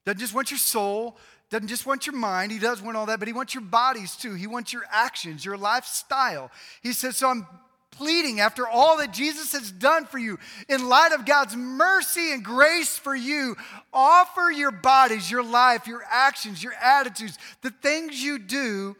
doesn't 0.05 0.19
just 0.19 0.35
want 0.35 0.51
your 0.51 0.59
soul, 0.59 1.17
doesn't 1.49 1.69
just 1.69 1.87
want 1.87 2.05
your 2.05 2.15
mind. 2.15 2.51
He 2.51 2.59
does 2.59 2.83
want 2.83 2.95
all 2.95 3.07
that, 3.07 3.17
but 3.17 3.27
He 3.27 3.33
wants 3.33 3.55
your 3.55 3.63
bodies 3.63 4.15
too. 4.15 4.35
He 4.35 4.45
wants 4.45 4.71
your 4.71 4.83
actions, 4.91 5.43
your 5.43 5.57
lifestyle. 5.57 6.51
He 6.83 6.93
says, 6.93 7.17
So 7.17 7.29
I'm 7.29 7.47
pleading 7.91 8.39
after 8.39 8.67
all 8.67 8.97
that 8.97 9.11
Jesus 9.11 9.51
has 9.53 9.71
done 9.71 10.05
for 10.05 10.17
you, 10.17 10.39
in 10.67 10.87
light 10.87 11.11
of 11.11 11.25
God's 11.25 11.55
mercy 11.55 12.31
and 12.31 12.43
grace 12.43 12.97
for 12.97 13.15
you, 13.15 13.55
offer 13.93 14.51
your 14.51 14.71
bodies, 14.71 15.29
your 15.29 15.43
life, 15.43 15.87
your 15.87 16.03
actions, 16.09 16.63
your 16.63 16.73
attitudes, 16.73 17.37
the 17.61 17.71
things 17.71 18.21
you 18.23 18.39
do 18.39 18.95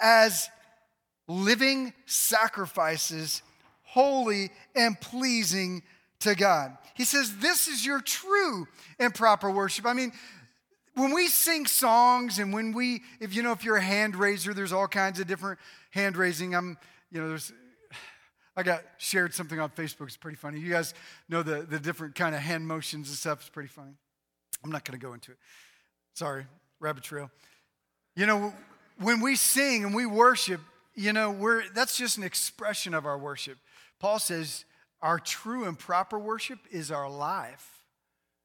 as 0.00 0.48
living 1.28 1.92
sacrifices, 2.06 3.42
holy 3.84 4.50
and 4.74 5.00
pleasing 5.00 5.82
to 6.20 6.34
God. 6.34 6.76
He 6.94 7.04
says, 7.04 7.36
This 7.38 7.68
is 7.68 7.84
your 7.84 8.00
true 8.00 8.66
and 8.98 9.14
proper 9.14 9.50
worship. 9.50 9.86
I 9.86 9.92
mean, 9.92 10.12
when 10.94 11.14
we 11.14 11.28
sing 11.28 11.66
songs 11.66 12.38
and 12.38 12.52
when 12.52 12.72
we, 12.72 13.02
if 13.20 13.34
you 13.34 13.42
know, 13.42 13.52
if 13.52 13.64
you're 13.64 13.76
a 13.76 13.82
hand 13.82 14.14
raiser, 14.14 14.52
there's 14.52 14.72
all 14.72 14.88
kinds 14.88 15.20
of 15.20 15.26
different 15.26 15.58
hand 15.90 16.16
raising. 16.16 16.54
I'm, 16.54 16.76
you 17.10 17.20
know, 17.20 17.28
there's 17.28 17.52
I 18.56 18.62
got 18.62 18.82
shared 18.98 19.34
something 19.34 19.58
on 19.58 19.70
Facebook. 19.70 20.06
It's 20.06 20.16
pretty 20.16 20.36
funny. 20.36 20.60
You 20.60 20.70
guys 20.70 20.94
know 21.28 21.42
the, 21.42 21.62
the 21.62 21.78
different 21.78 22.14
kind 22.14 22.34
of 22.34 22.42
hand 22.42 22.66
motions 22.66 23.08
and 23.08 23.16
stuff. 23.16 23.40
It's 23.40 23.48
pretty 23.48 23.68
funny. 23.68 23.94
I'm 24.62 24.70
not 24.70 24.84
going 24.84 24.98
to 24.98 25.04
go 25.04 25.14
into 25.14 25.32
it. 25.32 25.38
Sorry, 26.14 26.46
rabbit 26.78 27.02
trail. 27.02 27.30
You 28.14 28.26
know, 28.26 28.52
when 28.98 29.20
we 29.20 29.36
sing 29.36 29.84
and 29.84 29.94
we 29.94 30.04
worship, 30.04 30.60
you 30.94 31.12
know, 31.12 31.30
we're, 31.30 31.64
that's 31.70 31.96
just 31.96 32.18
an 32.18 32.24
expression 32.24 32.92
of 32.92 33.06
our 33.06 33.16
worship. 33.16 33.56
Paul 33.98 34.18
says 34.18 34.66
our 35.00 35.18
true 35.18 35.64
and 35.64 35.78
proper 35.78 36.18
worship 36.18 36.58
is 36.70 36.90
our 36.90 37.08
life. 37.08 37.84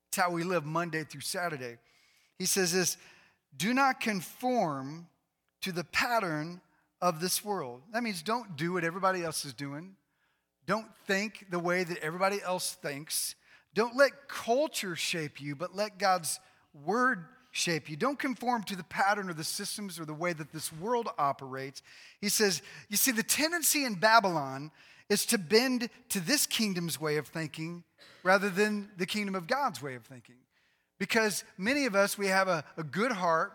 It's 0.10 0.18
how 0.18 0.32
we 0.32 0.44
live 0.44 0.66
Monday 0.66 1.04
through 1.04 1.22
Saturday. 1.22 1.78
He 2.40 2.46
says 2.46 2.72
this 2.72 2.98
do 3.56 3.74
not 3.74 4.00
conform 4.00 5.08
to 5.62 5.72
the 5.72 5.84
pattern 5.84 6.62
of 7.02 7.20
this 7.20 7.44
world. 7.46 7.82
That 7.94 8.04
means 8.04 8.22
don't 8.22 8.56
do 8.56 8.74
what 8.74 8.84
everybody 8.84 9.24
else 9.24 9.46
is 9.46 9.54
doing. 9.54 9.96
Don't 10.66 10.88
think 11.06 11.46
the 11.50 11.60
way 11.60 11.84
that 11.84 11.98
everybody 12.00 12.40
else 12.44 12.74
thinks. 12.74 13.36
Don't 13.74 13.96
let 13.96 14.28
culture 14.28 14.96
shape 14.96 15.40
you, 15.40 15.56
but 15.56 15.76
let 15.76 15.98
God's 15.98 16.40
word 16.86 17.26
shape 17.52 17.90
you. 17.90 17.96
Don't 17.96 18.20
conform 18.20 18.64
to 18.64 18.76
the 18.76 18.84
pattern 18.84 19.30
or 19.30 19.34
the 19.34 19.44
systems 19.44 20.00
or 20.00 20.06
the 20.06 20.14
way 20.14 20.34
that 20.34 20.52
this 20.52 20.74
world 20.74 21.08
operates. 21.18 21.82
He 22.20 22.30
says, 22.30 22.62
you 22.90 22.98
see, 22.98 23.12
the 23.12 23.24
tendency 23.24 23.86
in 23.86 23.96
Babylon 23.96 24.72
is 25.10 25.26
to 25.28 25.38
bend 25.38 25.90
to 26.10 26.20
this 26.20 26.46
kingdom's 26.46 27.00
way 27.00 27.18
of 27.18 27.28
thinking 27.28 27.84
rather 28.24 28.50
than 28.50 28.90
the 28.98 29.06
kingdom 29.06 29.36
of 29.36 29.48
God's 29.48 29.82
way 29.82 29.96
of 29.96 30.04
thinking. 30.06 30.36
because 31.00 31.44
many 31.58 31.86
of 31.86 31.96
us, 31.96 32.18
we 32.18 32.28
have 32.28 32.48
a, 32.48 32.64
a 32.78 32.84
good 32.84 33.12
heart. 33.12 33.54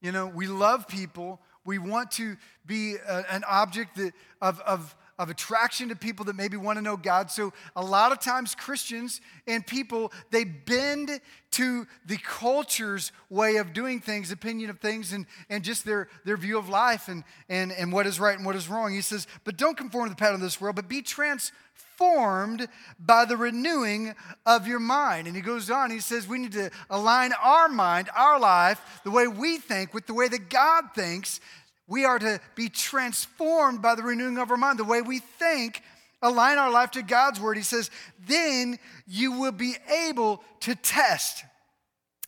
You 0.00 0.12
know, 0.12 0.26
we 0.26 0.46
love 0.46 0.86
people. 0.86 1.40
We 1.68 1.76
want 1.76 2.10
to 2.12 2.38
be 2.64 2.94
a, 2.94 3.26
an 3.30 3.44
object 3.46 3.96
that, 3.96 4.14
of, 4.40 4.58
of, 4.60 4.96
of 5.18 5.28
attraction 5.28 5.90
to 5.90 5.96
people 5.96 6.24
that 6.24 6.34
maybe 6.34 6.56
want 6.56 6.78
to 6.78 6.82
know 6.82 6.96
God. 6.96 7.30
So 7.30 7.52
a 7.76 7.84
lot 7.84 8.10
of 8.10 8.20
times 8.20 8.54
Christians 8.54 9.20
and 9.46 9.66
people, 9.66 10.10
they 10.30 10.44
bend 10.44 11.20
to 11.50 11.86
the 12.06 12.16
culture's 12.16 13.12
way 13.28 13.56
of 13.56 13.74
doing 13.74 14.00
things, 14.00 14.32
opinion 14.32 14.70
of 14.70 14.78
things, 14.78 15.12
and, 15.12 15.26
and 15.50 15.62
just 15.62 15.84
their, 15.84 16.08
their 16.24 16.38
view 16.38 16.56
of 16.56 16.70
life 16.70 17.08
and, 17.08 17.22
and, 17.50 17.70
and 17.70 17.92
what 17.92 18.06
is 18.06 18.18
right 18.18 18.38
and 18.38 18.46
what 18.46 18.56
is 18.56 18.70
wrong. 18.70 18.94
He 18.94 19.02
says, 19.02 19.26
but 19.44 19.58
don't 19.58 19.76
conform 19.76 20.06
to 20.06 20.14
the 20.14 20.16
pattern 20.16 20.36
of 20.36 20.40
this 20.40 20.62
world, 20.62 20.74
but 20.74 20.88
be 20.88 21.02
transformed 21.02 21.52
by 21.98 23.24
the 23.24 23.36
renewing 23.36 24.14
of 24.46 24.66
your 24.66 24.78
mind. 24.78 25.26
And 25.26 25.34
he 25.34 25.42
goes 25.42 25.70
on, 25.70 25.90
he 25.90 26.00
says, 26.00 26.28
we 26.28 26.38
need 26.38 26.52
to 26.52 26.70
align 26.88 27.32
our 27.42 27.68
mind, 27.68 28.08
our 28.16 28.38
life, 28.38 29.00
the 29.04 29.10
way 29.10 29.26
we 29.26 29.58
think 29.58 29.92
with 29.92 30.06
the 30.06 30.14
way 30.14 30.28
that 30.28 30.48
God 30.48 30.84
thinks 30.94 31.40
we 31.86 32.04
are 32.04 32.18
to 32.18 32.40
be 32.54 32.68
transformed 32.68 33.82
by 33.82 33.94
the 33.94 34.02
renewing 34.02 34.38
of 34.38 34.50
our 34.50 34.56
mind, 34.56 34.78
the 34.78 34.84
way 34.84 35.02
we 35.02 35.18
think, 35.18 35.82
align 36.22 36.58
our 36.58 36.70
life 36.70 36.90
to 36.92 37.02
God's 37.02 37.40
word. 37.40 37.56
He 37.56 37.62
says, 37.62 37.90
then 38.26 38.78
you 39.06 39.32
will 39.32 39.52
be 39.52 39.76
able 40.08 40.42
to 40.60 40.74
test. 40.74 41.44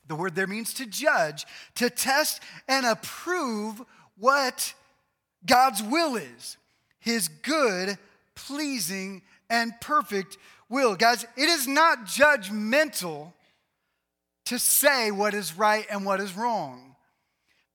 The 0.09 0.17
word 0.17 0.35
there 0.35 0.47
means 0.47 0.75
to 0.75 0.87
judge, 0.87 1.47
to 1.77 1.91
test 1.91 2.43
and 2.67 2.87
approve 2.87 3.83
what 4.17 4.75
God's 5.47 5.83
will 5.83 6.17
is 6.17 6.57
his 6.99 7.29
good, 7.29 7.99
pleasing, 8.35 9.23
and 9.51 9.73
perfect 9.81 10.39
will. 10.69 10.95
Guys, 10.95 11.27
it 11.37 11.49
is 11.49 11.69
not 11.69 12.07
judgmental 12.07 13.33
to 14.47 14.59
say 14.59 15.11
what 15.11 15.35
is 15.35 15.59
right 15.59 15.85
and 15.91 16.07
what 16.07 16.21
is 16.21 16.35
wrong 16.35 16.91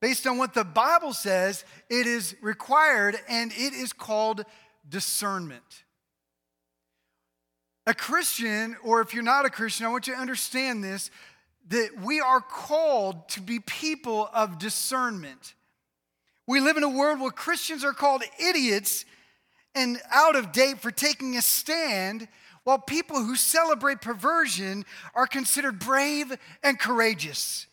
based 0.05 0.27
on 0.27 0.37
what 0.37 0.53
the 0.53 0.63
Bible 0.63 1.13
says, 1.13 1.65
it 1.89 2.05
is 2.05 2.35
required 2.39 3.19
and 3.27 3.51
it 3.53 3.73
is 3.73 3.91
called 3.91 4.45
discernment. 4.87 5.83
A 7.87 7.93
Christian, 7.95 8.75
or 8.83 9.01
if 9.01 9.15
you're 9.15 9.23
not 9.23 9.45
a 9.45 9.49
Christian, 9.49 9.87
I 9.87 9.89
want 9.89 10.05
you 10.05 10.13
to 10.13 10.19
understand 10.19 10.83
this 10.83 11.09
that 11.69 11.99
we 12.03 12.19
are 12.19 12.39
called 12.39 13.27
to 13.29 13.41
be 13.41 13.59
people 13.59 14.29
of 14.31 14.59
discernment. 14.59 15.55
We 16.45 16.59
live 16.59 16.77
in 16.77 16.83
a 16.83 16.89
world 16.89 17.19
where 17.19 17.31
Christians 17.31 17.83
are 17.83 17.93
called 17.93 18.21
idiots 18.39 19.05
and 19.75 20.01
out 20.09 20.35
of 20.35 20.51
date 20.51 20.79
for 20.79 20.89
taking 20.89 21.35
a 21.35 21.41
stand, 21.41 22.27
while 22.63 22.79
people 22.79 23.17
who 23.17 23.35
celebrate 23.35 24.01
perversion 24.01 24.85
are 25.13 25.27
considered 25.27 25.77
brave 25.77 26.35
and 26.63 26.79
courageous. 26.79 27.67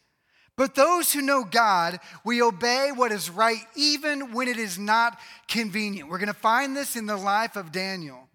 But 0.56 0.74
those 0.74 1.12
who 1.12 1.22
know 1.22 1.44
God, 1.44 1.98
we 2.24 2.42
obey 2.42 2.90
what 2.94 3.10
is 3.10 3.30
right 3.30 3.62
even 3.74 4.32
when 4.32 4.48
it 4.48 4.58
is 4.58 4.78
not 4.78 5.18
convenient. 5.48 6.10
We're 6.10 6.18
going 6.18 6.26
to 6.26 6.34
find 6.34 6.76
this 6.76 6.94
in 6.94 7.06
the 7.06 7.16
life 7.16 7.56
of 7.56 7.72
Daniel. 7.72 8.28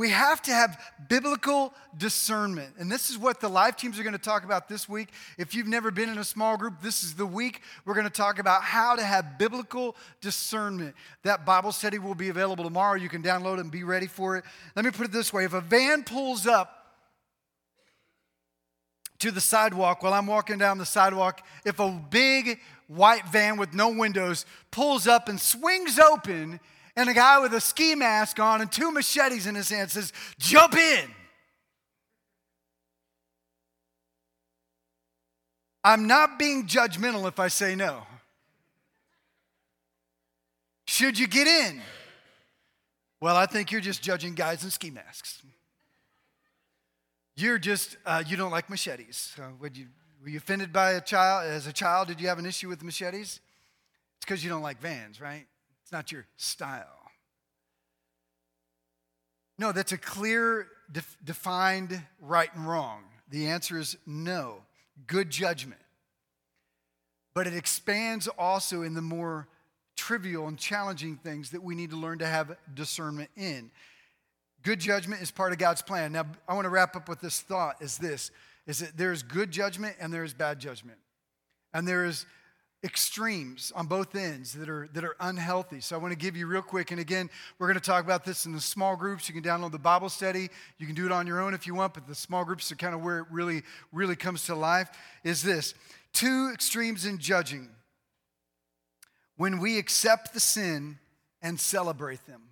We 0.00 0.08
have 0.08 0.40
to 0.44 0.50
have 0.50 0.80
biblical 1.10 1.74
discernment. 1.98 2.76
And 2.78 2.90
this 2.90 3.10
is 3.10 3.18
what 3.18 3.38
the 3.38 3.50
life 3.50 3.76
teams 3.76 3.98
are 3.98 4.02
going 4.02 4.14
to 4.14 4.18
talk 4.18 4.44
about 4.44 4.66
this 4.66 4.88
week. 4.88 5.10
If 5.36 5.54
you've 5.54 5.66
never 5.66 5.90
been 5.90 6.08
in 6.08 6.16
a 6.16 6.24
small 6.24 6.56
group, 6.56 6.80
this 6.80 7.02
is 7.02 7.16
the 7.16 7.26
week 7.26 7.60
we're 7.84 7.92
going 7.92 8.06
to 8.06 8.10
talk 8.10 8.38
about 8.38 8.62
how 8.62 8.96
to 8.96 9.04
have 9.04 9.36
biblical 9.36 9.94
discernment. 10.22 10.94
That 11.22 11.44
Bible 11.44 11.70
study 11.70 11.98
will 11.98 12.14
be 12.14 12.30
available 12.30 12.64
tomorrow. 12.64 12.94
You 12.94 13.10
can 13.10 13.22
download 13.22 13.58
it 13.58 13.60
and 13.60 13.70
be 13.70 13.84
ready 13.84 14.06
for 14.06 14.38
it. 14.38 14.44
Let 14.74 14.86
me 14.86 14.90
put 14.90 15.04
it 15.04 15.12
this 15.12 15.34
way 15.34 15.44
if 15.44 15.52
a 15.52 15.60
van 15.60 16.02
pulls 16.02 16.46
up 16.46 16.94
to 19.18 19.30
the 19.30 19.38
sidewalk 19.42 20.02
while 20.02 20.14
I'm 20.14 20.26
walking 20.26 20.56
down 20.56 20.78
the 20.78 20.86
sidewalk, 20.86 21.46
if 21.66 21.78
a 21.78 21.90
big 22.08 22.58
white 22.88 23.28
van 23.28 23.58
with 23.58 23.74
no 23.74 23.90
windows 23.90 24.46
pulls 24.70 25.06
up 25.06 25.28
and 25.28 25.38
swings 25.38 25.98
open, 25.98 26.58
and 26.96 27.08
a 27.08 27.14
guy 27.14 27.38
with 27.38 27.54
a 27.54 27.60
ski 27.60 27.94
mask 27.94 28.38
on 28.38 28.60
and 28.60 28.70
two 28.70 28.90
machetes 28.90 29.46
in 29.46 29.54
his 29.54 29.70
hand 29.70 29.90
says, 29.90 30.12
Jump 30.38 30.74
in. 30.74 31.10
I'm 35.82 36.06
not 36.06 36.38
being 36.38 36.66
judgmental 36.66 37.26
if 37.26 37.38
I 37.40 37.48
say 37.48 37.74
no. 37.74 38.02
Should 40.86 41.18
you 41.18 41.26
get 41.26 41.46
in? 41.46 41.80
Well, 43.20 43.36
I 43.36 43.46
think 43.46 43.70
you're 43.70 43.80
just 43.80 44.02
judging 44.02 44.34
guys 44.34 44.64
in 44.64 44.70
ski 44.70 44.90
masks. 44.90 45.42
You're 47.36 47.58
just, 47.58 47.96
uh, 48.04 48.22
you 48.26 48.36
don't 48.36 48.50
like 48.50 48.68
machetes. 48.68 49.34
Would 49.60 49.76
you, 49.76 49.86
were 50.22 50.28
you 50.28 50.38
offended 50.38 50.72
by 50.72 50.92
a 50.92 51.00
child? 51.00 51.46
As 51.48 51.66
a 51.66 51.72
child, 51.72 52.08
did 52.08 52.20
you 52.20 52.28
have 52.28 52.38
an 52.38 52.44
issue 52.44 52.68
with 52.68 52.82
machetes? 52.82 53.40
It's 54.16 54.26
because 54.26 54.44
you 54.44 54.50
don't 54.50 54.62
like 54.62 54.80
vans, 54.80 55.20
right? 55.20 55.46
It's 55.90 55.92
not 55.92 56.12
your 56.12 56.24
style. 56.36 57.10
No, 59.58 59.72
that's 59.72 59.90
a 59.90 59.98
clear, 59.98 60.68
def- 60.92 61.16
defined 61.24 62.00
right 62.20 62.48
and 62.54 62.64
wrong. 62.64 63.02
The 63.28 63.48
answer 63.48 63.76
is 63.76 63.96
no. 64.06 64.62
Good 65.08 65.30
judgment. 65.30 65.80
But 67.34 67.48
it 67.48 67.56
expands 67.56 68.28
also 68.38 68.82
in 68.82 68.94
the 68.94 69.02
more 69.02 69.48
trivial 69.96 70.46
and 70.46 70.56
challenging 70.56 71.16
things 71.16 71.50
that 71.50 71.64
we 71.64 71.74
need 71.74 71.90
to 71.90 71.96
learn 71.96 72.20
to 72.20 72.26
have 72.26 72.56
discernment 72.72 73.30
in. 73.36 73.72
Good 74.62 74.78
judgment 74.78 75.22
is 75.22 75.32
part 75.32 75.50
of 75.50 75.58
God's 75.58 75.82
plan. 75.82 76.12
Now, 76.12 76.26
I 76.46 76.54
want 76.54 76.66
to 76.66 76.70
wrap 76.70 76.94
up 76.94 77.08
with 77.08 77.20
this 77.20 77.40
thought 77.40 77.82
is 77.82 77.98
this 77.98 78.30
is 78.68 78.78
that 78.78 78.96
there's 78.96 79.24
good 79.24 79.50
judgment 79.50 79.96
and 79.98 80.14
there's 80.14 80.34
bad 80.34 80.60
judgment. 80.60 80.98
And 81.74 81.88
there 81.88 82.04
is 82.04 82.26
extremes 82.82 83.72
on 83.74 83.86
both 83.86 84.14
ends 84.14 84.54
that 84.54 84.68
are 84.68 84.88
that 84.94 85.04
are 85.04 85.16
unhealthy. 85.20 85.80
So 85.80 85.94
I 85.94 85.98
want 85.98 86.12
to 86.12 86.18
give 86.18 86.36
you 86.36 86.46
real 86.46 86.62
quick 86.62 86.90
and 86.90 87.00
again, 87.00 87.28
we're 87.58 87.66
going 87.66 87.78
to 87.78 87.84
talk 87.84 88.04
about 88.04 88.24
this 88.24 88.46
in 88.46 88.52
the 88.52 88.60
small 88.60 88.96
groups. 88.96 89.28
You 89.28 89.34
can 89.34 89.42
download 89.42 89.72
the 89.72 89.78
Bible 89.78 90.08
study. 90.08 90.48
You 90.78 90.86
can 90.86 90.94
do 90.94 91.04
it 91.04 91.12
on 91.12 91.26
your 91.26 91.40
own 91.40 91.52
if 91.52 91.66
you 91.66 91.74
want, 91.74 91.94
but 91.94 92.06
the 92.06 92.14
small 92.14 92.44
groups 92.44 92.72
are 92.72 92.76
kind 92.76 92.94
of 92.94 93.02
where 93.02 93.18
it 93.18 93.26
really 93.30 93.62
really 93.92 94.16
comes 94.16 94.44
to 94.46 94.54
life 94.54 94.88
is 95.24 95.42
this. 95.42 95.74
Two 96.12 96.50
extremes 96.52 97.04
in 97.04 97.18
judging. 97.18 97.68
When 99.36 99.58
we 99.58 99.78
accept 99.78 100.32
the 100.32 100.40
sin 100.40 100.98
and 101.42 101.58
celebrate 101.58 102.26
them. 102.26 102.42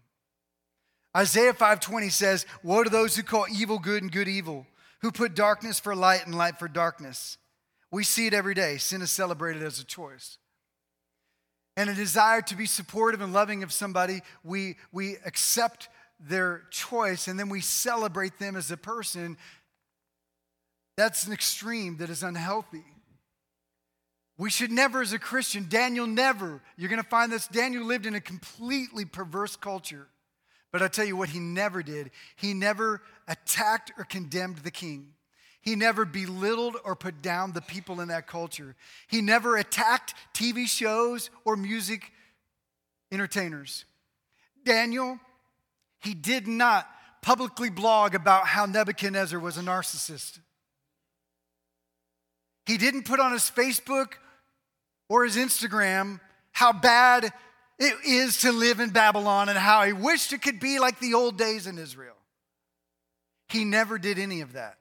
Isaiah 1.16 1.54
5:20 1.54 2.10
says, 2.10 2.46
"Woe 2.62 2.84
to 2.84 2.90
those 2.90 3.16
who 3.16 3.22
call 3.22 3.46
evil 3.50 3.78
good 3.78 4.02
and 4.02 4.12
good 4.12 4.28
evil, 4.28 4.66
who 5.00 5.10
put 5.10 5.34
darkness 5.34 5.80
for 5.80 5.96
light 5.96 6.26
and 6.26 6.34
light 6.34 6.58
for 6.58 6.68
darkness." 6.68 7.38
We 7.90 8.04
see 8.04 8.26
it 8.26 8.34
every 8.34 8.54
day. 8.54 8.76
Sin 8.76 9.02
is 9.02 9.10
celebrated 9.10 9.62
as 9.62 9.80
a 9.80 9.84
choice. 9.84 10.38
And 11.76 11.88
a 11.88 11.94
desire 11.94 12.42
to 12.42 12.56
be 12.56 12.66
supportive 12.66 13.20
and 13.20 13.32
loving 13.32 13.62
of 13.62 13.72
somebody, 13.72 14.20
we, 14.42 14.76
we 14.92 15.16
accept 15.24 15.88
their 16.20 16.64
choice 16.70 17.28
and 17.28 17.38
then 17.38 17.48
we 17.48 17.60
celebrate 17.60 18.38
them 18.38 18.56
as 18.56 18.70
a 18.70 18.76
person. 18.76 19.36
That's 20.96 21.26
an 21.26 21.32
extreme 21.32 21.98
that 21.98 22.10
is 22.10 22.22
unhealthy. 22.22 22.84
We 24.36 24.50
should 24.50 24.70
never, 24.70 25.02
as 25.02 25.12
a 25.12 25.18
Christian, 25.18 25.66
Daniel 25.68 26.06
never, 26.06 26.60
you're 26.76 26.88
going 26.88 27.02
to 27.02 27.08
find 27.08 27.30
this, 27.30 27.48
Daniel 27.48 27.84
lived 27.84 28.06
in 28.06 28.14
a 28.14 28.20
completely 28.20 29.04
perverse 29.04 29.56
culture. 29.56 30.08
But 30.72 30.82
I 30.82 30.88
tell 30.88 31.04
you 31.04 31.16
what, 31.16 31.30
he 31.30 31.40
never 31.40 31.82
did. 31.82 32.10
He 32.36 32.54
never 32.54 33.02
attacked 33.26 33.92
or 33.96 34.04
condemned 34.04 34.58
the 34.58 34.70
king. 34.70 35.14
He 35.60 35.74
never 35.74 36.04
belittled 36.04 36.76
or 36.84 36.94
put 36.94 37.20
down 37.20 37.52
the 37.52 37.60
people 37.60 38.00
in 38.00 38.08
that 38.08 38.26
culture. 38.26 38.76
He 39.08 39.20
never 39.20 39.56
attacked 39.56 40.14
TV 40.34 40.66
shows 40.66 41.30
or 41.44 41.56
music 41.56 42.12
entertainers. 43.10 43.84
Daniel, 44.64 45.18
he 46.00 46.14
did 46.14 46.46
not 46.46 46.88
publicly 47.22 47.70
blog 47.70 48.14
about 48.14 48.46
how 48.46 48.66
Nebuchadnezzar 48.66 49.38
was 49.38 49.56
a 49.56 49.62
narcissist. 49.62 50.38
He 52.66 52.76
didn't 52.76 53.04
put 53.04 53.18
on 53.18 53.32
his 53.32 53.50
Facebook 53.50 54.14
or 55.08 55.24
his 55.24 55.36
Instagram 55.36 56.20
how 56.52 56.72
bad 56.72 57.32
it 57.78 57.94
is 58.04 58.38
to 58.42 58.52
live 58.52 58.80
in 58.80 58.90
Babylon 58.90 59.48
and 59.48 59.56
how 59.56 59.84
he 59.84 59.92
wished 59.92 60.32
it 60.32 60.42
could 60.42 60.60
be 60.60 60.78
like 60.78 60.98
the 61.00 61.14
old 61.14 61.38
days 61.38 61.66
in 61.66 61.78
Israel. 61.78 62.16
He 63.48 63.64
never 63.64 63.98
did 63.98 64.18
any 64.18 64.42
of 64.42 64.52
that, 64.52 64.76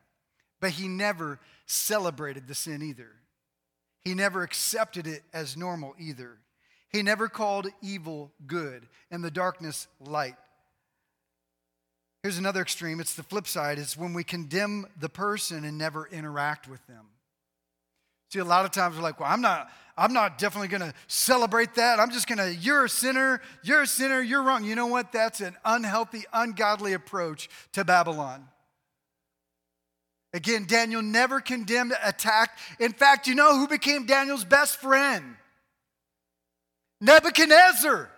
but 0.59 0.71
he 0.71 0.87
never 0.87 1.39
celebrated 1.65 2.47
the 2.47 2.55
sin 2.55 2.81
either. 2.81 3.09
He 4.03 4.13
never 4.13 4.43
accepted 4.43 5.05
it 5.05 5.23
as 5.33 5.57
normal 5.57 5.93
either. 5.99 6.37
He 6.89 7.03
never 7.03 7.27
called 7.27 7.67
evil 7.81 8.31
good 8.45 8.87
and 9.11 9.23
the 9.23 9.31
darkness 9.31 9.87
light. 9.99 10.35
Here's 12.23 12.37
another 12.37 12.61
extreme. 12.61 12.99
It's 12.99 13.13
the 13.13 13.23
flip 13.23 13.47
side. 13.47 13.79
It's 13.79 13.97
when 13.97 14.13
we 14.13 14.23
condemn 14.23 14.87
the 14.99 15.09
person 15.09 15.63
and 15.65 15.77
never 15.77 16.07
interact 16.07 16.67
with 16.67 16.85
them. 16.87 17.05
See, 18.29 18.39
a 18.39 18.45
lot 18.45 18.65
of 18.65 18.71
times 18.71 18.95
we're 18.95 19.01
like, 19.01 19.19
well, 19.19 19.31
I'm 19.31 19.41
not, 19.41 19.69
I'm 19.97 20.11
not 20.11 20.37
definitely 20.37 20.67
to 20.81 20.93
celebrate 21.07 21.75
that. 21.75 21.99
I'm 21.99 22.11
just 22.11 22.27
to, 22.39 22.53
you're 22.53 22.85
a 22.85 22.89
sinner, 22.89 23.41
you're 23.63 23.83
a 23.83 23.87
sinner, 23.87 24.21
you're 24.21 24.43
wrong. 24.43 24.65
You 24.65 24.75
know 24.75 24.87
what? 24.87 25.11
That's 25.11 25.39
an 25.39 25.55
unhealthy, 25.63 26.23
ungodly 26.33 26.93
approach 26.93 27.49
to 27.73 27.85
Babylon. 27.85 28.47
Again, 30.33 30.65
Daniel 30.67 31.01
never 31.01 31.39
condemned, 31.39 31.93
attacked. 32.03 32.59
In 32.79 32.93
fact, 32.93 33.27
you 33.27 33.35
know 33.35 33.57
who 33.57 33.67
became 33.67 34.05
Daniel's 34.05 34.43
best 34.43 34.77
friend? 34.77 35.35
Nebuchadnezzar. 36.99 38.09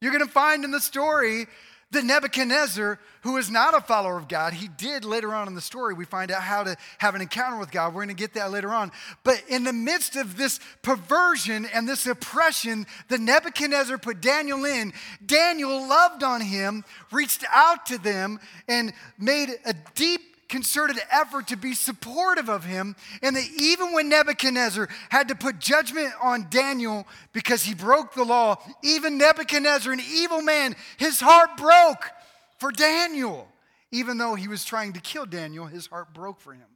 You're 0.00 0.12
going 0.12 0.26
to 0.26 0.30
find 0.30 0.64
in 0.64 0.70
the 0.70 0.80
story 0.80 1.46
that 1.92 2.04
Nebuchadnezzar, 2.04 2.98
who 3.22 3.36
is 3.36 3.48
not 3.48 3.74
a 3.74 3.80
follower 3.80 4.18
of 4.18 4.28
God, 4.28 4.52
he 4.52 4.68
did 4.68 5.04
later 5.04 5.32
on 5.34 5.46
in 5.46 5.54
the 5.54 5.60
story, 5.60 5.94
we 5.94 6.04
find 6.04 6.30
out 6.30 6.42
how 6.42 6.64
to 6.64 6.76
have 6.98 7.14
an 7.14 7.20
encounter 7.20 7.58
with 7.58 7.70
God. 7.70 7.94
We're 7.94 8.04
going 8.04 8.14
to 8.14 8.20
get 8.20 8.34
that 8.34 8.50
later 8.50 8.70
on. 8.70 8.90
But 9.22 9.42
in 9.48 9.62
the 9.62 9.72
midst 9.72 10.16
of 10.16 10.36
this 10.36 10.58
perversion 10.82 11.64
and 11.66 11.88
this 11.88 12.06
oppression 12.06 12.86
that 13.08 13.20
Nebuchadnezzar 13.20 13.98
put 13.98 14.20
Daniel 14.20 14.64
in, 14.64 14.92
Daniel 15.24 15.88
loved 15.88 16.24
on 16.24 16.40
him, 16.40 16.84
reached 17.12 17.44
out 17.52 17.86
to 17.86 17.98
them, 17.98 18.40
and 18.68 18.92
made 19.18 19.50
a 19.64 19.74
deep 19.94 20.35
concerted 20.48 20.98
effort 21.10 21.48
to 21.48 21.56
be 21.56 21.74
supportive 21.74 22.48
of 22.48 22.64
him, 22.64 22.96
and 23.22 23.36
that 23.36 23.48
even 23.60 23.92
when 23.92 24.08
Nebuchadnezzar 24.08 24.88
had 25.08 25.28
to 25.28 25.34
put 25.34 25.58
judgment 25.58 26.12
on 26.22 26.46
Daniel 26.50 27.06
because 27.32 27.62
he 27.62 27.74
broke 27.74 28.14
the 28.14 28.24
law, 28.24 28.56
even 28.82 29.18
Nebuchadnezzar, 29.18 29.92
an 29.92 30.00
evil 30.00 30.42
man, 30.42 30.76
his 30.96 31.20
heart 31.20 31.56
broke 31.56 32.10
for 32.58 32.70
Daniel. 32.70 33.48
Even 33.92 34.18
though 34.18 34.34
he 34.34 34.48
was 34.48 34.64
trying 34.64 34.92
to 34.94 35.00
kill 35.00 35.26
Daniel, 35.26 35.66
his 35.66 35.86
heart 35.86 36.12
broke 36.12 36.40
for 36.40 36.52
him. 36.52 36.66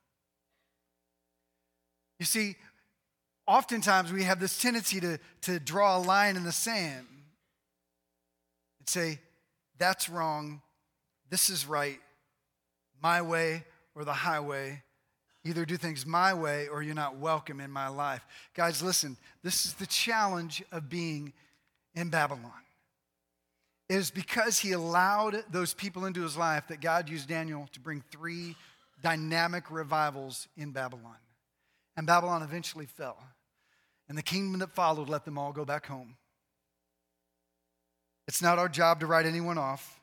You 2.20 2.26
see, 2.26 2.56
oftentimes 3.46 4.12
we 4.12 4.22
have 4.22 4.38
this 4.38 4.60
tendency 4.60 5.00
to, 5.00 5.18
to 5.42 5.58
draw 5.58 5.96
a 5.96 6.00
line 6.00 6.36
in 6.36 6.44
the 6.44 6.52
sand 6.52 7.06
and 8.78 8.88
say, 8.88 9.18
that's 9.76 10.08
wrong, 10.08 10.62
this 11.30 11.50
is 11.50 11.66
right, 11.66 11.98
my 13.02 13.22
way 13.22 13.64
or 13.94 14.04
the 14.04 14.12
highway. 14.12 14.82
Either 15.44 15.64
do 15.64 15.76
things 15.76 16.04
my 16.04 16.34
way 16.34 16.68
or 16.68 16.82
you're 16.82 16.94
not 16.94 17.16
welcome 17.16 17.60
in 17.60 17.70
my 17.70 17.88
life. 17.88 18.26
Guys, 18.54 18.82
listen, 18.82 19.16
this 19.42 19.64
is 19.64 19.74
the 19.74 19.86
challenge 19.86 20.62
of 20.70 20.90
being 20.90 21.32
in 21.94 22.10
Babylon. 22.10 22.52
It 23.88 23.96
is 23.96 24.10
because 24.10 24.58
he 24.58 24.72
allowed 24.72 25.42
those 25.50 25.74
people 25.74 26.04
into 26.04 26.22
his 26.22 26.36
life 26.36 26.68
that 26.68 26.80
God 26.80 27.08
used 27.08 27.28
Daniel 27.28 27.68
to 27.72 27.80
bring 27.80 28.04
three 28.10 28.54
dynamic 29.02 29.70
revivals 29.70 30.46
in 30.56 30.70
Babylon. 30.72 31.16
And 31.96 32.06
Babylon 32.06 32.42
eventually 32.42 32.86
fell. 32.86 33.18
And 34.08 34.16
the 34.16 34.22
kingdom 34.22 34.60
that 34.60 34.72
followed 34.72 35.08
let 35.08 35.24
them 35.24 35.38
all 35.38 35.52
go 35.52 35.64
back 35.64 35.86
home. 35.86 36.16
It's 38.28 38.42
not 38.42 38.58
our 38.58 38.68
job 38.68 39.00
to 39.00 39.06
write 39.06 39.26
anyone 39.26 39.58
off, 39.58 40.00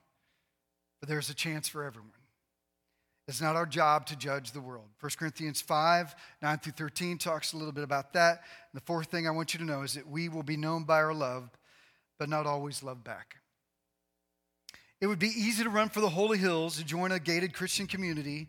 but 0.99 1.07
there's 1.07 1.29
a 1.29 1.33
chance 1.33 1.69
for 1.69 1.83
everyone. 1.83 2.11
It's 3.28 3.41
not 3.41 3.57
our 3.57 3.65
job 3.65 4.05
to 4.07 4.15
judge 4.15 4.51
the 4.51 4.61
world. 4.61 4.86
1 5.01 5.11
Corinthians 5.19 5.59
5, 5.59 6.15
9 6.41 6.57
through 6.59 6.71
13 6.71 7.17
talks 7.17 7.51
a 7.51 7.57
little 7.57 7.73
bit 7.73 7.84
about 7.84 8.13
that. 8.13 8.41
And 8.71 8.82
the 8.82 8.86
fourth 8.86 9.07
thing 9.07 9.28
I 9.28 9.32
want 9.32 9.53
you 9.53 9.59
to 9.59 9.65
know 9.65 9.82
is 9.82 9.95
that 9.95 10.07
we 10.07 10.30
will 10.30 10.43
be 10.43 10.55
known 10.55 10.86
by 10.86 11.01
our 11.01 11.13
love, 11.13 11.49
but 12.17 12.30
not 12.30 12.45
always 12.45 12.84
loved 12.84 13.03
back. 13.03 13.38
It 15.01 15.07
would 15.07 15.19
be 15.19 15.28
easy 15.28 15.63
to 15.63 15.69
run 15.69 15.89
for 15.89 15.99
the 15.99 16.09
holy 16.09 16.38
hills 16.38 16.78
to 16.78 16.86
join 16.86 17.11
a 17.11 17.19
gated 17.19 17.53
Christian 17.53 17.86
community, 17.86 18.47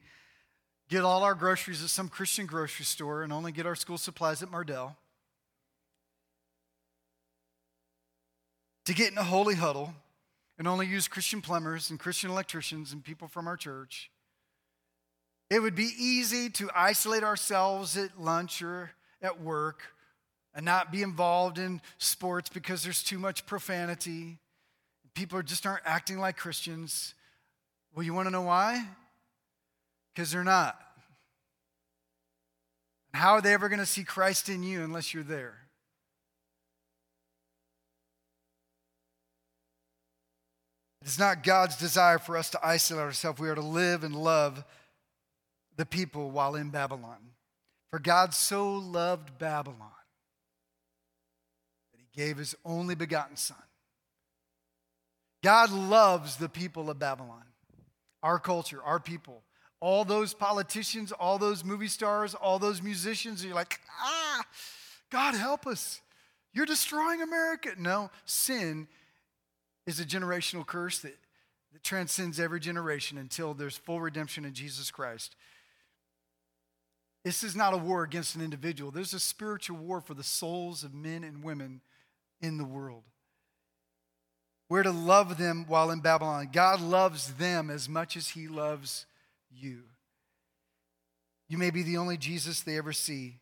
get 0.88 1.02
all 1.02 1.24
our 1.24 1.34
groceries 1.34 1.82
at 1.82 1.90
some 1.90 2.08
Christian 2.08 2.46
grocery 2.46 2.84
store, 2.84 3.22
and 3.22 3.32
only 3.32 3.50
get 3.50 3.66
our 3.66 3.74
school 3.74 3.98
supplies 3.98 4.44
at 4.44 4.48
Mardel. 4.48 4.94
To 8.86 8.94
get 8.94 9.10
in 9.10 9.18
a 9.18 9.24
holy 9.24 9.56
huddle 9.56 9.92
and 10.56 10.68
only 10.68 10.86
use 10.86 11.08
Christian 11.08 11.42
plumbers 11.42 11.90
and 11.90 11.98
Christian 11.98 12.30
electricians 12.30 12.92
and 12.92 13.04
people 13.04 13.26
from 13.26 13.48
our 13.48 13.56
church 13.56 14.10
it 15.50 15.60
would 15.60 15.74
be 15.74 15.90
easy 15.98 16.50
to 16.50 16.70
isolate 16.74 17.22
ourselves 17.22 17.96
at 17.96 18.20
lunch 18.20 18.60
or 18.62 18.90
at 19.22 19.40
work 19.40 19.82
and 20.54 20.64
not 20.64 20.92
be 20.92 21.02
involved 21.02 21.58
in 21.58 21.80
sports 21.98 22.50
because 22.50 22.82
there's 22.82 23.02
too 23.02 23.18
much 23.18 23.46
profanity. 23.46 24.38
People 25.14 25.40
just 25.42 25.66
aren't 25.66 25.84
acting 25.86 26.18
like 26.18 26.36
Christians. 26.36 27.14
Well, 27.94 28.04
you 28.04 28.12
want 28.12 28.26
to 28.26 28.30
know 28.30 28.42
why? 28.42 28.86
Because 30.14 30.30
they're 30.30 30.44
not. 30.44 30.78
How 33.14 33.32
are 33.32 33.40
they 33.40 33.54
ever 33.54 33.68
going 33.68 33.78
to 33.78 33.86
see 33.86 34.04
Christ 34.04 34.48
in 34.48 34.62
you 34.62 34.82
unless 34.82 35.14
you're 35.14 35.22
there? 35.22 35.54
It's 41.02 41.18
not 41.18 41.42
God's 41.42 41.76
desire 41.76 42.18
for 42.18 42.36
us 42.36 42.50
to 42.50 42.60
isolate 42.62 43.02
ourselves. 43.02 43.40
We 43.40 43.48
are 43.48 43.54
to 43.54 43.62
live 43.62 44.04
and 44.04 44.14
love 44.14 44.62
the 45.78 45.86
people 45.86 46.30
while 46.30 46.56
in 46.56 46.68
Babylon. 46.68 47.16
For 47.90 47.98
God 47.98 48.34
so 48.34 48.74
loved 48.74 49.38
Babylon 49.38 49.78
that 51.92 52.00
he 52.00 52.08
gave 52.14 52.36
his 52.36 52.54
only 52.66 52.94
begotten 52.94 53.36
Son. 53.36 53.56
God 55.42 55.70
loves 55.70 56.36
the 56.36 56.48
people 56.48 56.90
of 56.90 56.98
Babylon, 56.98 57.44
our 58.22 58.38
culture, 58.38 58.82
our 58.84 59.00
people. 59.00 59.42
All 59.80 60.04
those 60.04 60.34
politicians, 60.34 61.12
all 61.12 61.38
those 61.38 61.64
movie 61.64 61.86
stars, 61.86 62.34
all 62.34 62.58
those 62.58 62.82
musicians, 62.82 63.44
you're 63.44 63.54
like, 63.54 63.78
ah, 64.00 64.44
God 65.10 65.34
help 65.36 65.66
us. 65.68 66.00
You're 66.52 66.66
destroying 66.66 67.22
America. 67.22 67.70
No, 67.78 68.10
sin 68.24 68.88
is 69.86 70.00
a 70.00 70.04
generational 70.04 70.66
curse 70.66 70.98
that, 70.98 71.16
that 71.72 71.84
transcends 71.84 72.40
every 72.40 72.58
generation 72.58 73.16
until 73.16 73.54
there's 73.54 73.76
full 73.76 74.00
redemption 74.00 74.44
in 74.44 74.52
Jesus 74.52 74.90
Christ. 74.90 75.36
This 77.28 77.44
is 77.44 77.54
not 77.54 77.74
a 77.74 77.76
war 77.76 78.04
against 78.04 78.36
an 78.36 78.40
individual. 78.40 78.90
There's 78.90 79.12
a 79.12 79.20
spiritual 79.20 79.76
war 79.76 80.00
for 80.00 80.14
the 80.14 80.22
souls 80.22 80.82
of 80.82 80.94
men 80.94 81.24
and 81.24 81.44
women 81.44 81.82
in 82.40 82.56
the 82.56 82.64
world. 82.64 83.02
We're 84.70 84.84
to 84.84 84.90
love 84.90 85.36
them 85.36 85.66
while 85.68 85.90
in 85.90 86.00
Babylon. 86.00 86.48
God 86.50 86.80
loves 86.80 87.34
them 87.34 87.68
as 87.68 87.86
much 87.86 88.16
as 88.16 88.28
He 88.28 88.48
loves 88.48 89.04
you. 89.54 89.82
You 91.50 91.58
may 91.58 91.68
be 91.68 91.82
the 91.82 91.98
only 91.98 92.16
Jesus 92.16 92.60
they 92.60 92.78
ever 92.78 92.94
see. 92.94 93.40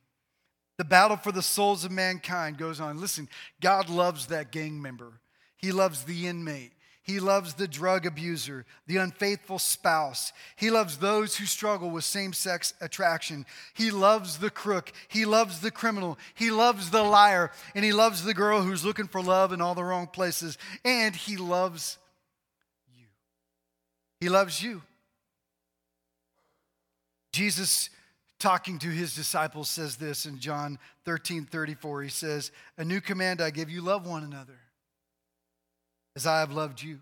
The 0.79 0.85
battle 0.85 1.17
for 1.17 1.31
the 1.31 1.41
souls 1.41 1.85
of 1.85 1.93
mankind 1.93 2.59
goes 2.59 2.81
on. 2.81 3.01
Listen, 3.01 3.29
God 3.61 3.89
loves 3.89 4.27
that 4.27 4.51
gang 4.51 4.83
member, 4.83 5.21
He 5.57 5.71
loves 5.71 6.03
the 6.03 6.27
inmate, 6.27 6.73
he 7.07 7.21
loves 7.21 7.55
the 7.55 7.69
drug 7.69 8.05
abuser, 8.05 8.67
the 8.89 8.97
unfaithful 8.97 9.61
spouse. 9.61 10.33
He 10.57 10.71
loves 10.71 10.97
those 10.97 11.37
who 11.37 11.47
struggle 11.47 11.89
with 11.89 12.03
same 12.03 12.33
sex 12.33 12.75
attraction. 12.81 13.47
He 13.75 13.93
loves 13.93 14.39
the 14.39 14.51
crook. 14.51 14.93
He 15.07 15.25
loves 15.25 15.61
the 15.61 15.71
criminal. 15.71 16.19
He 16.35 16.51
loves 16.51 16.91
the 16.91 17.05
liar. 17.05 17.53
And 17.77 17.85
he 17.85 17.93
loves 17.93 18.25
the 18.25 18.35
girl 18.35 18.61
who's 18.61 18.85
looking 18.85 19.07
for 19.07 19.23
love 19.23 19.53
in 19.53 19.61
all 19.61 19.77
the 19.77 19.85
wrong 19.85 20.09
places. 20.09 20.59
And 20.85 21.15
he 21.15 21.37
loves 21.37 21.97
you. 22.93 23.07
He 24.19 24.29
loves 24.29 24.61
you. 24.61 24.83
Jesus, 27.31 27.89
talking 28.41 28.81
to 28.81 28.89
his 28.89 29.15
disciples, 29.15 29.71
says 29.71 29.95
this 29.95 30.27
in 30.27 30.41
John 30.41 30.77
13 31.05 31.45
34. 31.45 32.03
He 32.03 32.09
says, 32.09 32.51
A 32.77 32.85
new 32.85 33.01
command 33.01 33.41
I 33.41 33.51
give 33.51 33.71
you 33.71 33.81
love 33.81 34.09
one 34.09 34.25
another 34.25 34.59
as 36.17 36.27
I 36.27 36.41
have 36.41 36.51
loved 36.51 36.83
you. 36.83 36.99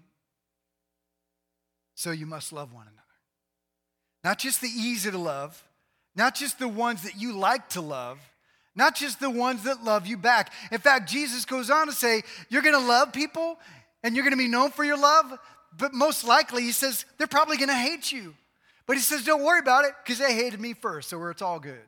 So 1.94 2.10
you 2.10 2.26
must 2.26 2.52
love 2.52 2.74
one 2.74 2.82
another. 2.86 3.00
Not 4.24 4.38
just 4.38 4.60
the 4.60 4.68
easy 4.68 5.10
to 5.10 5.18
love, 5.18 5.62
not 6.16 6.34
just 6.34 6.58
the 6.58 6.68
ones 6.68 7.02
that 7.02 7.16
you 7.16 7.32
like 7.32 7.68
to 7.70 7.80
love, 7.80 8.18
not 8.74 8.96
just 8.96 9.20
the 9.20 9.30
ones 9.30 9.62
that 9.62 9.84
love 9.84 10.06
you 10.06 10.16
back. 10.16 10.52
In 10.72 10.80
fact, 10.80 11.08
Jesus 11.08 11.44
goes 11.44 11.70
on 11.70 11.86
to 11.86 11.92
say, 11.92 12.22
You're 12.48 12.62
to 12.74 12.78
love 12.86 13.12
people 13.12 13.58
and 14.02 14.16
you're 14.16 14.28
to 14.28 14.36
be 14.36 14.48
known 14.48 14.70
for 14.70 14.84
your 14.84 14.98
love, 14.98 15.38
but 15.78 15.94
most 15.94 16.24
likely, 16.24 16.62
he 16.62 16.72
says, 16.72 17.04
they're 17.16 17.26
probably 17.26 17.56
to 17.56 17.72
hate 17.72 18.12
you. 18.12 18.34
But 18.86 18.96
he 18.96 19.02
says, 19.02 19.24
Don't 19.24 19.44
worry 19.44 19.60
about 19.60 19.84
it 19.84 19.92
because 20.02 20.18
they 20.18 20.34
hated 20.34 20.60
me 20.60 20.74
first, 20.74 21.10
so 21.10 21.24
it's 21.28 21.42
all 21.42 21.60
good. 21.60 21.80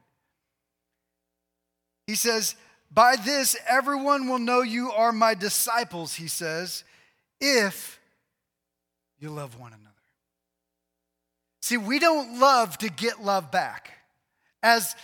He 2.06 2.14
says, 2.14 2.54
By 2.90 3.16
this, 3.16 3.56
everyone 3.68 4.28
will 4.28 4.38
know 4.38 4.62
you 4.62 4.92
are 4.92 5.12
my 5.12 5.34
disciples, 5.34 6.14
he 6.14 6.28
says, 6.28 6.84
if 7.41 8.01
you 9.18 9.30
love 9.30 9.59
one 9.59 9.72
another. 9.72 9.93
See, 11.62 11.76
we 11.76 11.99
don't 11.99 12.39
love 12.39 12.78
to 12.78 12.89
get 12.89 13.22
love 13.22 13.51
back. 13.51 13.93
As 14.62 14.95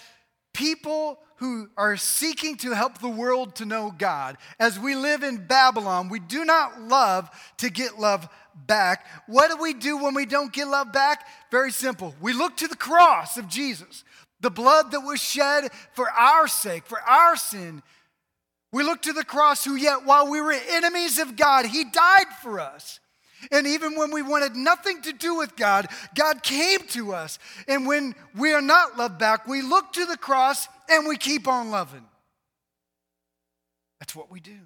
people 0.54 1.18
who 1.36 1.68
are 1.76 1.96
seeking 1.96 2.56
to 2.58 2.70
help 2.70 2.98
the 2.98 3.08
world 3.08 3.56
to 3.56 3.64
know 3.64 3.92
God, 3.96 4.36
as 4.60 4.78
we 4.78 4.94
live 4.94 5.24
in 5.24 5.44
Babylon, 5.46 6.08
we 6.08 6.20
do 6.20 6.44
not 6.44 6.80
love 6.82 7.28
to 7.58 7.68
get 7.68 7.98
love 7.98 8.28
back. 8.54 9.06
What 9.26 9.50
do 9.50 9.56
we 9.60 9.74
do 9.74 9.96
when 9.96 10.14
we 10.14 10.24
don't 10.24 10.52
get 10.52 10.68
love 10.68 10.92
back? 10.92 11.26
Very 11.50 11.72
simple. 11.72 12.14
We 12.20 12.32
look 12.32 12.56
to 12.58 12.68
the 12.68 12.76
cross 12.76 13.36
of 13.36 13.48
Jesus, 13.48 14.04
the 14.40 14.50
blood 14.50 14.92
that 14.92 15.00
was 15.00 15.20
shed 15.20 15.70
for 15.94 16.08
our 16.10 16.46
sake, 16.46 16.86
for 16.86 17.00
our 17.00 17.36
sin 17.36 17.82
we 18.72 18.82
look 18.82 19.02
to 19.02 19.12
the 19.12 19.24
cross, 19.24 19.64
who 19.64 19.74
yet 19.74 20.06
while 20.06 20.30
we 20.30 20.40
were 20.40 20.54
enemies 20.70 21.18
of 21.18 21.36
God, 21.36 21.66
he 21.66 21.84
died 21.84 22.28
for 22.40 22.58
us. 22.58 23.00
And 23.50 23.66
even 23.66 23.96
when 23.96 24.12
we 24.12 24.22
wanted 24.22 24.54
nothing 24.54 25.02
to 25.02 25.12
do 25.12 25.36
with 25.36 25.56
God, 25.56 25.88
God 26.14 26.42
came 26.42 26.80
to 26.88 27.12
us. 27.12 27.38
And 27.66 27.86
when 27.86 28.14
we 28.36 28.52
are 28.52 28.62
not 28.62 28.96
loved 28.96 29.18
back, 29.18 29.46
we 29.46 29.62
look 29.62 29.92
to 29.94 30.06
the 30.06 30.16
cross 30.16 30.68
and 30.88 31.06
we 31.06 31.16
keep 31.16 31.48
on 31.48 31.70
loving. 31.70 32.04
That's 33.98 34.14
what 34.14 34.30
we 34.30 34.40
do. 34.40 34.58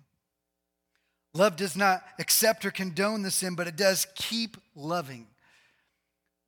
Love 1.34 1.56
does 1.56 1.76
not 1.76 2.02
accept 2.18 2.64
or 2.64 2.70
condone 2.70 3.22
the 3.22 3.30
sin, 3.30 3.54
but 3.54 3.66
it 3.66 3.76
does 3.76 4.06
keep 4.14 4.56
loving. 4.74 5.26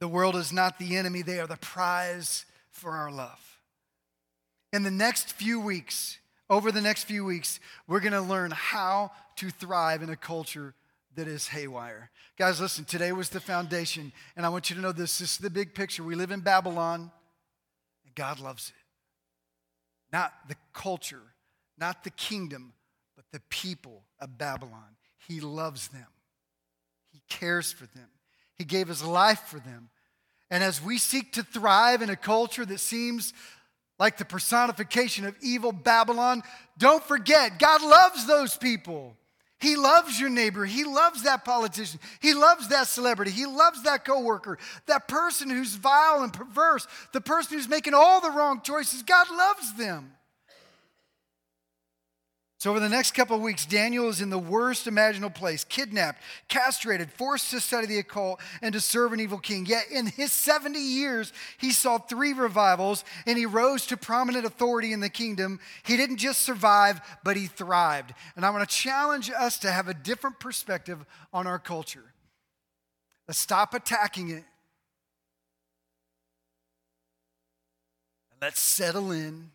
The 0.01 0.09
world 0.09 0.37
is 0.37 0.53
not 0.53 0.79
the 0.79 0.97
enemy, 0.97 1.23
they 1.23 1.41
are 1.41 1.47
the 1.47 1.57
prize 1.57 2.47
for 2.71 2.93
our 2.93 3.11
love. 3.11 3.61
In 4.73 4.85
the 4.85 4.91
next 4.91 5.33
few 5.33 5.61
weeks, 5.61 6.19
over 6.51 6.73
the 6.73 6.81
next 6.81 7.05
few 7.05 7.25
weeks, 7.25 7.61
we're 7.87 8.01
going 8.01 8.13
to 8.13 8.21
learn 8.21 8.51
how 8.51 9.11
to 9.37 9.51
thrive 9.51 10.03
in 10.03 10.11
a 10.11 10.17
culture 10.17 10.75
that 11.17 11.29
is 11.29 11.49
haywire. 11.49 12.11
Guys, 12.39 12.61
listen, 12.61 12.85
today 12.85 13.13
was 13.13 13.31
the 13.31 13.41
foundation, 13.41 14.13
and 14.37 14.47
I 14.47 14.49
want 14.49 14.71
you 14.71 14.77
to 14.77 14.83
know 14.83 14.93
this. 14.93 15.19
This 15.19 15.33
is 15.33 15.39
the 15.39 15.51
big 15.51 15.75
picture. 15.75 16.03
We 16.03 16.15
live 16.15 16.31
in 16.31 16.41
Babylon, 16.41 17.11
and 18.05 18.15
God 18.15 18.41
loves 18.41 18.69
it. 18.69 20.13
Not 20.13 20.33
the 20.49 20.57
culture, 20.73 21.35
not 21.77 22.05
the 22.05 22.11
kingdom, 22.11 22.73
but 23.17 23.25
the 23.33 23.41
people 23.51 24.05
of 24.21 24.39
Babylon. 24.39 24.97
He 25.27 25.41
loves 25.41 25.89
them, 25.89 26.07
He 27.11 27.21
cares 27.29 27.73
for 27.73 27.87
them, 27.87 28.09
He 28.55 28.65
gave 28.65 28.89
His 28.89 29.05
life 29.05 29.41
for 29.41 29.59
them. 29.59 29.91
And 30.51 30.65
as 30.65 30.83
we 30.83 30.97
seek 30.97 31.33
to 31.33 31.43
thrive 31.43 32.01
in 32.01 32.09
a 32.09 32.17
culture 32.17 32.65
that 32.65 32.81
seems 32.81 33.35
like 33.99 34.17
the 34.17 34.25
personification 34.25 35.25
of 35.25 35.35
evil 35.43 35.73
Babylon, 35.73 36.43
don't 36.77 37.03
forget, 37.03 37.59
God 37.59 37.83
loves 37.83 38.27
those 38.27 38.57
people. 38.57 39.17
He 39.61 39.75
loves 39.75 40.21
your 40.21 40.31
neighbor. 40.31 40.65
He 40.65 40.85
loves 40.85 41.25
that 41.25 41.45
politician. 41.45 41.99
He 42.21 42.33
loves 42.33 42.69
that 42.69 42.87
celebrity. 42.87 43.33
He 43.33 43.45
loves 43.45 43.83
that 43.83 44.05
coworker. 44.05 44.57
That 44.87 45.09
person 45.09 45.51
who's 45.51 45.75
vile 45.75 46.23
and 46.23 46.33
perverse, 46.33 46.87
the 47.13 47.21
person 47.21 47.57
who's 47.57 47.69
making 47.69 47.95
all 47.95 48.21
the 48.21 48.31
wrong 48.31 48.61
choices. 48.63 49.03
God 49.03 49.27
loves 49.31 49.75
them. 49.75 50.13
So, 52.59 52.71
over 52.71 52.81
the 52.81 52.89
next 52.89 53.13
couple 53.13 53.37
of 53.37 53.43
weeks, 53.43 53.65
Daniel 53.65 54.09
is 54.09 54.21
in 54.21 54.31
the 54.31 54.39
worst 54.39 54.89
imaginable 54.89 55.31
place 55.31 55.63
kidnapped, 55.63 56.21
castrated, 56.49 57.09
forced 57.13 57.53
to 57.53 57.61
study 57.61 57.87
the 57.87 58.01
occult, 58.01 58.41
and 58.61 58.73
to 58.73 58.81
serve 58.81 59.13
an 59.13 59.21
evil 59.21 59.39
king. 59.39 59.65
Yet, 59.65 59.85
in 59.93 60.07
his 60.07 60.33
70 60.33 60.77
years, 60.77 61.33
he 61.59 61.71
saw 61.71 61.99
three 61.99 62.33
revivals 62.33 63.05
and 63.27 63.39
he 63.39 63.47
rose 63.47 63.87
to 63.87 63.97
prominent 63.97 64.45
authority 64.45 64.93
in 64.93 64.99
the 64.99 65.09
kingdom. 65.09 65.61
He 65.85 65.97
didn't 65.97 66.17
just 66.17 66.43
survive, 66.43 67.01
but 67.23 67.37
he 67.37 67.47
thrived. 67.47 68.13
And 68.35 68.45
I 68.45 68.51
want 68.51 68.69
to 68.69 68.77
challenge 68.77 69.31
us 69.31 69.59
to 69.61 69.71
have 69.71 69.87
a 69.87 69.95
different 69.95 70.41
perspective 70.41 71.07
on 71.33 71.47
our 71.47 71.61
culture. 71.61 72.13
Let's 73.29 73.39
stop 73.39 73.73
attacking 73.73 74.31
it. 74.31 74.43
Let's 78.41 78.59
settle 78.59 79.13
in 79.13 79.53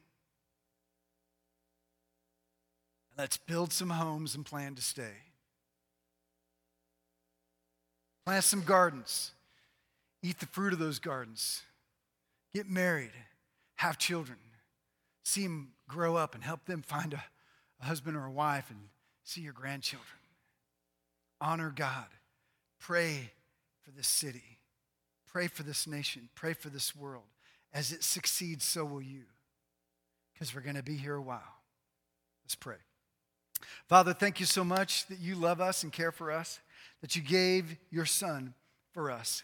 Let's 3.18 3.38
build 3.38 3.72
some 3.72 3.92
homes 3.92 4.36
and 4.36 4.46
plan 4.46 4.76
to 4.76 4.82
stay. 4.82 5.14
Plant 8.26 8.44
some 8.44 8.62
gardens. 8.62 9.32
Eat 10.22 10.40
the 10.40 10.46
fruit 10.48 10.74
of 10.74 10.80
those 10.80 11.00
gardens. 11.00 11.62
Get 12.54 12.70
married. 12.70 13.12
Have 13.76 13.98
children. 13.98 14.38
See 15.24 15.44
them 15.44 15.74
grow 15.88 16.16
up 16.16 16.34
and 16.34 16.44
help 16.44 16.66
them 16.66 16.82
find 16.82 17.14
a, 17.14 17.24
a 17.82 17.86
husband 17.86 18.18
or 18.18 18.26
a 18.26 18.32
wife 18.32 18.70
and 18.70 18.80
see 19.24 19.42
your 19.42 19.54
grandchildren. 19.54 20.08
Honor 21.40 21.72
God. 21.76 22.08
Pray 22.80 23.32
for 23.82 23.92
this 23.92 24.08
city. 24.08 24.58
Pray 25.28 25.48
for 25.48 25.64
this 25.64 25.86
nation. 25.88 26.30
Pray 26.36 26.54
for 26.54 26.70
this 26.70 26.96
world. 26.96 27.24
As 27.74 27.92
it 27.92 28.04
succeeds, 28.04 28.66
so 28.66 28.86
will 28.86 29.02
you. 29.02 29.24
Because 30.34 30.54
we're 30.54 30.62
going 30.62 30.76
to 30.76 30.84
be 30.84 30.96
here 30.96 31.16
a 31.16 31.22
while. 31.22 31.42
Let's 32.44 32.56
pray. 32.56 32.78
Father, 33.88 34.14
thank 34.14 34.40
you 34.40 34.46
so 34.46 34.64
much 34.64 35.08
that 35.08 35.20
you 35.20 35.36
love 35.36 35.62
us 35.62 35.84
and 35.84 35.92
care 35.92 36.12
for 36.12 36.32
us, 36.32 36.60
that 37.02 37.16
you 37.16 37.22
gave 37.22 37.78
your 37.92 38.06
son 38.06 38.54
for 38.94 39.12
us. 39.12 39.44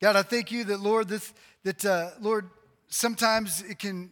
God, 0.00 0.16
I 0.16 0.22
thank 0.22 0.52
you 0.52 0.64
that, 0.64 0.80
Lord, 0.80 1.08
this, 1.08 1.32
that, 1.64 1.84
uh, 1.84 2.10
Lord, 2.20 2.50
sometimes 2.88 3.62
it 3.62 3.78
can 3.78 4.10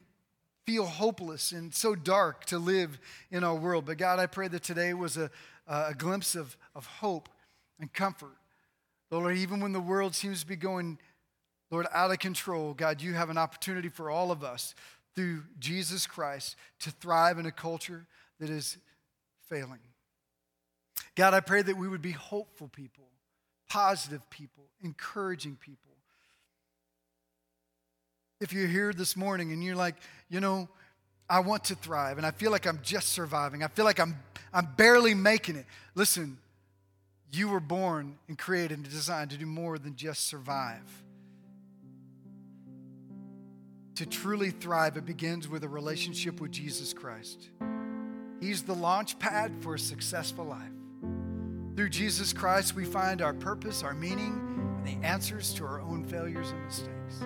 feel 0.65 0.87
hopeless 0.87 1.53
and 1.53 1.75
so 1.75 1.95
dark 1.95 2.47
to 2.47 2.59
live 2.59 2.99
in 3.31 3.45
our 3.45 3.55
world. 3.55 3.85
But 3.85 3.99
God, 3.99 4.19
I 4.19 4.27
pray 4.27 4.49
that 4.49 4.63
today 4.63 4.95
was 4.95 5.17
a, 5.17 5.31
a 5.67 5.95
glimpse 5.95 6.35
of, 6.35 6.57
of 6.75 6.87
hope 6.87 7.29
and 7.79 7.93
comfort. 7.93 8.37
Lord, 9.11 9.37
even 9.37 9.61
when 9.61 9.73
the 9.73 9.81
world 9.81 10.15
seems 10.15 10.41
to 10.41 10.47
be 10.47 10.57
going, 10.57 10.99
Lord, 11.71 11.87
out 11.93 12.11
of 12.11 12.19
control, 12.19 12.75
God, 12.75 13.01
you 13.01 13.13
have 13.15 13.31
an 13.31 13.39
opportunity 13.39 13.89
for 13.89 14.11
all 14.11 14.31
of 14.31 14.43
us 14.43 14.75
through 15.15 15.43
Jesus 15.59 16.07
Christ 16.07 16.57
to 16.81 16.91
thrive 16.91 17.39
in 17.39 17.47
a 17.47 17.53
culture 17.53 18.07
that 18.41 18.51
is 18.51 18.79
failing. 19.49 19.81
God, 21.15 21.35
I 21.35 21.41
pray 21.41 21.63
that 21.63 21.77
we 21.77 21.89
would 21.89 22.03
be 22.03 22.13
hopeful 22.13 22.69
people, 22.69 23.05
positive 23.69 24.29
people, 24.31 24.65
encouraging 24.83 25.57
people. 25.57 25.91
If 28.41 28.53
you're 28.53 28.67
here 28.67 28.93
this 28.93 29.17
morning 29.17 29.53
and 29.53 29.63
you're 29.63 29.77
like, 29.77 29.95
you 30.29 30.41
know, 30.41 30.69
I 31.31 31.41
want 31.41 31.65
to 31.65 31.75
thrive 31.75 32.19
and 32.19 32.27
I 32.27 32.31
feel 32.31 32.51
like 32.51 32.67
I'm 32.67 32.81
just 32.83 33.09
surviving, 33.09 33.63
I 33.63 33.69
feel 33.69 33.85
like 33.85 34.01
I'm, 34.01 34.17
I'm 34.53 34.69
barely 34.77 35.15
making 35.15 35.57
it. 35.57 35.67
Listen, 35.95 36.39
you 37.33 37.49
were 37.49 37.61
born 37.61 38.19
and 38.29 38.39
created 38.39 38.79
and 38.79 38.85
designed 38.85 39.31
to 39.31 39.37
do 39.37 39.47
more 39.47 39.79
than 39.79 39.97
just 39.97 40.27
survive. 40.27 41.03
To 43.97 44.07
truly 44.07 44.51
thrive, 44.51 44.97
it 44.97 45.07
begins 45.07 45.49
with 45.49 45.63
a 45.63 45.69
relationship 45.69 46.41
with 46.41 46.51
Jesus 46.51 46.93
Christ. 46.93 47.51
He's 48.45 48.63
the 48.63 48.75
launch 48.75 49.19
pad 49.19 49.53
for 49.61 49.75
a 49.75 49.79
successful 49.79 50.45
life. 50.45 50.69
Through 51.77 51.89
Jesus 51.89 52.35
Christ, 52.35 52.75
we 52.77 52.85
find 52.85 53.23
our 53.23 53.33
purpose, 53.33 53.83
our 53.83 53.95
meaning, 53.95 54.77
and 54.77 54.87
the 54.87 55.07
answers 55.07 55.55
to 55.55 55.65
our 55.65 55.81
own 55.81 56.05
failures 56.05 56.51
and 56.51 56.63
mistakes. 56.63 57.25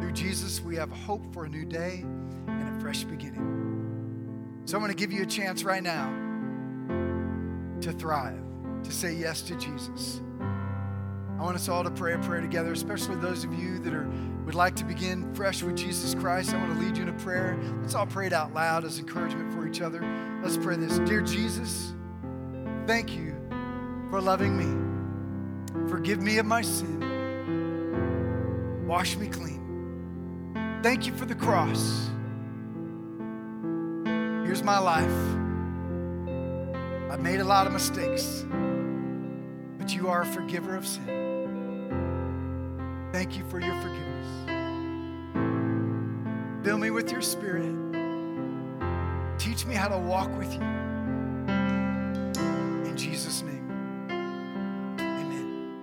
Through 0.00 0.12
Jesus, 0.12 0.60
we 0.60 0.76
have 0.76 0.88
hope 0.88 1.34
for 1.34 1.46
a 1.46 1.48
new 1.48 1.64
day 1.64 2.04
and 2.46 2.76
a 2.76 2.80
fresh 2.80 3.02
beginning. 3.02 4.62
So 4.66 4.76
I'm 4.76 4.82
going 4.84 4.94
to 4.94 4.96
give 4.96 5.12
you 5.12 5.24
a 5.24 5.26
chance 5.26 5.64
right 5.64 5.82
now 5.82 6.06
to 7.80 7.90
thrive, 7.90 8.40
to 8.84 8.92
say 8.92 9.14
yes 9.14 9.42
to 9.42 9.56
Jesus. 9.56 10.20
I 11.44 11.46
want 11.46 11.58
us 11.58 11.68
all 11.68 11.84
to 11.84 11.90
pray 11.90 12.14
a 12.14 12.18
prayer 12.20 12.40
together, 12.40 12.72
especially 12.72 13.16
those 13.16 13.44
of 13.44 13.52
you 13.52 13.78
that 13.80 13.92
are 13.92 14.08
would 14.46 14.54
like 14.54 14.74
to 14.76 14.84
begin 14.84 15.34
fresh 15.34 15.62
with 15.62 15.76
Jesus 15.76 16.14
Christ, 16.14 16.54
I 16.54 16.56
want 16.56 16.72
to 16.72 16.78
lead 16.78 16.96
you 16.96 17.02
in 17.02 17.10
a 17.10 17.18
prayer. 17.18 17.58
Let's 17.82 17.94
all 17.94 18.06
pray 18.06 18.28
it 18.28 18.32
out 18.32 18.54
loud 18.54 18.86
as 18.86 18.98
encouragement 18.98 19.52
for 19.52 19.68
each 19.68 19.82
other. 19.82 20.00
Let's 20.42 20.56
pray 20.56 20.76
this. 20.76 20.98
Dear 21.00 21.20
Jesus, 21.20 21.92
thank 22.86 23.14
you 23.14 23.36
for 24.08 24.22
loving 24.22 24.56
me. 24.56 24.64
Forgive 25.90 26.22
me 26.22 26.38
of 26.38 26.46
my 26.46 26.62
sin. 26.62 26.98
Wash 28.86 29.18
me 29.18 29.28
clean. 29.28 30.80
Thank 30.82 31.06
you 31.06 31.12
for 31.12 31.26
the 31.26 31.34
cross. 31.34 32.08
Here's 34.46 34.62
my 34.62 34.78
life. 34.78 35.04
I've 37.12 37.20
made 37.20 37.40
a 37.40 37.44
lot 37.44 37.66
of 37.66 37.74
mistakes, 37.74 38.46
but 39.76 39.94
you 39.94 40.08
are 40.08 40.22
a 40.22 40.26
forgiver 40.26 40.74
of 40.74 40.86
sin. 40.86 41.23
Thank 43.14 43.38
you 43.38 43.44
for 43.44 43.60
your 43.60 43.80
forgiveness. 43.80 44.26
Fill 46.64 46.78
me 46.78 46.90
with 46.90 47.12
your 47.12 47.22
spirit. 47.22 47.72
Teach 49.38 49.64
me 49.66 49.76
how 49.76 49.86
to 49.86 49.96
walk 49.96 50.36
with 50.36 50.52
you. 50.52 50.60
In 52.88 52.96
Jesus' 52.96 53.42
name. 53.42 53.70
Amen. 54.98 55.78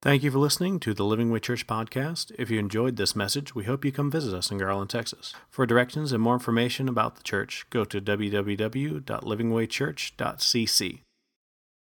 Thank 0.00 0.22
you 0.22 0.30
for 0.30 0.38
listening 0.38 0.78
to 0.78 0.94
the 0.94 1.04
Living 1.04 1.32
Way 1.32 1.40
Church 1.40 1.66
podcast. 1.66 2.30
If 2.38 2.48
you 2.48 2.60
enjoyed 2.60 2.94
this 2.94 3.16
message, 3.16 3.56
we 3.56 3.64
hope 3.64 3.84
you 3.84 3.90
come 3.90 4.12
visit 4.12 4.32
us 4.32 4.52
in 4.52 4.58
Garland, 4.58 4.90
Texas. 4.90 5.34
For 5.50 5.66
directions 5.66 6.12
and 6.12 6.22
more 6.22 6.34
information 6.34 6.88
about 6.88 7.16
the 7.16 7.24
church, 7.24 7.66
go 7.70 7.84
to 7.84 8.00
www.livingwaychurch.cc. 8.00 11.00